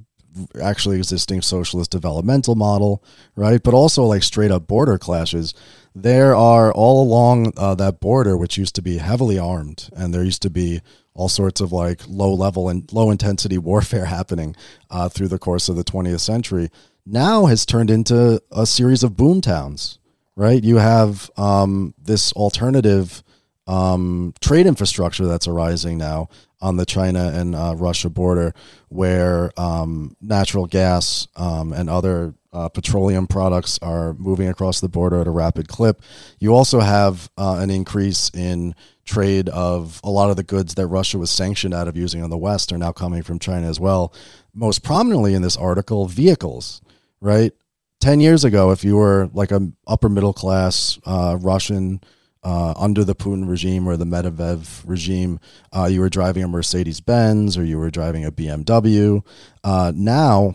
actually 0.62 0.96
existing 0.96 1.42
socialist 1.42 1.90
developmental 1.90 2.54
model, 2.54 3.02
right? 3.36 3.62
But 3.62 3.74
also 3.74 4.04
like 4.04 4.22
straight 4.22 4.50
up 4.50 4.66
border 4.66 4.96
clashes. 4.96 5.52
There 5.94 6.34
are 6.34 6.72
all 6.72 7.02
along 7.02 7.52
uh, 7.56 7.74
that 7.74 8.00
border, 8.00 8.36
which 8.36 8.56
used 8.56 8.74
to 8.76 8.82
be 8.82 8.98
heavily 8.98 9.38
armed, 9.38 9.90
and 9.94 10.14
there 10.14 10.24
used 10.24 10.42
to 10.42 10.50
be 10.50 10.80
all 11.12 11.28
sorts 11.28 11.60
of 11.60 11.72
like 11.72 12.02
low 12.06 12.32
level 12.32 12.68
and 12.68 12.90
low 12.92 13.10
intensity 13.10 13.58
warfare 13.58 14.04
happening 14.16 14.54
uh, 14.90 15.08
through 15.08 15.28
the 15.28 15.38
course 15.38 15.68
of 15.68 15.76
the 15.76 15.84
20th 15.84 16.20
century 16.20 16.70
now 17.08 17.46
has 17.46 17.64
turned 17.64 17.90
into 17.90 18.40
a 18.52 18.66
series 18.66 19.02
of 19.02 19.16
boom 19.16 19.40
towns, 19.40 19.98
right? 20.36 20.62
You 20.62 20.76
have 20.76 21.30
um, 21.36 21.94
this 21.98 22.32
alternative 22.34 23.22
um, 23.66 24.34
trade 24.40 24.66
infrastructure 24.66 25.26
that's 25.26 25.48
arising 25.48 25.98
now 25.98 26.28
on 26.60 26.76
the 26.76 26.86
China 26.86 27.30
and 27.34 27.54
uh, 27.54 27.74
Russia 27.76 28.10
border, 28.10 28.54
where 28.88 29.50
um, 29.58 30.16
natural 30.20 30.66
gas 30.66 31.28
um, 31.36 31.72
and 31.72 31.88
other 31.88 32.34
uh, 32.52 32.68
petroleum 32.68 33.26
products 33.26 33.78
are 33.82 34.14
moving 34.14 34.48
across 34.48 34.80
the 34.80 34.88
border 34.88 35.20
at 35.20 35.26
a 35.26 35.30
rapid 35.30 35.68
clip. 35.68 36.02
You 36.38 36.54
also 36.54 36.80
have 36.80 37.30
uh, 37.36 37.58
an 37.60 37.70
increase 37.70 38.30
in 38.34 38.74
trade 39.04 39.48
of 39.50 40.00
a 40.02 40.10
lot 40.10 40.30
of 40.30 40.36
the 40.36 40.42
goods 40.42 40.74
that 40.74 40.86
Russia 40.86 41.18
was 41.18 41.30
sanctioned 41.30 41.74
out 41.74 41.88
of 41.88 41.96
using 41.96 42.22
on 42.22 42.30
the 42.30 42.38
West 42.38 42.72
are 42.72 42.78
now 42.78 42.92
coming 42.92 43.22
from 43.22 43.38
China 43.38 43.68
as 43.68 43.78
well. 43.78 44.12
Most 44.54 44.82
prominently 44.82 45.34
in 45.34 45.42
this 45.42 45.56
article, 45.56 46.06
vehicles 46.06 46.80
right? 47.20 47.52
10 48.00 48.20
years 48.20 48.44
ago, 48.44 48.70
if 48.70 48.84
you 48.84 48.96
were 48.96 49.28
like 49.32 49.50
a 49.50 49.72
upper 49.86 50.08
middle 50.08 50.32
class 50.32 50.98
uh, 51.04 51.36
Russian 51.40 52.00
uh, 52.44 52.72
under 52.76 53.02
the 53.02 53.14
Putin 53.14 53.48
regime 53.48 53.88
or 53.88 53.96
the 53.96 54.04
Medvedev 54.04 54.82
regime, 54.86 55.40
uh, 55.72 55.88
you 55.90 56.00
were 56.00 56.08
driving 56.08 56.44
a 56.44 56.48
Mercedes 56.48 57.00
Benz 57.00 57.58
or 57.58 57.64
you 57.64 57.78
were 57.78 57.90
driving 57.90 58.24
a 58.24 58.30
BMW. 58.30 59.24
Uh, 59.64 59.92
now, 59.94 60.54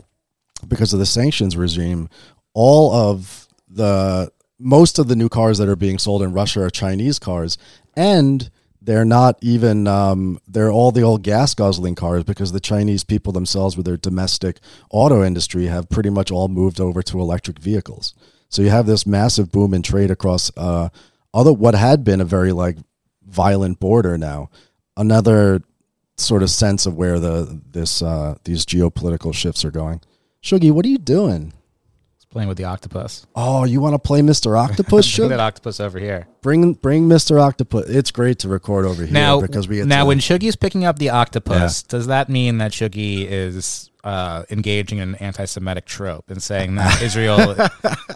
because 0.67 0.93
of 0.93 0.99
the 0.99 1.06
sanctions 1.06 1.58
regime, 1.58 2.10
all 2.54 2.93
of 2.93 3.47
the 3.67 4.32
most 4.60 4.97
of 4.97 5.08
the 5.08 5.15
new 5.15 5.28
cars 5.28 5.58
that 5.58 5.67
are 5.67 5.76
being 5.76 5.97
sold 5.97 6.21
in 6.21 6.32
Russia 6.32 6.62
are 6.62 6.69
Chinese 6.69 7.19
cars, 7.19 7.58
and 7.95 8.49
they're 8.84 9.06
not 9.06 9.38
even 9.41 9.88
um, 9.88 10.39
they're 10.48 10.72
all 10.72 10.91
the 10.91 11.02
old 11.02 11.24
gas 11.24 11.54
guzzling 11.54 11.96
cars 11.96 12.24
because 12.24 12.52
the 12.52 12.60
Chinese 12.60 13.04
people 13.04 13.32
themselves 13.32 13.78
with 13.78 13.86
their 13.86 13.98
domestic 13.98 14.60
auto 14.91 15.24
industry 15.24 15.67
have 15.67 15.89
pretty 15.89 16.10
much 16.10 16.32
all 16.32 16.50
moved 16.50 16.82
over 16.82 17.02
to 17.04 17.22
electric 17.22 17.60
vehicles. 17.60 18.13
So 18.50 18.62
you 18.62 18.69
have 18.69 18.86
this 18.86 19.08
massive 19.08 19.52
boom 19.52 19.74
in 19.74 19.82
trade 19.82 20.12
across 20.12 20.52
uh, 20.58 20.89
other 21.34 21.54
what 21.54 21.76
had 21.76 22.04
been 22.04 22.22
a 22.22 22.26
very 22.26 22.52
like 22.52 22.78
violent 23.26 23.80
border 23.80 24.17
now. 24.17 24.50
Another 24.98 25.63
sort 26.17 26.43
of 26.43 26.50
sense 26.50 26.86
of 26.86 26.96
where 26.96 27.19
the 27.19 27.62
this 27.72 28.02
uh, 28.02 28.36
these 28.44 28.65
geopolitical 28.65 29.34
shifts 29.34 29.63
are 29.63 29.71
going. 29.71 30.02
Shuggy, 30.44 30.71
what 30.71 30.86
are 30.86 30.90
you 30.90 30.98
doing? 30.98 31.54
Playing 32.34 32.50
with 32.50 32.58
the 32.58 32.63
octopus. 32.65 33.25
Oh, 33.36 33.63
you 33.63 33.79
want 33.79 33.94
to 33.94 34.00
play 34.00 34.21
Mr. 34.21 34.58
Octopus? 34.58 35.15
bring 35.17 35.29
that 35.29 35.40
octopus 35.40 35.79
over 35.79 36.00
here. 36.00 36.27
Bring 36.42 36.73
bring 36.73 37.08
Mr. 37.08 37.40
Octopus. 37.40 37.88
It's 37.88 38.12
great 38.12 38.40
to 38.40 38.50
record 38.50 38.86
over 38.86 39.04
here 39.04 39.13
now, 39.13 39.40
because 39.40 39.67
we 39.67 39.81
now 39.84 40.02
to, 40.02 40.08
when 40.08 40.19
Shuggy's 40.19 40.56
picking 40.56 40.84
up 40.84 40.98
the 40.98 41.10
octopus, 41.10 41.84
yeah. 41.84 41.92
does 41.92 42.08
that 42.08 42.29
mean 42.29 42.58
that 42.58 42.71
Shuggy 42.71 43.25
is 43.25 43.92
uh, 44.04 44.44
engaging 44.50 44.98
in 44.98 45.10
an 45.10 45.15
anti-Semitic 45.15 45.86
trope 45.86 46.29
and 46.29 46.42
saying 46.42 46.75
that 46.75 47.02
Israel 47.04 47.56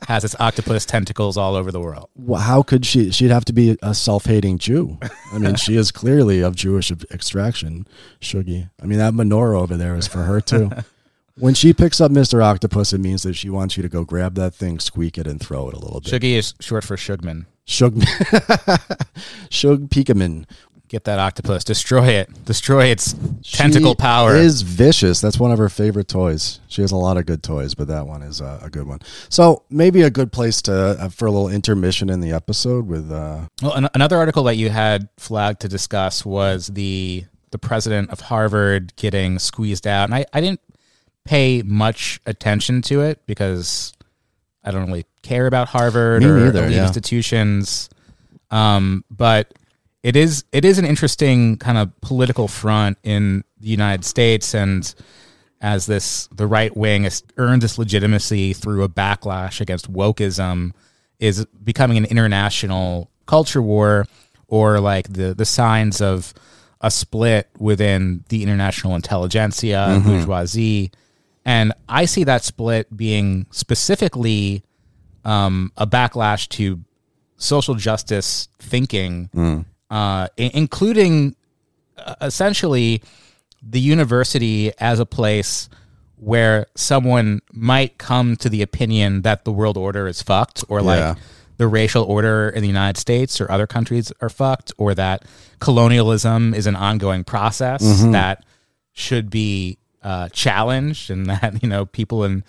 has 0.07 0.25
its 0.25 0.35
octopus 0.39 0.85
tentacles 0.85 1.37
all 1.37 1.55
over 1.55 1.71
the 1.71 1.79
world? 1.79 2.09
Well, 2.15 2.41
how 2.41 2.63
could 2.63 2.85
she? 2.87 3.11
She'd 3.11 3.31
have 3.31 3.45
to 3.45 3.53
be 3.53 3.77
a 3.83 3.93
self-hating 3.93 4.57
Jew. 4.57 4.97
I 5.31 5.37
mean, 5.37 5.55
she 5.55 5.75
is 5.75 5.91
clearly 5.91 6.41
of 6.41 6.55
Jewish 6.55 6.91
extraction. 6.91 7.87
Shuggy. 8.19 8.69
I 8.81 8.85
mean, 8.87 8.97
that 8.97 9.13
menorah 9.13 9.61
over 9.61 9.77
there 9.77 9.95
is 9.95 10.07
for 10.07 10.23
her 10.23 10.41
too. 10.41 10.71
When 11.39 11.53
she 11.53 11.73
picks 11.73 12.01
up 12.01 12.11
Mr. 12.11 12.43
Octopus, 12.43 12.93
it 12.93 12.99
means 12.99 13.23
that 13.23 13.35
she 13.35 13.49
wants 13.49 13.77
you 13.77 13.83
to 13.83 13.89
go 13.89 14.03
grab 14.03 14.35
that 14.35 14.53
thing, 14.55 14.79
squeak 14.79 15.17
it, 15.17 15.27
and 15.27 15.39
throw 15.39 15.67
it 15.69 15.73
a 15.75 15.79
little 15.79 16.01
bit. 16.01 16.11
Shuggy 16.11 16.31
is 16.33 16.53
short 16.59 16.83
for 16.83 16.95
Shugman. 16.97 17.45
Shug, 17.65 18.01
Shug 19.49 19.89
Peakaman. 19.89 20.45
Get 20.87 21.03
that 21.03 21.19
octopus. 21.19 21.65
Destroy 21.65 22.05
it. 22.07 22.45
Destroy 22.45 22.85
its 22.85 23.13
tentacle 23.43 23.91
She 23.91 23.95
power. 23.95 24.35
is 24.37 24.61
vicious. 24.61 25.19
That's 25.19 25.37
one 25.37 25.51
of 25.51 25.57
her 25.57 25.67
favorite 25.67 26.07
toys. 26.07 26.61
She 26.69 26.81
has 26.81 26.93
a 26.93 26.95
lot 26.95 27.17
of 27.17 27.25
good 27.25 27.43
toys, 27.43 27.75
but 27.75 27.89
that 27.89 28.07
one 28.07 28.21
is 28.21 28.41
uh, 28.41 28.61
a 28.63 28.69
good 28.69 28.87
one. 28.87 28.99
So 29.27 29.63
maybe 29.69 30.03
a 30.03 30.09
good 30.09 30.31
place 30.31 30.61
to 30.63 30.73
uh, 30.73 31.09
for 31.09 31.25
a 31.25 31.31
little 31.31 31.49
intermission 31.49 32.09
in 32.09 32.21
the 32.21 32.31
episode 32.31 32.87
with. 32.87 33.11
Uh, 33.11 33.47
Well, 33.61 33.73
an- 33.73 33.89
another 33.95 34.15
article 34.15 34.43
that 34.45 34.55
you 34.55 34.69
had 34.69 35.09
flagged 35.17 35.59
to 35.61 35.67
discuss 35.67 36.25
was 36.25 36.67
the 36.67 37.25
the 37.51 37.57
president 37.57 38.09
of 38.11 38.21
Harvard 38.21 38.93
getting 38.95 39.39
squeezed 39.39 39.85
out, 39.87 40.05
and 40.05 40.15
I, 40.15 40.25
I 40.31 40.39
didn't 40.39 40.61
pay 41.27 41.61
much 41.61 42.19
attention 42.25 42.81
to 42.83 43.01
it 43.01 43.21
because 43.25 43.93
I 44.63 44.71
don't 44.71 44.87
really 44.87 45.05
care 45.21 45.45
about 45.45 45.67
Harvard 45.67 46.23
Me 46.23 46.29
or 46.29 46.39
neither, 46.39 46.63
elite 46.63 46.77
yeah. 46.77 46.87
institutions. 46.87 47.89
Um, 48.49 49.03
but 49.11 49.53
it 50.03 50.15
is 50.15 50.45
it 50.51 50.63
is 50.63 50.79
an 50.79 50.85
interesting 50.85 51.57
kind 51.57 51.77
of 51.77 51.99
political 52.01 52.47
front 52.47 52.97
in 53.03 53.43
the 53.59 53.67
United 53.67 54.05
States, 54.05 54.55
and 54.55 54.93
as 55.59 55.85
this 55.85 56.27
the 56.27 56.47
right 56.47 56.75
wing 56.75 57.03
has 57.03 57.23
earned 57.37 57.63
its 57.63 57.77
legitimacy 57.77 58.53
through 58.53 58.83
a 58.83 58.89
backlash 58.89 59.59
against 59.59 59.91
wokeism, 59.91 60.71
is 61.19 61.45
becoming 61.63 61.97
an 61.97 62.05
international 62.05 63.11
culture 63.25 63.61
war, 63.61 64.05
or 64.47 64.79
like 64.79 65.11
the 65.11 65.33
the 65.33 65.45
signs 65.45 65.99
of 65.99 66.33
a 66.79 66.91
split 66.91 67.49
within 67.57 68.23
the 68.29 68.43
international 68.43 68.95
intelligentsia 68.95 69.87
and 69.89 70.03
bourgeoisie. 70.05 70.91
And 71.47 71.71
I 71.87 72.05
see 72.05 72.23
that 72.25 72.43
split 72.43 72.95
being 72.95 73.45
specifically 73.51 74.63
um, 75.23 75.71
a 75.77 75.87
backlash 75.87 76.47
to 76.49 76.81
social 77.37 77.73
justice 77.75 78.49
thinking, 78.59 79.29
uh, 79.89 80.27
i- 80.37 80.51
including 80.53 81.35
uh, 81.97 82.15
essentially 82.21 83.01
the 83.61 83.79
university 83.79 84.71
as 84.79 84.99
a 84.99 85.05
place 85.05 85.69
where 86.17 86.65
someone 86.75 87.41
might 87.53 87.97
come 87.97 88.35
to 88.37 88.49
the 88.49 88.61
opinion 88.61 89.21
that 89.21 89.45
the 89.45 89.51
world 89.51 89.77
order 89.77 90.05
is 90.07 90.21
fucked 90.21 90.63
or 90.67 90.79
Yeah. 90.79 90.85
like 91.09 91.17
the 91.57 91.67
racial 91.67 92.03
order 92.03 92.49
in 92.49 92.61
the 92.61 92.67
United 92.67 92.99
States 92.99 93.39
or 93.41 93.49
other 93.51 93.65
countries 93.67 94.11
are 94.21 94.29
fucked 94.29 94.71
or 94.77 94.93
that 94.95 95.23
colonialism 95.59 96.53
is 96.53 96.67
an 96.67 96.75
ongoing 96.75 97.23
process 97.23 97.81
that 98.11 98.43
should 98.93 99.29
be 99.29 99.77
uh, 100.03 100.29
challenged 100.29 101.09
and 101.09 101.25
that 101.27 101.61
you 101.61 101.69
know 101.69 101.85
people 101.85 102.23
in 102.23 102.43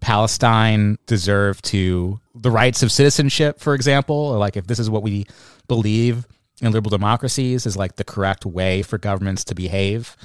Palestine 0.00 0.98
deserve 1.06 1.62
to 1.62 2.20
the 2.34 2.50
rights 2.50 2.82
of 2.82 2.90
citizenship, 2.90 3.60
for 3.60 3.74
example, 3.74 4.16
or 4.16 4.38
like 4.38 4.56
if 4.56 4.66
this 4.66 4.78
is 4.78 4.90
what 4.90 5.02
we 5.02 5.26
believe 5.68 6.26
in 6.60 6.72
liberal 6.72 6.90
democracies 6.90 7.66
is 7.66 7.76
like 7.76 7.96
the 7.96 8.04
correct 8.04 8.44
way 8.46 8.82
for 8.82 8.98
governments 8.98 9.44
to 9.44 9.54
behave. 9.54 10.16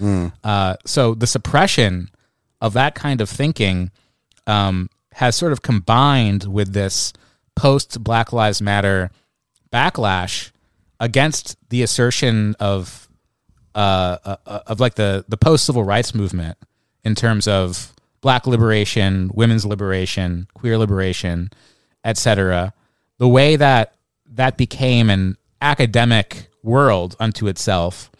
Uh, 0.43 0.75
so 0.85 1.13
the 1.13 1.27
suppression 1.27 2.09
of 2.61 2.73
that 2.73 2.95
kind 2.95 3.21
of 3.21 3.29
thinking 3.29 3.91
um, 4.45 4.89
has 5.13 5.35
sort 5.35 5.51
of 5.51 5.61
combined 5.61 6.45
with 6.45 6.73
this 6.73 7.13
post 7.55 8.03
Black 8.03 8.31
Lives 8.33 8.61
Matter 8.61 9.09
backlash 9.71 10.51
against 10.99 11.57
the 11.69 11.83
assertion 11.83 12.55
of 12.59 13.06
uh, 13.75 14.17
uh, 14.23 14.35
uh, 14.45 14.59
of 14.67 14.79
like 14.79 14.95
the 14.95 15.25
the 15.27 15.37
post 15.37 15.65
civil 15.65 15.83
rights 15.83 16.15
movement 16.15 16.57
in 17.03 17.15
terms 17.15 17.47
of 17.47 17.93
black 18.21 18.47
liberation, 18.47 19.31
women's 19.33 19.65
liberation, 19.65 20.47
queer 20.53 20.77
liberation, 20.77 21.49
etc. 22.03 22.73
The 23.17 23.27
way 23.27 23.55
that 23.55 23.95
that 24.33 24.57
became 24.57 25.09
an 25.09 25.37
academic 25.61 26.49
world 26.63 27.15
unto 27.19 27.47
itself, 27.47 28.11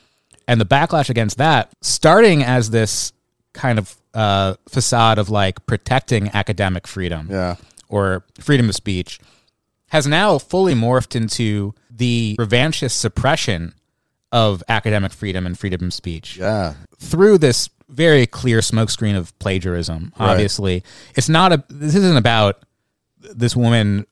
and 0.47 0.61
the 0.61 0.65
backlash 0.65 1.09
against 1.09 1.37
that, 1.37 1.73
starting 1.81 2.43
as 2.43 2.69
this 2.69 3.11
kind 3.53 3.79
of 3.79 3.95
uh, 4.13 4.55
facade 4.69 5.17
of 5.17 5.29
like 5.29 5.65
protecting 5.65 6.29
academic 6.33 6.87
freedom 6.87 7.27
yeah. 7.29 7.55
or 7.89 8.23
freedom 8.39 8.69
of 8.69 8.75
speech, 8.75 9.19
has 9.89 10.07
now 10.07 10.37
fully 10.37 10.73
morphed 10.73 11.15
into 11.15 11.73
the 11.89 12.35
revanchist 12.39 12.91
suppression 12.91 13.73
of 14.37 14.63
academic 14.69 15.11
freedom 15.11 15.45
and 15.45 15.57
freedom 15.57 15.87
of 15.87 15.93
speech 15.93 16.37
Yeah. 16.37 16.75
through 16.99 17.37
this 17.39 17.69
very 17.89 18.25
clear 18.27 18.59
smokescreen 18.59 19.17
of 19.17 19.37
plagiarism. 19.39 20.13
Right. 20.19 20.29
Obviously, 20.31 20.83
it's 21.15 21.29
not 21.29 21.53
a. 21.53 21.63
This 21.69 21.95
isn't 21.95 22.17
about 22.17 22.63
this 23.35 23.55
woman 23.55 24.05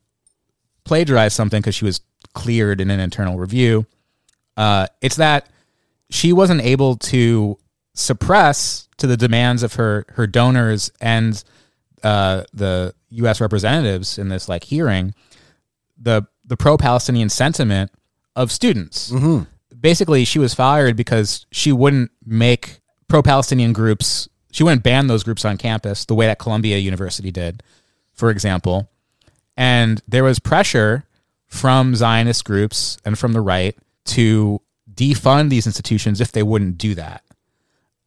plagiarized 0.85 1.35
something 1.35 1.61
because 1.61 1.75
she 1.75 1.85
was 1.85 2.01
cleared 2.33 2.79
in 2.81 2.89
an 2.89 2.99
internal 2.99 3.37
review. 3.37 3.85
Uh, 4.57 4.87
it's 5.01 5.17
that 5.17 5.49
she 6.09 6.31
wasn't 6.33 6.61
able 6.61 6.95
to 6.97 7.57
suppress 7.93 8.87
to 8.97 9.07
the 9.07 9.17
demands 9.17 9.61
of 9.63 9.73
her 9.75 10.05
her 10.09 10.25
donors 10.27 10.91
and 11.01 11.43
uh, 12.03 12.43
the 12.53 12.93
U.S. 13.09 13.41
representatives 13.41 14.17
in 14.17 14.29
this 14.29 14.47
like 14.47 14.63
hearing 14.63 15.13
the 15.97 16.23
the 16.45 16.55
pro 16.57 16.77
Palestinian 16.77 17.29
sentiment 17.29 17.91
of 18.35 18.51
students. 18.51 19.11
Basically, 19.79 20.25
she 20.25 20.39
was 20.39 20.53
fired 20.53 20.95
because 20.95 21.45
she 21.51 21.71
wouldn't 21.71 22.11
make 22.25 22.79
pro 23.07 23.21
Palestinian 23.21 23.73
groups. 23.73 24.27
She 24.51 24.63
wouldn't 24.63 24.83
ban 24.83 25.07
those 25.07 25.23
groups 25.23 25.45
on 25.45 25.57
campus 25.57 26.05
the 26.05 26.15
way 26.15 26.27
that 26.27 26.39
Columbia 26.39 26.77
University 26.77 27.31
did, 27.31 27.61
for 28.13 28.29
example. 28.29 28.89
And 29.57 30.01
there 30.07 30.23
was 30.23 30.39
pressure 30.39 31.05
from 31.47 31.95
Zionist 31.95 32.43
groups 32.45 32.97
and 33.05 33.17
from 33.17 33.33
the 33.33 33.41
right 33.41 33.77
to 34.05 34.61
defund 34.93 35.49
these 35.49 35.65
institutions 35.65 36.21
if 36.21 36.31
they 36.31 36.43
wouldn't 36.43 36.77
do 36.77 36.95
that. 36.95 37.23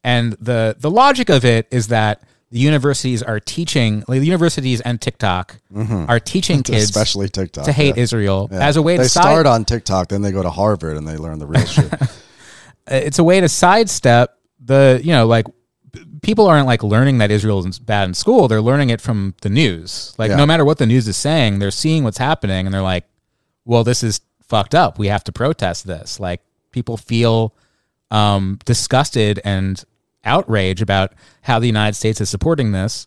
And 0.03 0.33
the 0.33 0.75
the 0.79 0.91
logic 0.91 1.29
of 1.29 1.43
it 1.43 1.67
is 1.71 1.87
that 1.87 2.23
the 2.51 2.59
universities 2.59 3.21
are 3.21 3.39
teaching, 3.39 4.03
like 4.07 4.19
the 4.21 4.25
universities 4.25 4.81
and 4.81 4.99
TikTok 4.99 5.57
are 5.75 6.19
teaching 6.19 6.63
kids 6.63 6.83
Especially 6.85 7.29
TikTok. 7.29 7.65
to 7.65 7.71
hate 7.71 7.95
yeah. 7.97 8.03
Israel 8.03 8.49
Yeah. 8.51 8.65
as 8.67 8.75
a 8.77 8.81
way 8.81 8.97
they 8.97 9.03
to 9.03 9.09
start 9.09 9.45
side, 9.45 9.47
on 9.47 9.65
TikTok, 9.65 10.07
then 10.09 10.21
they 10.23 10.31
go 10.31 10.41
to 10.41 10.49
Harvard 10.49 10.97
and 10.97 11.07
they 11.07 11.17
learn 11.17 11.37
the 11.39 11.45
real 11.47 11.65
shit. 11.65 11.91
it's 12.87 13.19
a 13.19 13.23
way 13.23 13.39
to 13.39 13.47
sidestep 13.47 14.35
the 14.63 14.99
you 15.03 15.11
know 15.11 15.25
like 15.27 15.45
people 16.21 16.47
aren't 16.47 16.65
like 16.67 16.83
learning 16.83 17.19
that 17.19 17.31
Israel 17.31 17.65
is 17.65 17.79
bad 17.79 18.07
in 18.09 18.13
school. 18.13 18.47
They're 18.47 18.61
learning 18.61 18.89
it 18.89 18.99
from 18.99 19.35
the 19.41 19.49
news. 19.49 20.13
Like 20.17 20.29
Yeah. 20.29 20.35
no 20.37 20.45
matter 20.45 20.65
what 20.65 20.77
the 20.79 20.85
news 20.85 21.07
is 21.07 21.17
saying, 21.17 21.59
they're 21.59 21.71
seeing 21.71 22.03
what's 22.03 22.17
happening 22.17 22.65
and 22.65 22.73
they're 22.73 22.81
like, 22.81 23.05
well, 23.65 23.83
this 23.83 24.03
is 24.03 24.21
fucked 24.41 24.73
up. 24.75 24.97
We 24.99 25.07
have 25.07 25.23
to 25.25 25.31
protest 25.31 25.85
this. 25.87 26.19
Like 26.19 26.41
people 26.71 26.97
feel 26.97 27.55
um, 28.11 28.57
disgusted 28.65 29.39
and 29.45 29.83
outrage 30.23 30.81
about 30.81 31.13
how 31.41 31.59
the 31.59 31.67
United 31.67 31.95
States 31.95 32.21
is 32.21 32.29
supporting 32.29 32.71
this. 32.71 33.05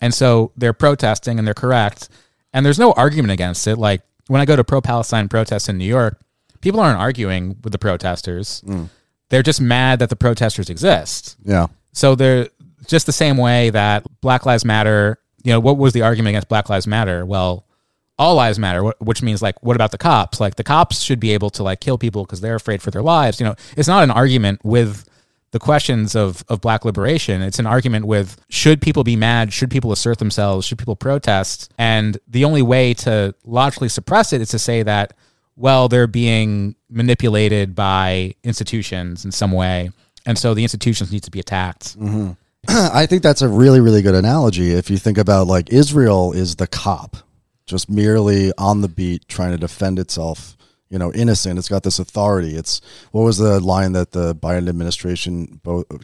And 0.00 0.12
so 0.12 0.52
they're 0.56 0.72
protesting 0.72 1.38
and 1.38 1.46
they're 1.46 1.54
correct. 1.54 2.08
And 2.52 2.64
there's 2.64 2.78
no 2.78 2.92
argument 2.92 3.32
against 3.32 3.66
it. 3.66 3.76
Like 3.76 4.02
when 4.28 4.40
I 4.40 4.44
go 4.44 4.56
to 4.56 4.64
pro 4.64 4.80
Palestine 4.80 5.28
protests 5.28 5.68
in 5.68 5.78
New 5.78 5.84
York, 5.84 6.20
people 6.60 6.80
aren't 6.80 6.98
arguing 6.98 7.56
with 7.62 7.72
the 7.72 7.78
protesters. 7.78 8.62
Mm. 8.66 8.88
They're 9.28 9.42
just 9.42 9.60
mad 9.60 9.98
that 9.98 10.10
the 10.10 10.16
protesters 10.16 10.70
exist. 10.70 11.36
yeah. 11.44 11.66
So 11.92 12.16
they're 12.16 12.48
just 12.86 13.06
the 13.06 13.12
same 13.12 13.36
way 13.36 13.70
that 13.70 14.04
Black 14.20 14.44
Lives 14.46 14.64
Matter, 14.64 15.18
you 15.44 15.52
know, 15.52 15.60
what 15.60 15.78
was 15.78 15.92
the 15.92 16.02
argument 16.02 16.32
against 16.32 16.48
Black 16.48 16.68
Lives 16.68 16.86
Matter? 16.88 17.24
Well, 17.24 17.66
all 18.18 18.36
lives 18.36 18.58
matter, 18.58 18.82
which 18.98 19.22
means 19.22 19.42
like, 19.42 19.60
what 19.62 19.76
about 19.76 19.90
the 19.90 19.98
cops? 19.98 20.40
Like 20.40 20.56
the 20.56 20.64
cops 20.64 21.00
should 21.00 21.18
be 21.20 21.32
able 21.32 21.50
to 21.50 21.62
like 21.62 21.80
kill 21.80 21.98
people 21.98 22.24
because 22.24 22.40
they're 22.40 22.54
afraid 22.54 22.82
for 22.82 22.90
their 22.90 23.02
lives. 23.02 23.40
You 23.40 23.46
know, 23.46 23.54
it's 23.76 23.88
not 23.88 24.04
an 24.04 24.10
argument 24.10 24.64
with 24.64 25.08
the 25.54 25.60
questions 25.60 26.16
of, 26.16 26.44
of 26.48 26.60
black 26.60 26.84
liberation. 26.84 27.40
It's 27.40 27.60
an 27.60 27.66
argument 27.66 28.06
with 28.06 28.44
should 28.48 28.82
people 28.82 29.04
be 29.04 29.14
mad? 29.14 29.52
Should 29.52 29.70
people 29.70 29.92
assert 29.92 30.18
themselves? 30.18 30.66
Should 30.66 30.78
people 30.78 30.96
protest? 30.96 31.72
And 31.78 32.18
the 32.26 32.44
only 32.44 32.60
way 32.60 32.92
to 32.94 33.36
logically 33.44 33.88
suppress 33.88 34.32
it 34.32 34.40
is 34.40 34.48
to 34.48 34.58
say 34.58 34.82
that, 34.82 35.16
well, 35.54 35.88
they're 35.88 36.08
being 36.08 36.74
manipulated 36.90 37.72
by 37.72 38.34
institutions 38.42 39.24
in 39.24 39.30
some 39.30 39.52
way. 39.52 39.90
And 40.26 40.36
so 40.36 40.54
the 40.54 40.64
institutions 40.64 41.12
need 41.12 41.22
to 41.22 41.30
be 41.30 41.38
attacked. 41.38 42.00
Mm-hmm. 42.00 42.32
I 42.68 43.06
think 43.06 43.22
that's 43.22 43.42
a 43.42 43.48
really, 43.48 43.80
really 43.80 44.02
good 44.02 44.16
analogy. 44.16 44.72
If 44.72 44.90
you 44.90 44.96
think 44.96 45.18
about 45.18 45.46
like 45.46 45.72
Israel 45.72 46.32
is 46.32 46.56
the 46.56 46.66
cop, 46.66 47.16
just 47.64 47.88
merely 47.88 48.52
on 48.58 48.80
the 48.80 48.88
beat 48.88 49.28
trying 49.28 49.52
to 49.52 49.58
defend 49.58 50.00
itself, 50.00 50.53
you 50.90 50.98
know, 50.98 51.12
innocent. 51.12 51.58
It's 51.58 51.68
got 51.68 51.82
this 51.82 51.98
authority. 51.98 52.56
It's 52.56 52.80
what 53.12 53.22
was 53.22 53.38
the 53.38 53.60
line 53.60 53.92
that 53.92 54.12
the 54.12 54.34
Biden 54.34 54.68
administration 54.68 55.60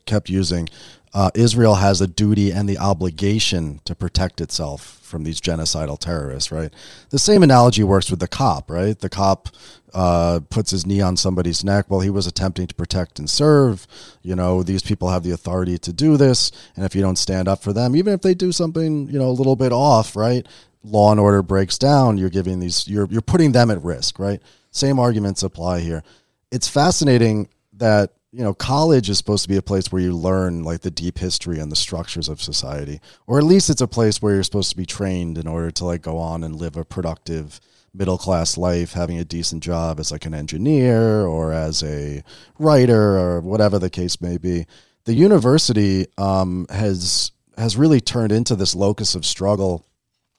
kept 0.07 0.28
using? 0.28 0.68
Uh, 1.12 1.31
Israel 1.35 1.76
has 1.76 2.01
a 2.01 2.07
duty 2.07 2.53
and 2.53 2.68
the 2.68 2.78
obligation 2.78 3.81
to 3.85 3.95
protect 3.97 4.41
itself 4.41 5.01
from 5.03 5.24
these 5.24 5.41
genocidal 5.41 5.99
terrorists, 5.99 6.53
right? 6.53 6.72
The 7.11 7.18
same 7.18 7.43
analogy 7.43 7.83
works 7.83 8.11
with 8.11 8.20
the 8.20 8.28
cop, 8.28 8.70
right? 8.70 8.97
The 8.97 9.09
cop 9.09 9.49
uh, 9.93 10.39
puts 10.51 10.70
his 10.70 10.87
knee 10.87 11.01
on 11.01 11.16
somebody's 11.16 11.64
neck 11.64 11.87
while 11.89 12.01
he 12.01 12.11
was 12.11 12.28
attempting 12.28 12.68
to 12.68 12.74
protect 12.76 13.18
and 13.18 13.28
serve. 13.28 13.89
You 14.22 14.37
know, 14.37 14.62
these 14.62 14.83
people 14.83 15.11
have 15.11 15.24
the 15.24 15.33
authority 15.33 15.78
to 15.78 15.93
do 15.93 16.16
this, 16.16 16.53
and 16.76 16.85
if 16.85 16.95
you 16.95 17.03
don't 17.03 17.16
stand 17.16 17.49
up 17.49 17.61
for 17.61 17.72
them, 17.72 17.97
even 17.97 18.12
if 18.12 18.22
they 18.22 18.35
do 18.35 18.53
something, 18.53 19.09
you 19.09 19.18
know, 19.18 19.28
a 19.28 19.33
little 19.33 19.57
bit 19.57 19.72
off, 19.72 20.14
right? 20.14 20.47
Law 20.85 21.11
and 21.11 21.18
order 21.18 21.43
breaks 21.43 21.76
down. 21.76 22.18
You're 22.18 22.31
giving 22.31 22.61
these, 22.61 22.87
you're 22.87 23.07
you're 23.11 23.20
putting 23.20 23.51
them 23.53 23.70
at 23.70 23.83
risk, 23.83 24.18
right? 24.20 24.41
Same 24.71 24.99
arguments 24.99 25.43
apply 25.43 25.81
here. 25.81 26.03
it's 26.51 26.68
fascinating 26.68 27.49
that 27.73 28.12
you 28.33 28.43
know 28.43 28.55
college 28.55 29.09
is 29.11 29.18
supposed 29.18 29.43
to 29.43 29.49
be 29.49 29.57
a 29.57 29.62
place 29.62 29.91
where 29.91 30.03
you 30.03 30.14
learn 30.14 30.62
like 30.62 30.81
the 30.83 30.91
deep 30.91 31.18
history 31.18 31.59
and 31.59 31.71
the 31.71 31.77
structures 31.77 32.29
of 32.29 32.41
society 32.43 33.01
or 33.27 33.39
at 33.39 33.45
least 33.45 33.71
it's 33.71 33.81
a 33.81 33.89
place 33.89 34.21
where 34.21 34.35
you're 34.35 34.43
supposed 34.43 34.71
to 34.71 34.77
be 34.77 34.87
trained 34.87 35.39
in 35.39 35.47
order 35.47 35.71
to 35.71 35.85
like 35.85 36.03
go 36.03 36.18
on 36.18 36.45
and 36.45 36.57
live 36.57 36.77
a 36.77 36.85
productive 36.85 37.61
middle 37.93 38.18
class 38.18 38.57
life 38.57 38.93
having 38.93 39.18
a 39.18 39.25
decent 39.25 39.62
job 39.62 39.99
as 39.99 40.12
like 40.12 40.27
an 40.27 40.35
engineer 40.35 41.27
or 41.27 41.53
as 41.53 41.83
a 41.83 42.23
writer 42.59 43.18
or 43.18 43.41
whatever 43.41 43.79
the 43.79 43.91
case 43.91 44.21
may 44.21 44.39
be 44.39 44.66
the 45.05 45.14
university 45.14 46.07
um, 46.18 46.66
has 46.71 47.33
has 47.57 47.77
really 47.77 48.01
turned 48.01 48.33
into 48.33 48.55
this 48.55 48.75
locus 48.75 49.14
of 49.14 49.27
struggle 49.27 49.85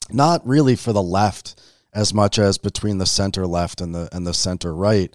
not 0.10 0.46
really 0.48 0.76
for 0.76 0.94
the 0.94 1.04
left 1.04 1.60
as 1.94 2.14
much 2.14 2.40
as 2.40 2.58
between 2.58 2.98
the 2.98 3.06
center 3.06 3.46
left 3.46 3.82
and 3.82 3.94
the 3.94 4.10
and 4.12 4.26
the 4.26 4.34
center 4.34 4.74
right. 4.74 5.14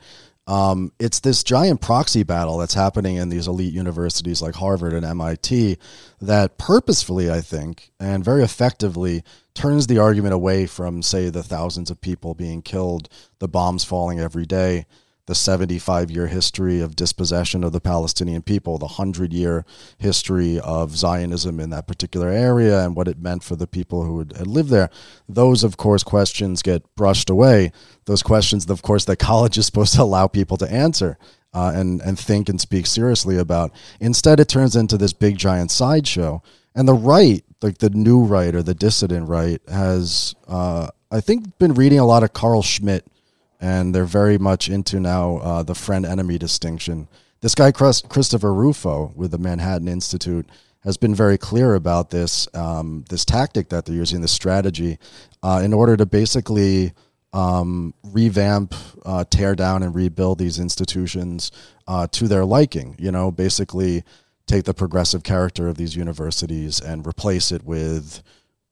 Um, 0.49 0.93
it's 1.01 1.19
this 1.19 1.43
giant 1.43 1.81
proxy 1.81 2.23
battle 2.23 2.59
that's 2.59 2.75
happening 2.75 3.17
in 3.17 3.31
these 3.31 3.49
elite 3.49 3.75
universities 3.75 4.41
like 4.41 4.55
Harvard 4.55 4.93
and 4.93 5.05
MIT 5.05 5.77
that 6.21 6.57
purposefully, 6.57 7.29
I 7.29 7.41
think, 7.41 7.91
and 7.99 8.25
very 8.25 8.45
effectively 8.45 9.25
turns 9.55 9.89
the 9.89 9.99
argument 9.99 10.35
away 10.35 10.67
from, 10.67 11.03
say, 11.03 11.31
the 11.31 11.43
thousands 11.43 11.91
of 11.91 12.01
people 12.01 12.35
being 12.35 12.63
killed, 12.63 13.09
the 13.41 13.49
bombs 13.49 13.83
falling 13.83 14.21
every 14.21 14.47
day, 14.47 14.87
the 15.27 15.35
75 15.35 16.11
year 16.11 16.29
history 16.29 16.81
of 16.81 16.97
dispossession 16.97 17.65
of 17.65 17.73
the 17.73 17.81
Palestinian 17.81 18.43
people, 18.43 18.79
the 18.79 18.87
100 18.87 19.33
year 19.33 19.65
history 19.99 20.59
of 20.61 20.97
Zionism 20.97 21.59
in 21.61 21.71
that 21.71 21.87
particular 21.87 22.29
area 22.29 22.85
and 22.85 22.95
what 22.95 23.09
it 23.09 23.19
meant 23.19 23.43
for 23.43 23.57
the 23.57 23.67
people 23.67 24.05
who 24.05 24.21
had, 24.21 24.47
lived 24.47 24.71
there. 24.71 24.89
Those, 25.29 25.65
of 25.65 25.77
course, 25.77 26.03
questions 26.03 26.63
get 26.63 26.83
brushed 26.95 27.29
away. 27.29 27.73
Those 28.05 28.23
questions, 28.23 28.71
of 28.71 28.83
course, 28.83 29.05
that 29.07 29.17
college 29.17 29.59
is 29.59 29.67
supposed 29.67 29.95
to 29.95 30.03
allow 30.03 30.29
people 30.29 30.57
to 30.59 30.73
answer. 30.73 31.19
Uh, 31.55 31.73
and 31.75 32.03
and 32.03 32.19
think 32.19 32.51
and 32.51 32.61
speak 32.61 32.87
seriously 32.87 33.39
about. 33.39 33.73
Instead, 33.99 34.41
it 34.41 34.49
turns 34.49 34.77
into 34.77 34.99
this 34.99 35.15
big 35.15 35.39
giant 35.39 35.71
sideshow. 35.71 36.43
And 36.75 36.87
the 36.87 36.93
right, 36.93 37.43
like 37.63 37.79
the 37.79 37.89
new 37.89 38.25
right 38.25 38.55
or 38.55 38.63
the 38.63 38.75
dissident 38.75 39.27
right, 39.27 39.59
has 39.67 40.35
uh, 40.49 40.89
I 41.11 41.21
think 41.23 41.59
been 41.59 41.73
reading 41.73 41.99
a 41.99 42.05
lot 42.05 42.23
of 42.23 42.35
Carl 42.35 42.61
Schmitt 42.61 43.07
and 43.61 43.95
they're 43.95 44.05
very 44.05 44.39
much 44.39 44.69
into 44.69 45.01
now 45.01 45.39
uh, 45.39 45.63
the 45.63 45.75
friend 45.75 46.05
enemy 46.05 46.39
distinction. 46.39 47.09
This 47.41 47.55
guy, 47.55 47.71
Christopher 47.71 48.53
Rufo, 48.53 49.13
with 49.15 49.31
the 49.31 49.39
Manhattan 49.39 49.89
Institute, 49.89 50.47
has 50.83 50.97
been 50.97 51.15
very 51.15 51.37
clear 51.37 51.75
about 51.75 52.11
this 52.11 52.49
um, 52.55 53.05
this 53.09 53.25
tactic 53.25 53.69
that 53.71 53.85
they're 53.85 53.95
using, 53.95 54.21
this 54.21 54.33
strategy, 54.33 54.99
uh, 55.43 55.61
in 55.65 55.75
order 55.75 55.97
to 55.97 56.07
basically 56.07 56.93
um, 57.33 57.93
revamp, 58.05 58.75
uh, 59.05 59.25
tear 59.29 59.55
down, 59.55 59.83
and 59.83 59.95
rebuild 59.95 60.39
these 60.39 60.59
institutions 60.59 61.51
uh, 61.87 62.07
to 62.13 62.29
their 62.29 62.45
liking. 62.45 62.97
You 62.99 63.11
know, 63.11 63.31
basically 63.31 64.05
take 64.47 64.65
the 64.65 64.75
progressive 64.75 65.25
character 65.25 65.69
of 65.69 65.77
these 65.77 65.97
universities 65.97 66.81
and 66.81 67.07
replace 67.07 67.51
it 67.51 67.65
with 67.65 68.23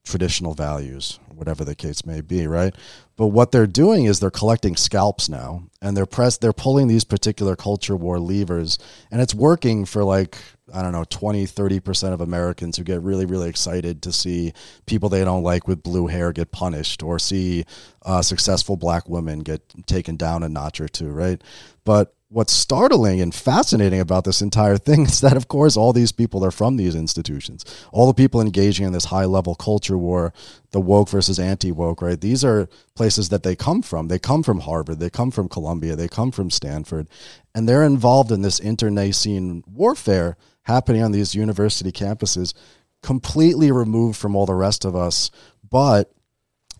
traditional 0.04 0.54
values, 0.54 1.18
whatever 1.34 1.64
the 1.64 1.74
case 1.74 2.04
may 2.04 2.20
be, 2.20 2.46
right? 2.46 2.74
But 3.16 3.28
what 3.28 3.52
they're 3.52 3.66
doing 3.66 4.04
is 4.04 4.20
they're 4.20 4.30
collecting 4.30 4.76
scalps 4.76 5.28
now, 5.28 5.64
and 5.80 5.96
they're 5.96 6.06
press 6.06 6.36
they're 6.36 6.52
pulling 6.52 6.88
these 6.88 7.04
particular 7.04 7.56
culture 7.56 7.96
war 7.96 8.18
levers, 8.18 8.78
and 9.10 9.20
it's 9.20 9.34
working 9.34 9.84
for 9.84 10.04
like 10.04 10.36
I 10.72 10.82
don't 10.82 10.92
know 10.92 11.04
20, 11.04 11.46
30 11.46 11.80
percent 11.80 12.14
of 12.14 12.20
Americans 12.20 12.76
who 12.76 12.84
get 12.84 13.02
really 13.02 13.24
really 13.24 13.48
excited 13.48 14.02
to 14.02 14.12
see 14.12 14.52
people 14.86 15.08
they 15.08 15.24
don't 15.24 15.42
like 15.42 15.66
with 15.66 15.82
blue 15.82 16.06
hair 16.06 16.32
get 16.32 16.52
punished, 16.52 17.02
or 17.02 17.18
see 17.18 17.64
uh, 18.04 18.20
successful 18.20 18.76
black 18.76 19.08
women 19.08 19.40
get 19.40 19.62
taken 19.86 20.16
down 20.16 20.42
a 20.42 20.48
notch 20.48 20.80
or 20.80 20.88
two, 20.88 21.10
right? 21.10 21.40
But 21.84 22.14
what's 22.34 22.52
startling 22.52 23.20
and 23.20 23.32
fascinating 23.32 24.00
about 24.00 24.24
this 24.24 24.42
entire 24.42 24.76
thing 24.76 25.02
is 25.06 25.20
that, 25.20 25.36
of 25.36 25.46
course, 25.46 25.76
all 25.76 25.92
these 25.92 26.10
people 26.10 26.44
are 26.44 26.50
from 26.50 26.76
these 26.76 26.96
institutions. 26.96 27.64
All 27.92 28.08
the 28.08 28.12
people 28.12 28.40
engaging 28.40 28.84
in 28.84 28.92
this 28.92 29.04
high 29.04 29.24
level 29.24 29.54
culture 29.54 29.96
war, 29.96 30.34
the 30.72 30.80
woke 30.80 31.08
versus 31.08 31.38
anti 31.38 31.70
woke, 31.70 32.02
right? 32.02 32.20
These 32.20 32.44
are 32.44 32.68
places 32.96 33.28
that 33.28 33.44
they 33.44 33.54
come 33.54 33.82
from. 33.82 34.08
They 34.08 34.18
come 34.18 34.42
from 34.42 34.60
Harvard, 34.60 34.98
they 34.98 35.10
come 35.10 35.30
from 35.30 35.48
Columbia, 35.48 35.94
they 35.94 36.08
come 36.08 36.32
from 36.32 36.50
Stanford, 36.50 37.08
and 37.54 37.68
they're 37.68 37.84
involved 37.84 38.32
in 38.32 38.42
this 38.42 38.58
internecine 38.58 39.62
warfare 39.68 40.36
happening 40.62 41.02
on 41.02 41.12
these 41.12 41.36
university 41.36 41.92
campuses, 41.92 42.52
completely 43.00 43.70
removed 43.70 44.18
from 44.18 44.34
all 44.34 44.46
the 44.46 44.54
rest 44.54 44.84
of 44.84 44.96
us. 44.96 45.30
But 45.70 46.12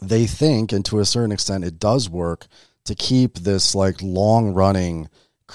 they 0.03 0.27
think, 0.27 0.73
and 0.73 0.85
to 0.87 0.99
a 0.99 1.05
certain 1.05 1.31
extent, 1.31 1.63
it 1.63 1.79
does 1.79 2.11
work 2.11 2.49
to 2.87 2.97
keep 2.97 3.39
this 3.39 3.77
like 3.77 4.03
long 4.03 4.53
running 4.53 5.09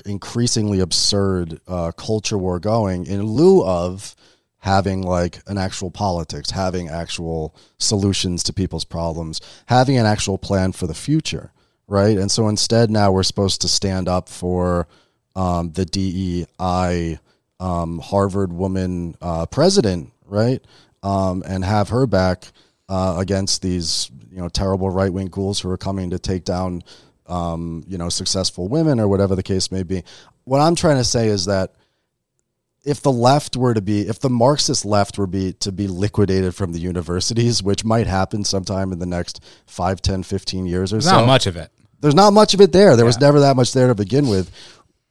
increasingly 0.05 0.79
absurd 0.79 1.59
uh, 1.67 1.91
culture 1.91 2.37
war 2.37 2.59
going 2.59 3.05
in 3.05 3.23
lieu 3.23 3.63
of 3.63 4.15
having 4.59 5.01
like 5.01 5.41
an 5.47 5.57
actual 5.57 5.89
politics, 5.89 6.51
having 6.51 6.89
actual 6.89 7.55
solutions 7.77 8.43
to 8.43 8.53
people's 8.53 8.85
problems, 8.85 9.39
having 9.67 9.97
an 9.97 10.05
actual 10.05 10.37
plan 10.37 10.71
for 10.71 10.85
the 10.85 10.93
future, 10.93 11.51
right? 11.87 12.17
And 12.17 12.29
so 12.29 12.47
instead, 12.49 12.91
now 12.91 13.11
we're 13.11 13.23
supposed 13.23 13.61
to 13.61 13.67
stand 13.67 14.07
up 14.07 14.27
for 14.27 14.87
um, 15.35 15.71
the 15.71 15.85
DEI 15.85 17.19
um, 17.59 17.99
Harvard 17.99 18.51
woman 18.51 19.15
uh, 19.21 19.45
president, 19.45 20.11
right? 20.25 20.63
Um, 21.03 21.43
and 21.47 21.63
have 21.63 21.89
her 21.89 22.05
back 22.05 22.51
uh, 22.89 23.15
against 23.17 23.61
these 23.61 24.11
you 24.31 24.37
know 24.37 24.49
terrible 24.49 24.89
right 24.89 25.11
wing 25.11 25.27
ghouls 25.27 25.59
who 25.59 25.69
are 25.69 25.77
coming 25.77 26.09
to 26.09 26.19
take 26.19 26.43
down 26.43 26.83
um, 27.29 27.83
you 27.87 27.97
know, 27.97 28.09
successful 28.09 28.67
women 28.67 28.99
or 28.99 29.07
whatever 29.07 29.35
the 29.35 29.43
case 29.43 29.71
may 29.71 29.83
be. 29.83 30.03
What 30.43 30.59
I'm 30.59 30.75
trying 30.75 30.97
to 30.97 31.03
say 31.03 31.27
is 31.27 31.45
that 31.45 31.73
if 32.83 33.01
the 33.01 33.11
left 33.11 33.55
were 33.55 33.73
to 33.73 33.81
be, 33.81 34.01
if 34.07 34.19
the 34.19 34.29
Marxist 34.29 34.83
left 34.85 35.17
were 35.17 35.27
be 35.27 35.53
to 35.53 35.71
be 35.71 35.87
liquidated 35.87 36.55
from 36.55 36.71
the 36.73 36.79
universities, 36.79 37.61
which 37.61 37.85
might 37.85 38.07
happen 38.07 38.43
sometime 38.43 38.91
in 38.91 38.99
the 38.99 39.05
next 39.05 39.43
5, 39.67 40.01
10, 40.01 40.23
15 40.23 40.65
years 40.65 40.91
or 40.91 40.95
There's 40.95 41.05
so. 41.05 41.11
Not 41.17 41.27
much 41.27 41.45
of 41.45 41.55
it. 41.55 41.71
There's 42.01 42.15
not 42.15 42.31
much 42.33 42.53
of 42.53 42.61
it 42.61 42.71
there. 42.71 42.95
There 42.95 43.05
Yeah. 43.05 43.07
was 43.07 43.19
never 43.19 43.41
that 43.41 43.55
much 43.55 43.73
there 43.73 43.87
to 43.87 43.95
begin 43.95 44.27
with. 44.27 44.49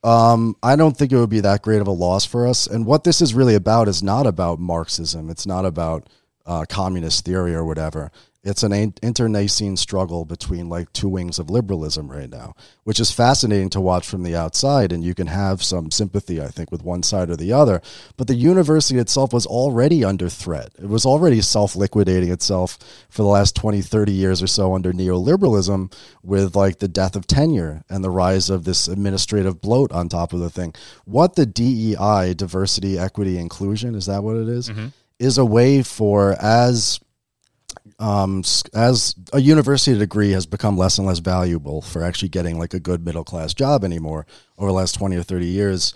Um, 0.02 0.56
I 0.62 0.76
don't 0.76 0.96
think 0.96 1.12
it 1.12 1.16
would 1.16 1.28
be 1.28 1.40
that 1.40 1.62
great 1.62 1.80
of 1.80 1.86
a 1.86 1.92
loss 1.92 2.24
for 2.24 2.46
us. 2.46 2.66
And 2.66 2.86
what 2.86 3.04
this 3.04 3.20
is 3.20 3.34
really 3.34 3.54
about 3.54 3.88
is 3.88 4.02
not 4.02 4.26
about 4.26 4.58
Marxism. 4.58 5.28
It's 5.28 5.46
not 5.46 5.64
about 5.64 6.08
uh, 6.46 6.64
communist 6.68 7.26
theory 7.26 7.54
or 7.54 7.64
whatever 7.64 8.10
it's 8.44 8.62
an 8.62 8.72
internecine 9.02 9.76
struggle 9.76 10.24
between 10.24 10.68
like 10.68 10.92
two 10.92 11.08
wings 11.08 11.40
of 11.40 11.50
liberalism 11.50 12.08
right 12.08 12.30
now, 12.30 12.54
which 12.84 13.00
is 13.00 13.10
fascinating 13.10 13.68
to 13.70 13.80
watch 13.80 14.06
from 14.06 14.22
the 14.22 14.36
outside. 14.36 14.92
And 14.92 15.02
you 15.02 15.12
can 15.12 15.26
have 15.26 15.62
some 15.62 15.90
sympathy, 15.90 16.40
I 16.40 16.46
think, 16.46 16.70
with 16.70 16.84
one 16.84 17.02
side 17.02 17.30
or 17.30 17.36
the 17.36 17.52
other. 17.52 17.82
But 18.16 18.28
the 18.28 18.36
university 18.36 19.00
itself 19.00 19.32
was 19.32 19.44
already 19.44 20.04
under 20.04 20.28
threat. 20.28 20.70
It 20.78 20.88
was 20.88 21.04
already 21.04 21.40
self 21.40 21.74
liquidating 21.74 22.30
itself 22.30 22.78
for 23.10 23.22
the 23.22 23.28
last 23.28 23.56
20, 23.56 23.82
30 23.82 24.12
years 24.12 24.40
or 24.40 24.46
so 24.46 24.72
under 24.72 24.92
neoliberalism 24.92 25.92
with 26.22 26.54
like 26.54 26.78
the 26.78 26.88
death 26.88 27.16
of 27.16 27.26
tenure 27.26 27.82
and 27.88 28.04
the 28.04 28.10
rise 28.10 28.50
of 28.50 28.64
this 28.64 28.86
administrative 28.86 29.60
bloat 29.60 29.90
on 29.90 30.08
top 30.08 30.32
of 30.32 30.38
the 30.38 30.50
thing. 30.50 30.74
What 31.04 31.34
the 31.34 31.44
DEI, 31.44 32.34
diversity, 32.34 32.98
equity, 32.98 33.36
inclusion, 33.36 33.96
is 33.96 34.06
that 34.06 34.22
what 34.22 34.36
it 34.36 34.48
is? 34.48 34.70
Mm-hmm. 34.70 34.86
Is 35.18 35.36
a 35.36 35.44
way 35.44 35.82
for, 35.82 36.36
as 36.40 37.00
um, 37.98 38.42
as 38.74 39.14
a 39.32 39.40
university 39.40 39.98
degree 39.98 40.30
has 40.30 40.46
become 40.46 40.76
less 40.76 40.98
and 40.98 41.06
less 41.06 41.18
valuable 41.18 41.82
for 41.82 42.04
actually 42.04 42.28
getting 42.28 42.58
like 42.58 42.74
a 42.74 42.80
good 42.80 43.04
middle 43.04 43.24
class 43.24 43.54
job 43.54 43.84
anymore 43.84 44.26
over 44.56 44.68
the 44.68 44.74
last 44.74 44.92
20 44.92 45.16
or 45.16 45.22
30 45.22 45.46
years, 45.46 45.94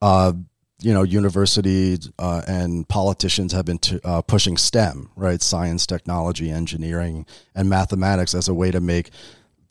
uh, 0.00 0.32
you 0.80 0.92
know, 0.92 1.02
universities 1.02 2.10
uh, 2.18 2.42
and 2.48 2.88
politicians 2.88 3.52
have 3.52 3.66
been 3.66 3.78
t- 3.78 4.00
uh, 4.02 4.22
pushing 4.22 4.56
STEM, 4.56 5.10
right? 5.14 5.40
Science, 5.42 5.86
technology, 5.86 6.50
engineering, 6.50 7.26
and 7.54 7.68
mathematics 7.68 8.34
as 8.34 8.48
a 8.48 8.54
way 8.54 8.70
to 8.70 8.80
make 8.80 9.10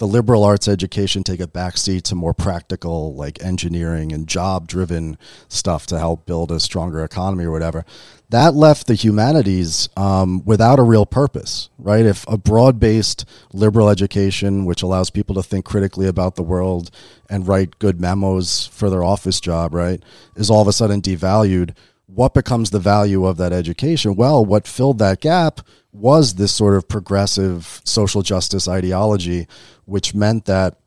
the 0.01 0.07
liberal 0.07 0.43
arts 0.43 0.67
education 0.67 1.23
take 1.23 1.39
a 1.39 1.45
backseat 1.45 2.01
to 2.01 2.15
more 2.15 2.33
practical, 2.33 3.13
like 3.13 3.39
engineering 3.43 4.11
and 4.11 4.27
job 4.27 4.67
driven 4.67 5.15
stuff 5.47 5.85
to 5.85 5.99
help 5.99 6.25
build 6.25 6.51
a 6.51 6.59
stronger 6.59 7.03
economy 7.03 7.45
or 7.45 7.51
whatever. 7.51 7.85
That 8.29 8.55
left 8.55 8.87
the 8.87 8.95
humanities 8.95 9.89
um, 9.95 10.43
without 10.43 10.79
a 10.79 10.83
real 10.83 11.05
purpose, 11.05 11.69
right? 11.77 12.03
If 12.03 12.27
a 12.27 12.35
broad 12.35 12.79
based 12.79 13.25
liberal 13.53 13.89
education, 13.89 14.65
which 14.65 14.81
allows 14.81 15.11
people 15.11 15.35
to 15.35 15.43
think 15.43 15.65
critically 15.65 16.07
about 16.07 16.35
the 16.35 16.41
world 16.41 16.89
and 17.29 17.47
write 17.47 17.77
good 17.77 18.01
memos 18.01 18.65
for 18.73 18.89
their 18.89 19.03
office 19.03 19.39
job, 19.39 19.71
right, 19.71 20.01
is 20.35 20.49
all 20.49 20.63
of 20.63 20.67
a 20.67 20.73
sudden 20.73 21.03
devalued, 21.03 21.75
what 22.07 22.33
becomes 22.33 22.71
the 22.71 22.79
value 22.79 23.23
of 23.27 23.37
that 23.37 23.53
education? 23.53 24.15
Well, 24.15 24.43
what 24.43 24.67
filled 24.67 24.97
that 24.97 25.21
gap 25.21 25.61
was 25.93 26.35
this 26.35 26.53
sort 26.53 26.75
of 26.75 26.87
progressive 26.87 27.81
social 27.83 28.21
justice 28.21 28.67
ideology, 28.67 29.47
which 29.85 30.13
meant 30.15 30.45
that 30.45 30.77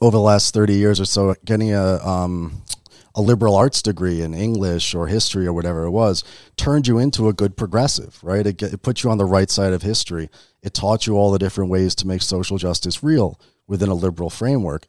over 0.00 0.16
the 0.16 0.22
last 0.22 0.52
30 0.54 0.74
years 0.74 1.00
or 1.00 1.04
so, 1.04 1.34
getting 1.44 1.72
a, 1.72 1.96
um, 2.06 2.62
a 3.14 3.22
liberal 3.22 3.54
arts 3.54 3.80
degree 3.80 4.22
in 4.22 4.34
English 4.34 4.94
or 4.94 5.06
history 5.06 5.46
or 5.46 5.52
whatever 5.52 5.84
it 5.84 5.90
was 5.90 6.24
turned 6.56 6.86
you 6.86 6.98
into 6.98 7.28
a 7.28 7.32
good 7.32 7.56
progressive, 7.56 8.18
right? 8.22 8.46
It, 8.46 8.62
it 8.62 8.82
put 8.82 9.02
you 9.02 9.10
on 9.10 9.18
the 9.18 9.24
right 9.24 9.50
side 9.50 9.72
of 9.72 9.82
history. 9.82 10.28
It 10.62 10.74
taught 10.74 11.06
you 11.06 11.16
all 11.16 11.30
the 11.30 11.38
different 11.38 11.70
ways 11.70 11.94
to 11.96 12.06
make 12.06 12.22
social 12.22 12.58
justice 12.58 13.02
real 13.02 13.40
within 13.66 13.88
a 13.88 13.94
liberal 13.94 14.30
framework. 14.30 14.86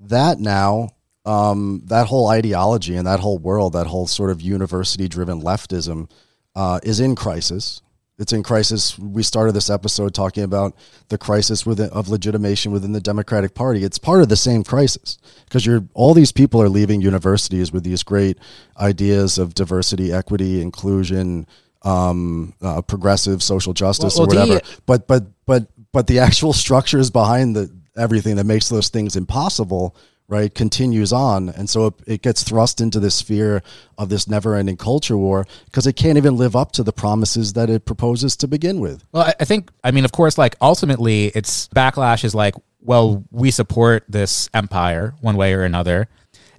That 0.00 0.38
now 0.38 0.90
um, 1.24 1.82
that 1.86 2.06
whole 2.06 2.28
ideology 2.28 2.96
and 2.96 3.06
that 3.06 3.20
whole 3.20 3.38
world, 3.38 3.74
that 3.74 3.86
whole 3.86 4.06
sort 4.06 4.30
of 4.30 4.40
university 4.40 5.08
driven 5.08 5.42
leftism, 5.42 6.10
uh, 6.54 6.80
is 6.82 7.00
in 7.00 7.14
crisis. 7.14 7.82
It's 8.18 8.32
in 8.32 8.42
crisis. 8.42 8.98
We 8.98 9.22
started 9.22 9.52
this 9.52 9.70
episode 9.70 10.12
talking 10.12 10.42
about 10.42 10.74
the 11.08 11.16
crisis 11.18 11.64
within, 11.64 11.88
of 11.90 12.08
legitimation 12.08 12.72
within 12.72 12.90
the 12.92 13.00
Democratic 13.00 13.54
Party. 13.54 13.84
It's 13.84 13.98
part 13.98 14.22
of 14.22 14.28
the 14.28 14.36
same 14.36 14.64
crisis 14.64 15.18
because 15.44 15.64
you're 15.64 15.84
all 15.94 16.14
these 16.14 16.32
people 16.32 16.60
are 16.60 16.68
leaving 16.68 17.00
universities 17.00 17.70
with 17.72 17.84
these 17.84 18.02
great 18.02 18.36
ideas 18.80 19.38
of 19.38 19.54
diversity, 19.54 20.12
equity, 20.12 20.60
inclusion, 20.60 21.46
um, 21.82 22.54
uh, 22.60 22.82
progressive 22.82 23.40
social 23.40 23.72
justice, 23.72 24.16
Well- 24.18 24.24
or 24.26 24.34
well, 24.34 24.46
whatever. 24.48 24.60
the- 24.66 24.80
but 24.86 25.06
but 25.06 25.26
but 25.46 25.66
but 25.92 26.06
the 26.08 26.18
actual 26.18 26.52
structures 26.52 27.10
behind 27.10 27.54
the 27.54 27.70
everything 27.96 28.34
that 28.36 28.44
makes 28.44 28.68
those 28.68 28.88
things 28.88 29.14
impossible 29.14 29.94
right 30.28 30.54
continues 30.54 31.10
on 31.12 31.48
and 31.48 31.70
so 31.70 31.86
it, 31.86 31.94
it 32.06 32.22
gets 32.22 32.42
thrust 32.42 32.80
into 32.82 33.00
this 33.00 33.14
sphere 33.14 33.62
of 33.96 34.10
this 34.10 34.28
never-ending 34.28 34.76
culture 34.76 35.16
war 35.16 35.46
because 35.64 35.86
it 35.86 35.94
can't 35.94 36.18
even 36.18 36.36
live 36.36 36.54
up 36.54 36.70
to 36.72 36.82
the 36.82 36.92
promises 36.92 37.54
that 37.54 37.70
it 37.70 37.86
proposes 37.86 38.36
to 38.36 38.46
begin 38.46 38.78
with 38.78 39.02
Well, 39.12 39.22
I- 39.24 39.34
I 39.40 39.44
think, 39.44 39.70
I 39.82 39.90
mean, 39.90 40.04
of 40.04 40.12
course, 40.12 40.36
like 40.36 40.54
ultimately, 40.60 41.26
it's 41.34 41.68
backlash 41.68 42.24
is 42.24 42.34
like, 42.34 42.54
well, 42.80 43.24
we 43.30 43.50
support 43.50 44.04
this 44.08 44.50
empire 44.52 45.14
one 45.20 45.36
way 45.36 45.54
or 45.54 45.62
another. 45.62 46.08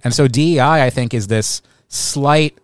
And 0.04 0.12
so 0.14 0.26
DEI, 0.28 0.84
I 0.84 0.90
think, 0.90 1.14
is 1.14 1.28
this 1.28 1.62
slight 1.88 2.58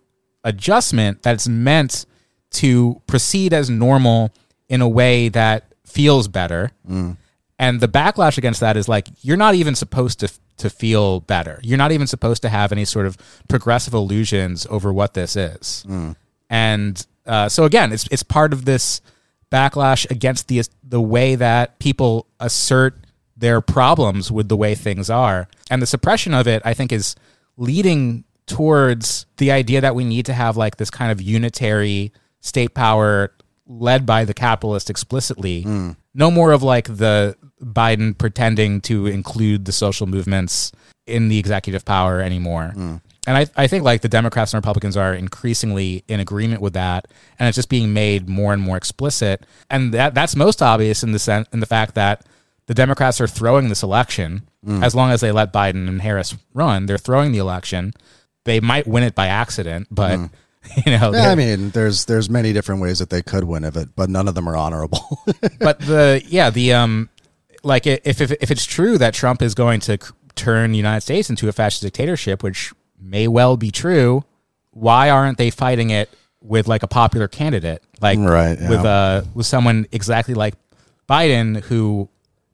adjustment 0.45 1.23
that's 1.23 1.49
meant 1.49 2.07
to 2.53 3.01
proceed 3.07 3.53
as 3.53 3.69
normal 3.71 4.33
in 4.69 4.81
a 4.81 4.89
way 4.89 5.29
that 5.31 5.65
feels 5.85 6.29
better. 6.29 6.71
Mm. 6.89 7.17
And 7.59 7.81
the 7.81 7.89
backlash 7.89 8.37
against 8.39 8.61
that 8.61 8.77
is 8.77 8.89
like, 8.89 9.09
you're 9.23 9.37
not 9.37 9.55
even 9.55 9.75
supposed 9.75 10.21
to. 10.21 10.29
To 10.61 10.71
feel 10.71 11.21
better, 11.21 11.61
you're 11.63 11.77
not 11.77 11.93
even 11.93 12.07
supposed 12.07 12.41
to 12.41 12.49
have 12.49 12.73
any 12.73 12.87
sort 12.87 13.05
of 13.05 13.19
progressive 13.47 13.93
illusions 13.93 14.67
over 14.71 14.91
what 14.91 15.13
this 15.13 15.37
is 15.37 15.85
and 16.49 17.07
uh, 17.27 17.51
so 17.51 17.65
again, 17.65 17.93
it's 17.93 18.09
it's 18.11 18.23
part 18.23 18.55
of 18.55 18.65
this 18.65 19.03
backlash 19.53 20.11
against 20.11 20.49
the 20.49 20.63
the 20.83 21.01
way 21.01 21.35
that 21.35 21.79
people 21.79 22.27
assert 22.41 23.05
their 23.37 23.61
problems 23.61 24.33
with 24.33 24.49
the 24.49 24.57
way 24.57 24.75
things 24.75 25.11
are, 25.11 25.47
and 25.69 25.83
the 25.83 25.87
suppression 25.87 26.33
of 26.33 26.49
it, 26.49 26.63
I 26.65 26.73
think, 26.73 26.91
is 26.91 27.17
leading 27.59 28.25
towards 28.47 29.27
the 29.37 29.51
idea 29.51 29.83
that 29.83 29.95
we 29.95 30.05
need 30.05 30.25
to 30.25 30.33
have 30.33 30.57
like 30.57 30.79
this 30.79 30.89
kind 30.89 31.13
of 31.13 31.21
unitary 31.21 32.13
state 32.41 32.73
power 32.73 33.31
led 33.67 34.07
by 34.07 34.25
the 34.25 34.33
capitalist 34.33 34.89
explicitly. 34.89 35.65
No 36.15 36.31
more 36.31 36.53
of 36.53 36.63
like 36.63 36.87
the 36.87 37.37
Biden 37.63 38.17
pretending 38.17 38.81
to 38.83 39.07
include 39.07 39.65
the 39.65 39.73
social 39.73 40.07
movements 40.07 40.73
in 41.07 41.29
the 41.29 41.39
executive 41.39 41.85
power 41.85 42.21
anymore. 42.21 42.73
Mm. 42.77 43.01
And 43.27 43.37
I, 43.37 43.47
I 43.57 43.67
think 43.67 43.85
like 43.85 44.03
the 44.03 44.09
Democrats 44.09 44.55
and 44.55 44.59
Republicans 44.59 44.97
are 44.97 45.13
increasingly 45.13 46.05
in 46.07 46.21
agreement 46.21 46.61
with 46.61 46.75
that, 46.75 47.09
and 47.39 47.49
it's 47.49 47.57
just 47.57 47.69
being 47.69 47.93
made 47.93 48.29
more 48.29 48.53
and 48.53 48.63
more 48.63 48.77
explicit. 48.77 49.45
And 49.69 49.93
that 49.95 50.15
that's 50.15 50.37
most 50.37 50.63
obvious 50.63 51.03
in 51.03 51.13
the 51.13 51.19
sen- 51.19 51.47
in 51.53 51.61
the 51.61 51.67
fact 51.67 51.97
that 51.97 52.25
the 52.67 52.75
Democrats 52.75 53.21
are 53.21 53.27
throwing 53.27 53.69
this 53.69 53.83
election 53.83 54.43
mm. 54.65 54.83
as 54.83 54.95
long 54.95 55.11
as 55.11 55.21
they 55.21 55.33
let 55.33 55.53
Biden 55.53 55.89
and 55.89 56.03
Harris 56.03 56.37
run. 56.55 56.87
They're 56.87 56.99
throwing 56.99 57.33
the 57.33 57.39
election. 57.39 57.95
They 58.45 58.61
might 58.61 58.87
win 58.87 59.03
it 59.03 59.17
by 59.17 59.27
accident, 59.27 59.89
but 59.91 60.19
mm. 60.19 60.31
you 60.87 60.99
know, 60.99 61.13
yeah 61.13 61.31
i 61.31 61.35
mean 61.37 61.71
there's 61.71 62.07
there's 62.07 62.29
many 62.29 62.53
different 62.53 62.81
ways 62.81 62.99
that 62.99 63.09
they 63.09 63.23
could 63.23 63.45
win 63.45 63.63
of 63.63 63.77
it 63.77 63.89
but 63.95 64.11
none 64.11 64.27
of 64.27 64.35
them 64.35 64.49
are 64.49 64.57
honorable 64.57 65.21
but 65.61 65.79
the 65.79 66.21
yeah 66.27 66.51
the 66.51 66.73
um 66.73 67.09
like 67.67 67.87
if 67.87 68.21
if 68.21 68.31
if 68.33 68.51
it's 68.51 68.65
true 68.65 68.97
that 68.99 69.13
Trump 69.15 69.43
is 69.43 69.55
going 69.55 69.81
to 69.81 69.99
turn 70.35 70.71
the 70.73 70.77
United 70.79 71.01
States 71.03 71.29
into 71.31 71.49
a 71.49 71.53
fascist 71.53 71.83
dictatorship, 71.83 72.43
which 72.43 72.73
may 73.01 73.29
well 73.29 73.57
be 73.57 73.71
true, 73.71 74.25
why 74.71 75.11
aren't 75.11 75.39
they 75.39 75.51
fighting 75.51 75.91
it 75.91 76.09
with 76.41 76.69
like 76.69 76.83
a 76.83 76.89
popular 76.89 77.29
candidate, 77.29 77.83
like 78.01 78.19
Right, 78.19 78.59
yeah. 78.61 78.71
with 78.71 78.85
uh 78.85 79.23
with 79.35 79.47
someone 79.47 79.87
exactly 79.93 80.35
like 80.35 80.55
Biden 81.09 81.61
who 81.63 82.09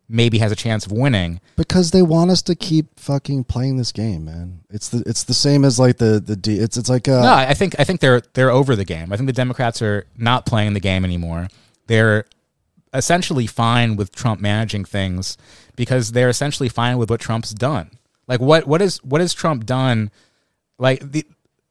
maybe 0.09 0.39
has 0.39 0.53
a 0.53 0.57
chance 0.57 0.87
of 0.87 0.93
winning? 0.93 1.41
because 1.57 1.91
they 1.91 2.03
want 2.03 2.31
us 2.31 2.41
to 2.43 2.55
keep 2.55 2.99
fucking 2.99 3.45
playing 3.45 3.77
this 3.77 3.93
game 3.93 4.25
man 4.25 4.61
it's 4.71 4.89
the 4.89 5.03
it's 5.07 5.25
the 5.25 5.35
same 5.35 5.65
as 5.65 5.79
like 5.79 5.99
the 5.99 6.19
the 6.19 6.35
D, 6.35 6.59
it's 6.59 6.77
it's 6.77 6.89
like 6.89 7.07
uh 7.09 7.21
No, 7.23 7.29
I 7.29 7.51
I 7.51 7.55
think 7.55 7.75
I 7.79 7.85
think 7.85 8.01
they're 8.01 8.23
they're 8.35 8.51
over 8.51 8.75
the 8.75 8.85
game. 8.87 9.13
I 9.13 9.17
think 9.17 9.27
the 9.27 9.33
Democrats 9.35 9.83
are 9.83 10.07
not 10.17 10.47
playing 10.47 10.73
the 10.73 10.81
game 10.81 11.05
anymore. 11.05 11.49
They're 11.89 12.25
essentially 12.93 13.47
fine 13.47 13.97
with 13.97 14.14
Trump 14.14 14.40
managing 14.40 14.84
things 14.84 15.36
because 15.76 16.12
they're 16.12 16.28
essentially 16.28 16.68
fine 16.68 16.99
with 16.99 17.11
what 17.11 17.20
Trump's 17.20 17.53
done. 17.53 17.90
Like 18.28 18.40
what 18.40 18.66
what 18.66 18.82
is 18.82 19.03
what 19.05 19.20
has 19.20 19.34
Trump 19.34 19.66
done? 19.66 20.11
Like 20.78 21.01
the 21.12 21.26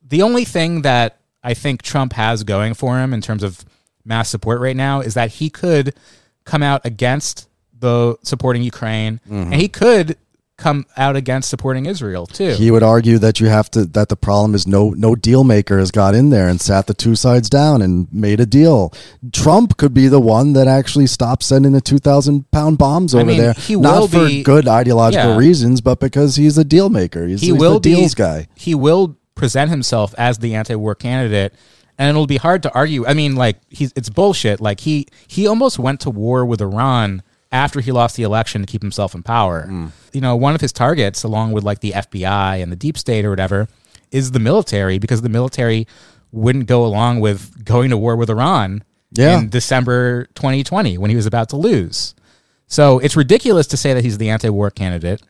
the 0.08 0.22
only 0.22 0.46
thing 0.46 0.82
that 0.82 1.18
I 1.44 1.54
think 1.54 1.82
Trump 1.82 2.14
has 2.14 2.44
going 2.44 2.74
for 2.74 3.00
him 3.00 3.14
in 3.14 3.22
terms 3.22 3.44
of 3.44 3.64
mass 4.04 4.30
support 4.30 4.60
right 4.60 4.76
now 4.76 5.02
is 5.02 5.14
that 5.14 5.32
he 5.32 5.50
could 5.50 5.96
come 6.44 6.64
out 6.64 6.86
against 6.86 7.48
the 7.80 8.18
supporting 8.24 8.64
Ukraine 8.64 9.20
mm-hmm. 9.26 9.54
and 9.54 9.56
he 9.56 9.68
could 9.68 10.18
come 10.62 10.86
out 10.96 11.16
against 11.16 11.50
supporting 11.50 11.86
Israel 11.88 12.26
too. 12.26 12.52
He 12.54 12.70
would 12.72 12.84
argue 12.84 13.18
that 13.18 13.40
you 13.40 13.48
have 13.48 13.70
to 13.72 13.86
that 13.86 14.10
the 14.10 14.16
problem 14.16 14.54
is 14.56 14.68
no 14.68 14.92
no 14.92 15.16
deal 15.16 15.44
maker 15.44 15.80
has 15.80 15.92
got 15.92 16.14
in 16.16 16.30
there 16.30 16.48
and 16.48 16.62
sat 16.62 16.88
the 16.88 16.94
two 16.94 17.16
sides 17.16 17.50
down 17.50 17.82
and 17.82 18.08
made 18.14 18.40
a 18.40 18.46
deal. 18.46 18.94
Trump 19.34 19.78
could 19.78 19.94
be 19.94 20.08
the 20.08 20.20
one 20.20 20.54
that 20.54 20.68
actually 20.68 21.08
stopped 21.08 21.44
sending 21.44 21.72
the 21.72 21.82
two 21.82 21.98
thousand 22.00 22.50
pound 22.52 22.78
bombs 22.78 23.14
over 23.16 23.26
mean, 23.26 23.40
there, 23.40 23.54
he 23.54 23.76
will 23.76 23.84
not 24.02 24.10
for 24.12 24.28
be- 24.28 24.44
good 24.44 24.68
ideological 24.68 25.32
Yeah. 25.32 25.38
reasons, 25.38 25.82
but 25.82 26.00
because 26.00 26.36
he's 26.36 26.58
a 26.58 26.64
deal 26.64 26.90
maker. 26.90 27.26
He's, 27.28 27.42
he 27.42 27.48
he's 27.48 27.60
will 27.60 27.80
the 27.80 27.90
deals 27.92 28.14
be, 28.16 28.20
guy. 28.20 28.48
He 28.56 28.76
will 28.76 29.18
present 29.36 29.70
himself 29.72 30.14
as 30.18 30.38
the 30.38 30.54
anti-war 30.54 30.94
candidate, 30.96 31.56
and 31.98 32.10
it'll 32.10 32.28
be 32.28 32.38
hard 32.38 32.62
to 32.64 32.74
argue. 32.76 33.06
I 33.08 33.14
mean, 33.16 33.36
like 33.36 33.58
he's 33.70 33.92
it's 33.96 34.10
bullshit. 34.10 34.62
Like 34.62 34.82
he 34.82 35.08
he 35.28 35.48
almost 35.48 35.80
went 35.80 36.00
to 36.02 36.10
war 36.10 36.46
with 36.46 36.62
Iran 36.62 37.24
after 37.52 37.82
he 37.82 37.92
lost 37.92 38.16
the 38.16 38.24
election 38.24 38.62
to 38.62 38.68
keep 38.68 38.82
himself 38.82 39.14
in 39.14 39.24
power. 39.24 39.64
Hmm. 39.68 39.88
You 40.14 40.22
know, 40.22 40.36
one 40.36 40.56
of 40.56 40.62
his 40.62 40.72
targets, 40.72 41.24
along 41.24 41.52
with 41.52 41.64
like 41.64 41.80
the 41.82 41.92
FBI 41.92 42.62
and 42.62 42.72
the 42.72 42.76
deep 42.76 42.98
state 42.98 43.26
or 43.26 43.30
whatever, 43.30 43.68
is 44.12 44.32
the 44.32 44.40
military 44.40 45.00
because 45.00 45.22
the 45.22 45.30
military 45.30 45.88
wouldn't 46.32 46.66
go 46.68 46.86
along 46.86 47.20
with 47.20 47.64
going 47.66 47.90
to 47.90 47.98
war 47.98 48.16
with 48.16 48.30
Iran 48.30 48.84
Yeah. 49.12 49.40
in 49.40 49.50
December 49.50 50.26
2020 50.36 50.98
when 50.98 51.10
he 51.10 51.16
was 51.16 51.26
about 51.26 51.50
to 51.50 51.58
lose. 51.58 52.16
So 52.68 53.00
it's 53.00 53.18
ridiculous 53.18 53.68
to 53.68 53.78
say 53.78 53.94
that 53.94 54.04
he's 54.04 54.18
the 54.18 54.30
anti-war 54.30 54.72
candidate 54.72 55.22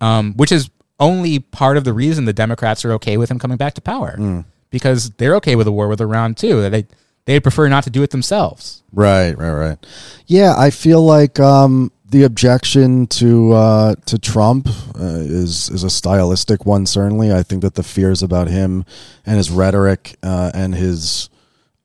um, 0.00 0.32
which 0.34 0.50
is 0.50 0.70
only 0.98 1.38
part 1.38 1.76
of 1.76 1.84
the 1.84 1.92
reason 1.92 2.24
the 2.24 2.32
Democrats 2.32 2.84
are 2.84 2.92
okay 2.94 3.16
with 3.16 3.30
him 3.30 3.38
coming 3.38 3.56
back 3.58 3.74
to 3.74 3.80
power 3.80 4.16
Hmm. 4.16 4.40
because 4.70 5.10
they're 5.18 5.36
okay 5.36 5.54
with 5.56 5.66
a 5.66 5.72
war 5.72 5.88
with 5.88 6.00
Iran 6.00 6.34
too. 6.34 6.68
They 6.68 6.86
they 7.24 7.40
prefer 7.40 7.68
not 7.68 7.84
to 7.84 7.90
do 7.90 8.02
it 8.02 8.10
themselves. 8.10 8.82
Right, 8.92 9.36
right, 9.36 9.52
right. 9.52 9.86
Yeah, 10.26 10.54
I 10.56 10.70
feel 10.70 11.04
like 11.04 11.38
um, 11.38 11.92
the 12.08 12.24
objection 12.24 13.06
to 13.06 13.52
uh, 13.52 13.94
to 14.06 14.18
Trump 14.18 14.68
uh, 14.98 15.04
is 15.04 15.70
is 15.70 15.84
a 15.84 15.90
stylistic 15.90 16.66
one. 16.66 16.86
Certainly, 16.86 17.32
I 17.32 17.42
think 17.42 17.62
that 17.62 17.74
the 17.74 17.82
fears 17.82 18.22
about 18.22 18.48
him 18.48 18.84
and 19.24 19.36
his 19.36 19.50
rhetoric 19.50 20.16
uh, 20.22 20.50
and 20.54 20.74
his 20.74 21.30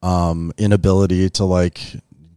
um, 0.02 0.52
inability 0.58 1.30
to 1.32 1.46
like 1.46 1.80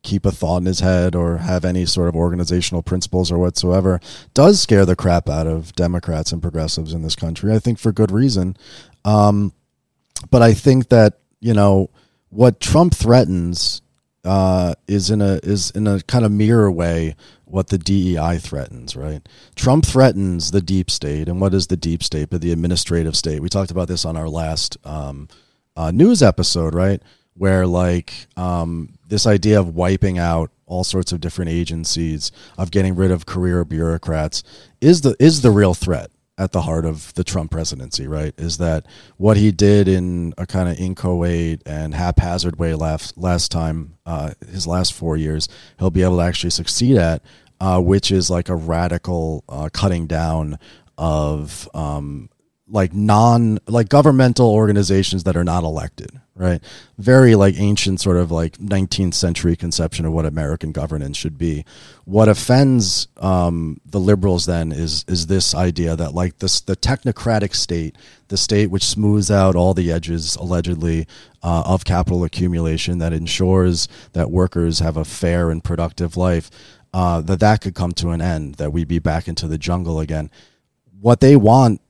keep 0.02 0.24
a 0.24 0.32
thought 0.32 0.58
in 0.58 0.66
his 0.66 0.80
head 0.80 1.14
or 1.14 1.38
have 1.38 1.64
any 1.64 1.84
sort 1.84 2.08
of 2.08 2.16
organizational 2.16 2.82
principles 2.82 3.30
or 3.30 3.38
whatsoever 3.38 4.00
does 4.32 4.60
scare 4.60 4.86
the 4.86 4.96
crap 4.96 5.28
out 5.28 5.46
of 5.46 5.74
Democrats 5.74 6.32
and 6.32 6.40
progressives 6.40 6.94
in 6.94 7.02
this 7.02 7.16
country. 7.16 7.52
I 7.52 7.58
think 7.58 7.78
for 7.78 7.92
good 7.92 8.10
reason. 8.10 8.56
Um, 9.04 9.52
but 10.30 10.42
I 10.42 10.52
think 10.52 10.88
that 10.88 11.20
you 11.40 11.54
know 11.54 11.90
what 12.30 12.60
Trump 12.60 12.94
threatens 12.94 13.82
uh, 14.24 14.74
is 14.86 15.10
in 15.10 15.22
a 15.22 15.40
is 15.42 15.70
in 15.70 15.86
a 15.86 16.00
kind 16.02 16.24
of 16.24 16.32
mirror 16.32 16.70
way 16.70 17.14
what 17.44 17.68
the 17.68 17.78
DEI 17.78 18.38
threatens, 18.38 18.94
right? 18.94 19.26
Trump 19.56 19.86
threatens 19.86 20.50
the 20.50 20.60
deep 20.60 20.90
state, 20.90 21.28
and 21.28 21.40
what 21.40 21.54
is 21.54 21.68
the 21.68 21.76
deep 21.76 22.02
state? 22.02 22.28
But 22.30 22.40
the 22.40 22.52
administrative 22.52 23.16
state. 23.16 23.40
We 23.40 23.48
talked 23.48 23.70
about 23.70 23.88
this 23.88 24.04
on 24.04 24.16
our 24.16 24.28
last 24.28 24.76
um, 24.84 25.28
uh, 25.76 25.90
news 25.90 26.22
episode, 26.22 26.74
right? 26.74 27.02
Where 27.34 27.66
like 27.66 28.12
um, 28.36 28.94
this 29.06 29.26
idea 29.26 29.58
of 29.58 29.74
wiping 29.74 30.18
out 30.18 30.50
all 30.66 30.84
sorts 30.84 31.12
of 31.12 31.20
different 31.20 31.50
agencies, 31.50 32.30
of 32.58 32.70
getting 32.70 32.94
rid 32.94 33.10
of 33.10 33.24
career 33.24 33.64
bureaucrats, 33.64 34.42
is 34.80 35.00
the 35.00 35.16
is 35.18 35.40
the 35.40 35.50
real 35.50 35.72
threat 35.72 36.10
at 36.38 36.52
the 36.52 36.62
heart 36.62 36.84
of 36.84 37.12
the 37.14 37.24
Trump 37.24 37.50
presidency, 37.50 38.06
right? 38.06 38.32
Is 38.38 38.58
that 38.58 38.86
what 39.16 39.36
he 39.36 39.50
did 39.50 39.88
in 39.88 40.32
a 40.38 40.46
kind 40.46 40.68
of 40.68 40.78
inchoate 40.78 41.62
and 41.66 41.94
haphazard 41.94 42.58
way 42.58 42.74
last 42.74 43.18
last 43.18 43.50
time, 43.50 43.98
uh, 44.06 44.32
his 44.48 44.66
last 44.66 44.92
four 44.92 45.16
years, 45.16 45.48
he'll 45.78 45.90
be 45.90 46.02
able 46.02 46.18
to 46.18 46.22
actually 46.22 46.50
succeed 46.50 46.96
at, 46.96 47.22
uh, 47.60 47.80
which 47.80 48.12
is 48.12 48.30
like 48.30 48.48
a 48.48 48.56
radical 48.56 49.44
uh, 49.48 49.68
cutting 49.72 50.06
down 50.06 50.58
of 50.96 51.68
um, 51.74 52.30
like 52.68 52.92
non 52.92 53.58
like 53.66 53.88
governmental 53.88 54.50
organizations 54.50 55.24
that 55.24 55.36
are 55.36 55.44
not 55.44 55.64
elected 55.64 56.20
right? 56.38 56.62
Very 56.96 57.34
like 57.34 57.58
ancient 57.58 58.00
sort 58.00 58.16
of 58.16 58.30
like 58.30 58.56
19th 58.58 59.14
century 59.14 59.56
conception 59.56 60.06
of 60.06 60.12
what 60.12 60.24
american 60.24 60.72
governance 60.72 61.16
should 61.16 61.36
be. 61.36 61.64
What 62.04 62.28
offends 62.28 63.08
um, 63.18 63.80
the 63.84 64.00
liberals 64.00 64.46
then 64.46 64.72
is 64.72 65.04
is 65.08 65.26
this 65.26 65.54
idea 65.54 65.96
that 65.96 66.14
like 66.14 66.38
this 66.38 66.60
the 66.60 66.76
technocratic 66.76 67.54
state 67.54 67.96
the 68.28 68.36
state 68.36 68.70
which 68.70 68.84
smooths 68.84 69.30
out 69.30 69.56
all 69.56 69.74
the 69.74 69.90
edges 69.90 70.36
allegedly 70.36 71.06
uh, 71.42 71.64
of 71.66 71.84
capital 71.84 72.24
accumulation 72.24 72.98
that 72.98 73.12
ensures 73.12 73.88
that 74.12 74.30
workers 74.30 74.78
have 74.78 74.96
a 74.96 75.04
fair 75.04 75.50
and 75.50 75.64
productive 75.64 76.16
life 76.16 76.50
uh, 76.94 77.20
that 77.20 77.40
that 77.40 77.60
could 77.60 77.74
come 77.74 77.92
to 77.92 78.10
an 78.10 78.22
end 78.22 78.54
that 78.54 78.72
we'd 78.72 78.88
be 78.88 78.98
back 78.98 79.28
into 79.28 79.46
the 79.46 79.58
jungle 79.58 80.00
again. 80.00 80.30
What 81.00 81.20
they 81.20 81.36
want 81.36 81.80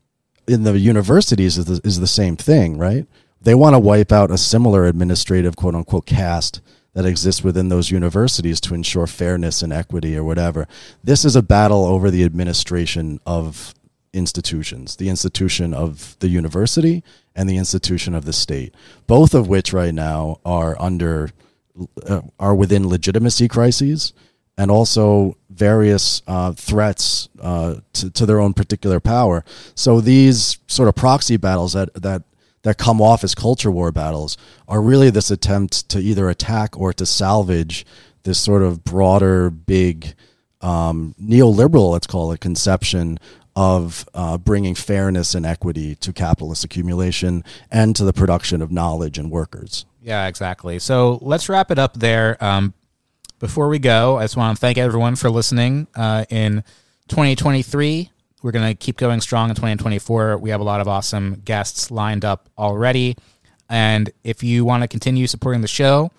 in 0.49 0.65
the 0.65 0.79
universities 0.79 1.59
is 1.59 1.67
the, 1.67 1.81
is 1.85 2.01
the 2.01 2.07
same 2.07 2.37
thing, 2.37 2.79
right? 2.79 3.07
They 3.41 3.55
want 3.55 3.75
to 3.75 3.79
wipe 3.79 4.11
out 4.11 4.31
a 4.31 4.39
similar 4.39 4.87
administrative 4.87 5.57
quote 5.57 5.75
unquote 5.75 6.07
caste 6.07 6.61
that 6.95 7.07
exists 7.07 7.45
within 7.45 7.69
those 7.69 7.91
universities 7.91 8.61
to 8.63 8.75
ensure 8.75 9.07
fairness 9.07 9.63
and 9.63 9.73
equity 9.73 10.17
or 10.17 10.25
whatever. 10.25 10.67
This 11.05 11.25
is 11.25 11.37
a 11.37 11.43
battle 11.43 11.85
over 11.85 12.11
the 12.11 12.25
administration 12.25 13.21
of 13.25 13.75
institutions, 14.13 14.97
the 14.97 15.09
institution 15.09 15.75
of 15.75 16.17
the 16.19 16.29
university 16.29 17.05
and 17.37 17.49
the 17.49 17.57
institution 17.57 18.15
of 18.15 18.25
the 18.25 18.33
state, 18.33 18.75
both 19.07 19.35
of 19.35 19.47
which 19.47 19.73
right 19.73 19.95
now 19.95 20.41
are 20.45 20.77
under 20.81 21.31
uh, 22.07 22.23
are 22.41 22.55
within 22.55 22.89
legitimacy 22.89 23.47
crises 23.47 24.13
and 24.59 24.71
also 24.71 25.37
various 25.49 26.21
uh, 26.27 26.53
threats 26.53 27.29
uh, 27.41 27.77
to, 27.95 28.11
to, 28.11 28.27
their 28.27 28.41
own 28.41 28.53
particular 28.53 29.01
power. 29.01 29.45
So 29.75 30.01
these 30.01 30.59
sort 30.67 30.89
of 30.89 30.97
proxy 30.97 31.37
battles 31.37 31.73
that 31.73 31.95
that 31.95 32.25
that 32.63 32.77
come 32.77 33.01
off 33.01 33.23
as 33.23 33.35
culture 33.35 33.71
war 33.71 33.93
battles 33.93 34.37
are 34.67 34.83
really 34.83 35.11
this 35.11 35.31
attempt 35.31 35.89
to 35.91 36.01
either 36.01 36.29
attack 36.29 36.79
or 36.79 36.93
to 36.93 37.07
salvage 37.07 37.87
this 38.25 38.39
sort 38.39 38.63
of 38.63 38.85
broader, 38.85 39.49
big 39.49 40.15
um, 40.61 41.15
neoliberal, 41.23 41.93
let's 41.93 42.09
call 42.09 42.33
it, 42.33 42.41
conception 42.41 43.19
of 43.55 44.09
uh, 44.13 44.37
bringing 44.39 44.75
fairness 44.75 45.35
and 45.35 45.47
equity 45.47 45.95
to 45.97 46.13
capitalist 46.13 46.65
accumulation 46.65 47.43
and 47.71 47.95
to 47.97 48.05
the 48.05 48.13
production 48.13 48.61
of 48.61 48.71
knowledge 48.73 49.19
and 49.19 49.31
workers. 49.31 49.87
Yeah, 50.03 50.27
exactly. 50.27 50.79
So 50.79 51.19
let's 51.23 51.49
wrap 51.49 51.71
it 51.71 51.79
up 51.79 51.95
there. 51.95 52.43
Um, 52.43 52.75
before 53.39 53.69
we 53.69 53.79
go, 53.79 54.17
I 54.19 54.25
just 54.25 54.37
want 54.37 54.57
to 54.57 54.61
thank 54.61 54.79
everyone 54.79 55.17
for 55.17 55.31
listening. 55.31 55.87
Uh, 55.95 56.25
in 56.29 56.65
2023, 57.09 58.11
we're 58.43 58.51
going 58.51 58.69
to 58.69 58.75
keep 58.75 58.97
going 58.97 59.21
strong 59.21 59.51
in 59.51 59.57
2024. 59.57 60.39
We 60.39 60.51
have 60.51 60.61
a 60.61 60.65
lot 60.65 60.81
of 60.81 60.89
awesome 60.89 61.43
guests 61.45 61.91
lined 61.91 62.25
up 62.25 62.49
already. 62.59 63.17
And 63.69 64.11
if 64.25 64.43
you 64.43 64.65
want 64.65 64.83
to 64.83 64.89
continue 64.89 65.27
supporting 65.27 65.61
the 65.61 65.69
show, 65.69 66.11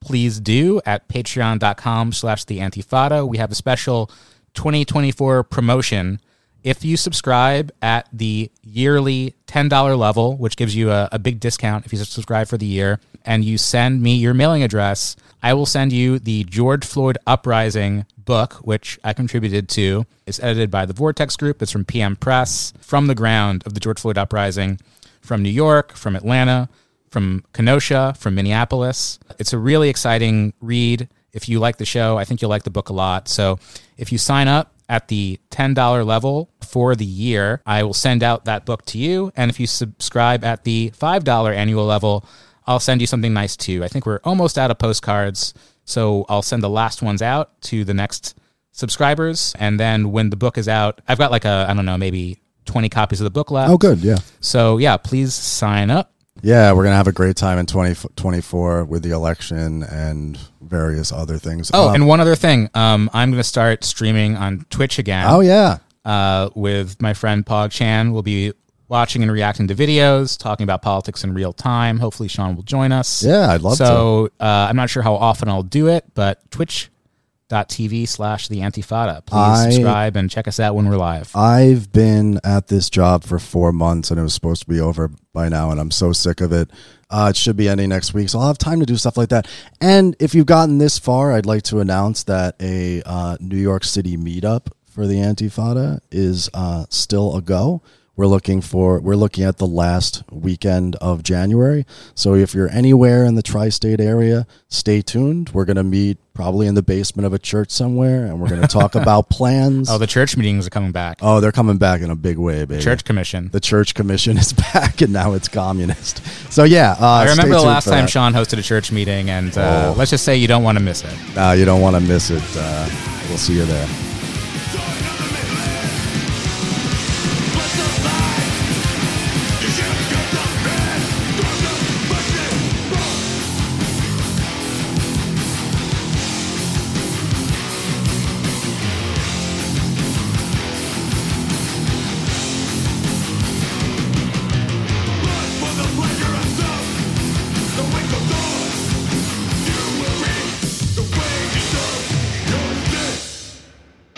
please 0.00 0.40
do 0.40 0.80
at 0.84 1.08
patreon.com 1.08 2.12
slash 2.12 2.44
the 2.44 2.58
antifada. 2.58 3.26
We 3.26 3.38
have 3.38 3.50
a 3.50 3.54
special 3.54 4.10
2024 4.54 5.44
promotion. 5.44 6.20
If 6.62 6.84
you 6.84 6.96
subscribe 6.96 7.72
at 7.80 8.08
the 8.12 8.50
yearly 8.62 9.34
$10 9.46 9.98
level, 9.98 10.36
which 10.36 10.56
gives 10.56 10.74
you 10.74 10.90
a, 10.90 11.08
a 11.12 11.18
big 11.18 11.40
discount 11.40 11.86
if 11.86 11.92
you 11.92 11.98
subscribe 11.98 12.48
for 12.48 12.58
the 12.58 12.66
year, 12.66 13.00
and 13.24 13.44
you 13.44 13.58
send 13.58 14.02
me 14.02 14.16
your 14.16 14.34
mailing 14.34 14.62
address– 14.62 15.16
I 15.42 15.54
will 15.54 15.66
send 15.66 15.92
you 15.92 16.18
the 16.18 16.44
George 16.44 16.84
Floyd 16.84 17.18
Uprising 17.26 18.06
book, 18.16 18.54
which 18.54 18.98
I 19.04 19.12
contributed 19.12 19.68
to. 19.70 20.04
It's 20.26 20.40
edited 20.40 20.70
by 20.70 20.84
the 20.84 20.92
Vortex 20.92 21.36
Group. 21.36 21.62
It's 21.62 21.72
from 21.72 21.84
PM 21.84 22.16
Press, 22.16 22.72
from 22.80 23.06
the 23.06 23.14
ground 23.14 23.62
of 23.64 23.74
the 23.74 23.80
George 23.80 24.00
Floyd 24.00 24.18
Uprising, 24.18 24.80
from 25.20 25.42
New 25.42 25.50
York, 25.50 25.94
from 25.94 26.16
Atlanta, 26.16 26.68
from 27.10 27.44
Kenosha, 27.52 28.14
from 28.18 28.34
Minneapolis. 28.34 29.18
It's 29.38 29.52
a 29.52 29.58
really 29.58 29.88
exciting 29.88 30.52
read. 30.60 31.08
If 31.32 31.48
you 31.48 31.58
like 31.60 31.78
the 31.78 31.84
show, 31.84 32.18
I 32.18 32.24
think 32.24 32.42
you'll 32.42 32.50
like 32.50 32.64
the 32.64 32.70
book 32.70 32.88
a 32.88 32.92
lot. 32.92 33.28
So 33.28 33.58
if 33.96 34.10
you 34.12 34.18
sign 34.18 34.48
up 34.48 34.74
at 34.88 35.08
the 35.08 35.38
$10 35.50 36.04
level 36.04 36.50
for 36.62 36.96
the 36.96 37.04
year, 37.04 37.62
I 37.66 37.82
will 37.82 37.94
send 37.94 38.22
out 38.22 38.46
that 38.46 38.64
book 38.64 38.84
to 38.86 38.98
you. 38.98 39.32
And 39.36 39.50
if 39.50 39.60
you 39.60 39.66
subscribe 39.66 40.44
at 40.44 40.64
the 40.64 40.90
$5 40.98 41.54
annual 41.54 41.84
level, 41.84 42.24
I'll 42.68 42.78
send 42.80 43.00
you 43.00 43.06
something 43.06 43.32
nice 43.32 43.56
too. 43.56 43.82
I 43.82 43.88
think 43.88 44.04
we're 44.04 44.20
almost 44.24 44.58
out 44.58 44.70
of 44.70 44.78
postcards, 44.78 45.54
so 45.86 46.26
I'll 46.28 46.42
send 46.42 46.62
the 46.62 46.68
last 46.68 47.00
ones 47.00 47.22
out 47.22 47.60
to 47.62 47.82
the 47.82 47.94
next 47.94 48.38
subscribers, 48.72 49.54
and 49.58 49.80
then 49.80 50.12
when 50.12 50.28
the 50.28 50.36
book 50.36 50.58
is 50.58 50.68
out, 50.68 51.00
I've 51.08 51.16
got 51.16 51.30
like 51.30 51.46
a 51.46 51.66
I 51.66 51.72
don't 51.72 51.86
know 51.86 51.96
maybe 51.96 52.42
twenty 52.66 52.90
copies 52.90 53.20
of 53.20 53.24
the 53.24 53.30
book 53.30 53.50
left. 53.50 53.70
Oh, 53.72 53.78
good, 53.78 54.00
yeah. 54.00 54.18
So 54.40 54.76
yeah, 54.76 54.98
please 54.98 55.34
sign 55.34 55.90
up. 55.90 56.12
Yeah, 56.42 56.72
we're 56.72 56.84
gonna 56.84 56.96
have 56.96 57.08
a 57.08 57.12
great 57.12 57.36
time 57.36 57.58
in 57.58 57.64
2024 57.64 58.84
with 58.84 59.02
the 59.02 59.10
election 59.10 59.82
and 59.82 60.38
various 60.60 61.10
other 61.10 61.38
things. 61.38 61.70
Oh, 61.72 61.88
um, 61.88 61.94
and 61.94 62.06
one 62.06 62.20
other 62.20 62.36
thing, 62.36 62.68
um, 62.74 63.08
I'm 63.14 63.30
gonna 63.30 63.42
start 63.42 63.82
streaming 63.82 64.36
on 64.36 64.66
Twitch 64.68 64.98
again. 64.98 65.24
Oh 65.26 65.40
yeah, 65.40 65.78
uh, 66.04 66.50
with 66.54 67.00
my 67.00 67.14
friend 67.14 67.46
Pog 67.46 67.70
Chan. 67.70 68.12
We'll 68.12 68.22
be 68.22 68.52
watching 68.88 69.22
and 69.22 69.30
reacting 69.30 69.68
to 69.68 69.74
videos, 69.74 70.38
talking 70.38 70.64
about 70.64 70.82
politics 70.82 71.24
in 71.24 71.34
real 71.34 71.52
time. 71.52 71.98
Hopefully, 71.98 72.28
Sean 72.28 72.56
will 72.56 72.62
join 72.62 72.92
us. 72.92 73.22
Yeah, 73.22 73.50
I'd 73.50 73.62
love 73.62 73.76
so, 73.76 73.84
to. 73.84 73.90
So 73.90 74.26
uh, 74.40 74.66
I'm 74.68 74.76
not 74.76 74.90
sure 74.90 75.02
how 75.02 75.14
often 75.14 75.48
I'll 75.48 75.62
do 75.62 75.88
it, 75.88 76.04
but 76.14 76.50
twitch.tv 76.50 78.08
slash 78.08 78.48
the 78.48 78.60
antifada. 78.60 79.24
Please 79.26 79.38
I, 79.38 79.70
subscribe 79.70 80.16
and 80.16 80.30
check 80.30 80.48
us 80.48 80.58
out 80.58 80.74
when 80.74 80.88
we're 80.88 80.96
live. 80.96 81.34
I've 81.36 81.92
been 81.92 82.40
at 82.44 82.68
this 82.68 82.88
job 82.90 83.24
for 83.24 83.38
four 83.38 83.72
months 83.72 84.10
and 84.10 84.18
it 84.18 84.22
was 84.22 84.34
supposed 84.34 84.62
to 84.62 84.68
be 84.68 84.80
over 84.80 85.10
by 85.32 85.48
now, 85.48 85.70
and 85.70 85.80
I'm 85.80 85.90
so 85.90 86.12
sick 86.12 86.40
of 86.40 86.52
it. 86.52 86.70
Uh, 87.10 87.28
it 87.30 87.36
should 87.36 87.56
be 87.56 87.68
ending 87.68 87.88
next 87.88 88.12
week, 88.12 88.28
so 88.28 88.38
I'll 88.38 88.48
have 88.48 88.58
time 88.58 88.80
to 88.80 88.86
do 88.86 88.96
stuff 88.96 89.16
like 89.16 89.30
that. 89.30 89.48
And 89.80 90.14
if 90.20 90.34
you've 90.34 90.46
gotten 90.46 90.78
this 90.78 90.98
far, 90.98 91.32
I'd 91.32 91.46
like 91.46 91.62
to 91.64 91.80
announce 91.80 92.24
that 92.24 92.54
a 92.60 93.02
uh, 93.06 93.38
New 93.40 93.56
York 93.56 93.84
City 93.84 94.18
meetup 94.18 94.66
for 94.90 95.06
the 95.06 95.14
Antifada 95.14 96.00
is 96.10 96.50
uh, 96.52 96.84
still 96.90 97.36
a 97.36 97.40
go. 97.40 97.82
We're 98.18 98.26
looking 98.26 98.62
for 98.62 98.98
we're 98.98 99.14
looking 99.14 99.44
at 99.44 99.58
the 99.58 99.66
last 99.66 100.24
weekend 100.32 100.96
of 100.96 101.22
January. 101.22 101.86
So 102.16 102.34
if 102.34 102.52
you're 102.52 102.68
anywhere 102.68 103.24
in 103.24 103.36
the 103.36 103.44
tri-state 103.44 104.00
area, 104.00 104.44
stay 104.66 105.02
tuned. 105.02 105.50
We're 105.50 105.64
going 105.64 105.76
to 105.76 105.84
meet 105.84 106.18
probably 106.34 106.66
in 106.66 106.74
the 106.74 106.82
basement 106.82 107.26
of 107.26 107.32
a 107.32 107.38
church 107.38 107.70
somewhere 107.70 108.26
and 108.26 108.40
we're 108.40 108.48
going 108.48 108.60
to 108.60 108.66
talk 108.66 108.94
about 108.96 109.30
plans. 109.30 109.88
Oh, 109.88 109.98
the 109.98 110.08
church 110.08 110.36
meetings 110.36 110.66
are 110.66 110.70
coming 110.70 110.90
back. 110.90 111.18
Oh, 111.22 111.38
they're 111.38 111.52
coming 111.52 111.78
back 111.78 112.00
in 112.00 112.10
a 112.10 112.16
big 112.16 112.38
way, 112.38 112.64
baby. 112.64 112.82
Church 112.82 113.04
commission. 113.04 113.50
The 113.52 113.60
church 113.60 113.94
commission 113.94 114.36
is 114.36 114.52
back 114.72 115.00
and 115.00 115.12
now 115.12 115.34
it's 115.34 115.46
communist. 115.46 116.26
So 116.52 116.64
yeah, 116.64 116.96
uh, 117.00 117.06
I 117.06 117.30
remember 117.30 117.54
the 117.54 117.62
last 117.62 117.84
time 117.84 118.06
that. 118.06 118.10
Sean 118.10 118.32
hosted 118.32 118.58
a 118.58 118.62
church 118.62 118.90
meeting 118.90 119.30
and 119.30 119.56
uh, 119.56 119.92
oh. 119.94 119.96
let's 119.96 120.10
just 120.10 120.24
say 120.24 120.34
you 120.34 120.48
don't 120.48 120.64
want 120.64 120.76
to 120.76 120.82
miss 120.82 121.04
it. 121.04 121.14
No, 121.36 121.52
you 121.52 121.64
don't 121.64 121.80
want 121.80 121.94
to 121.94 122.00
miss 122.00 122.30
it. 122.30 122.42
Uh, 122.56 122.88
we'll 123.28 123.38
see 123.38 123.54
you 123.54 123.64
there. 123.64 124.17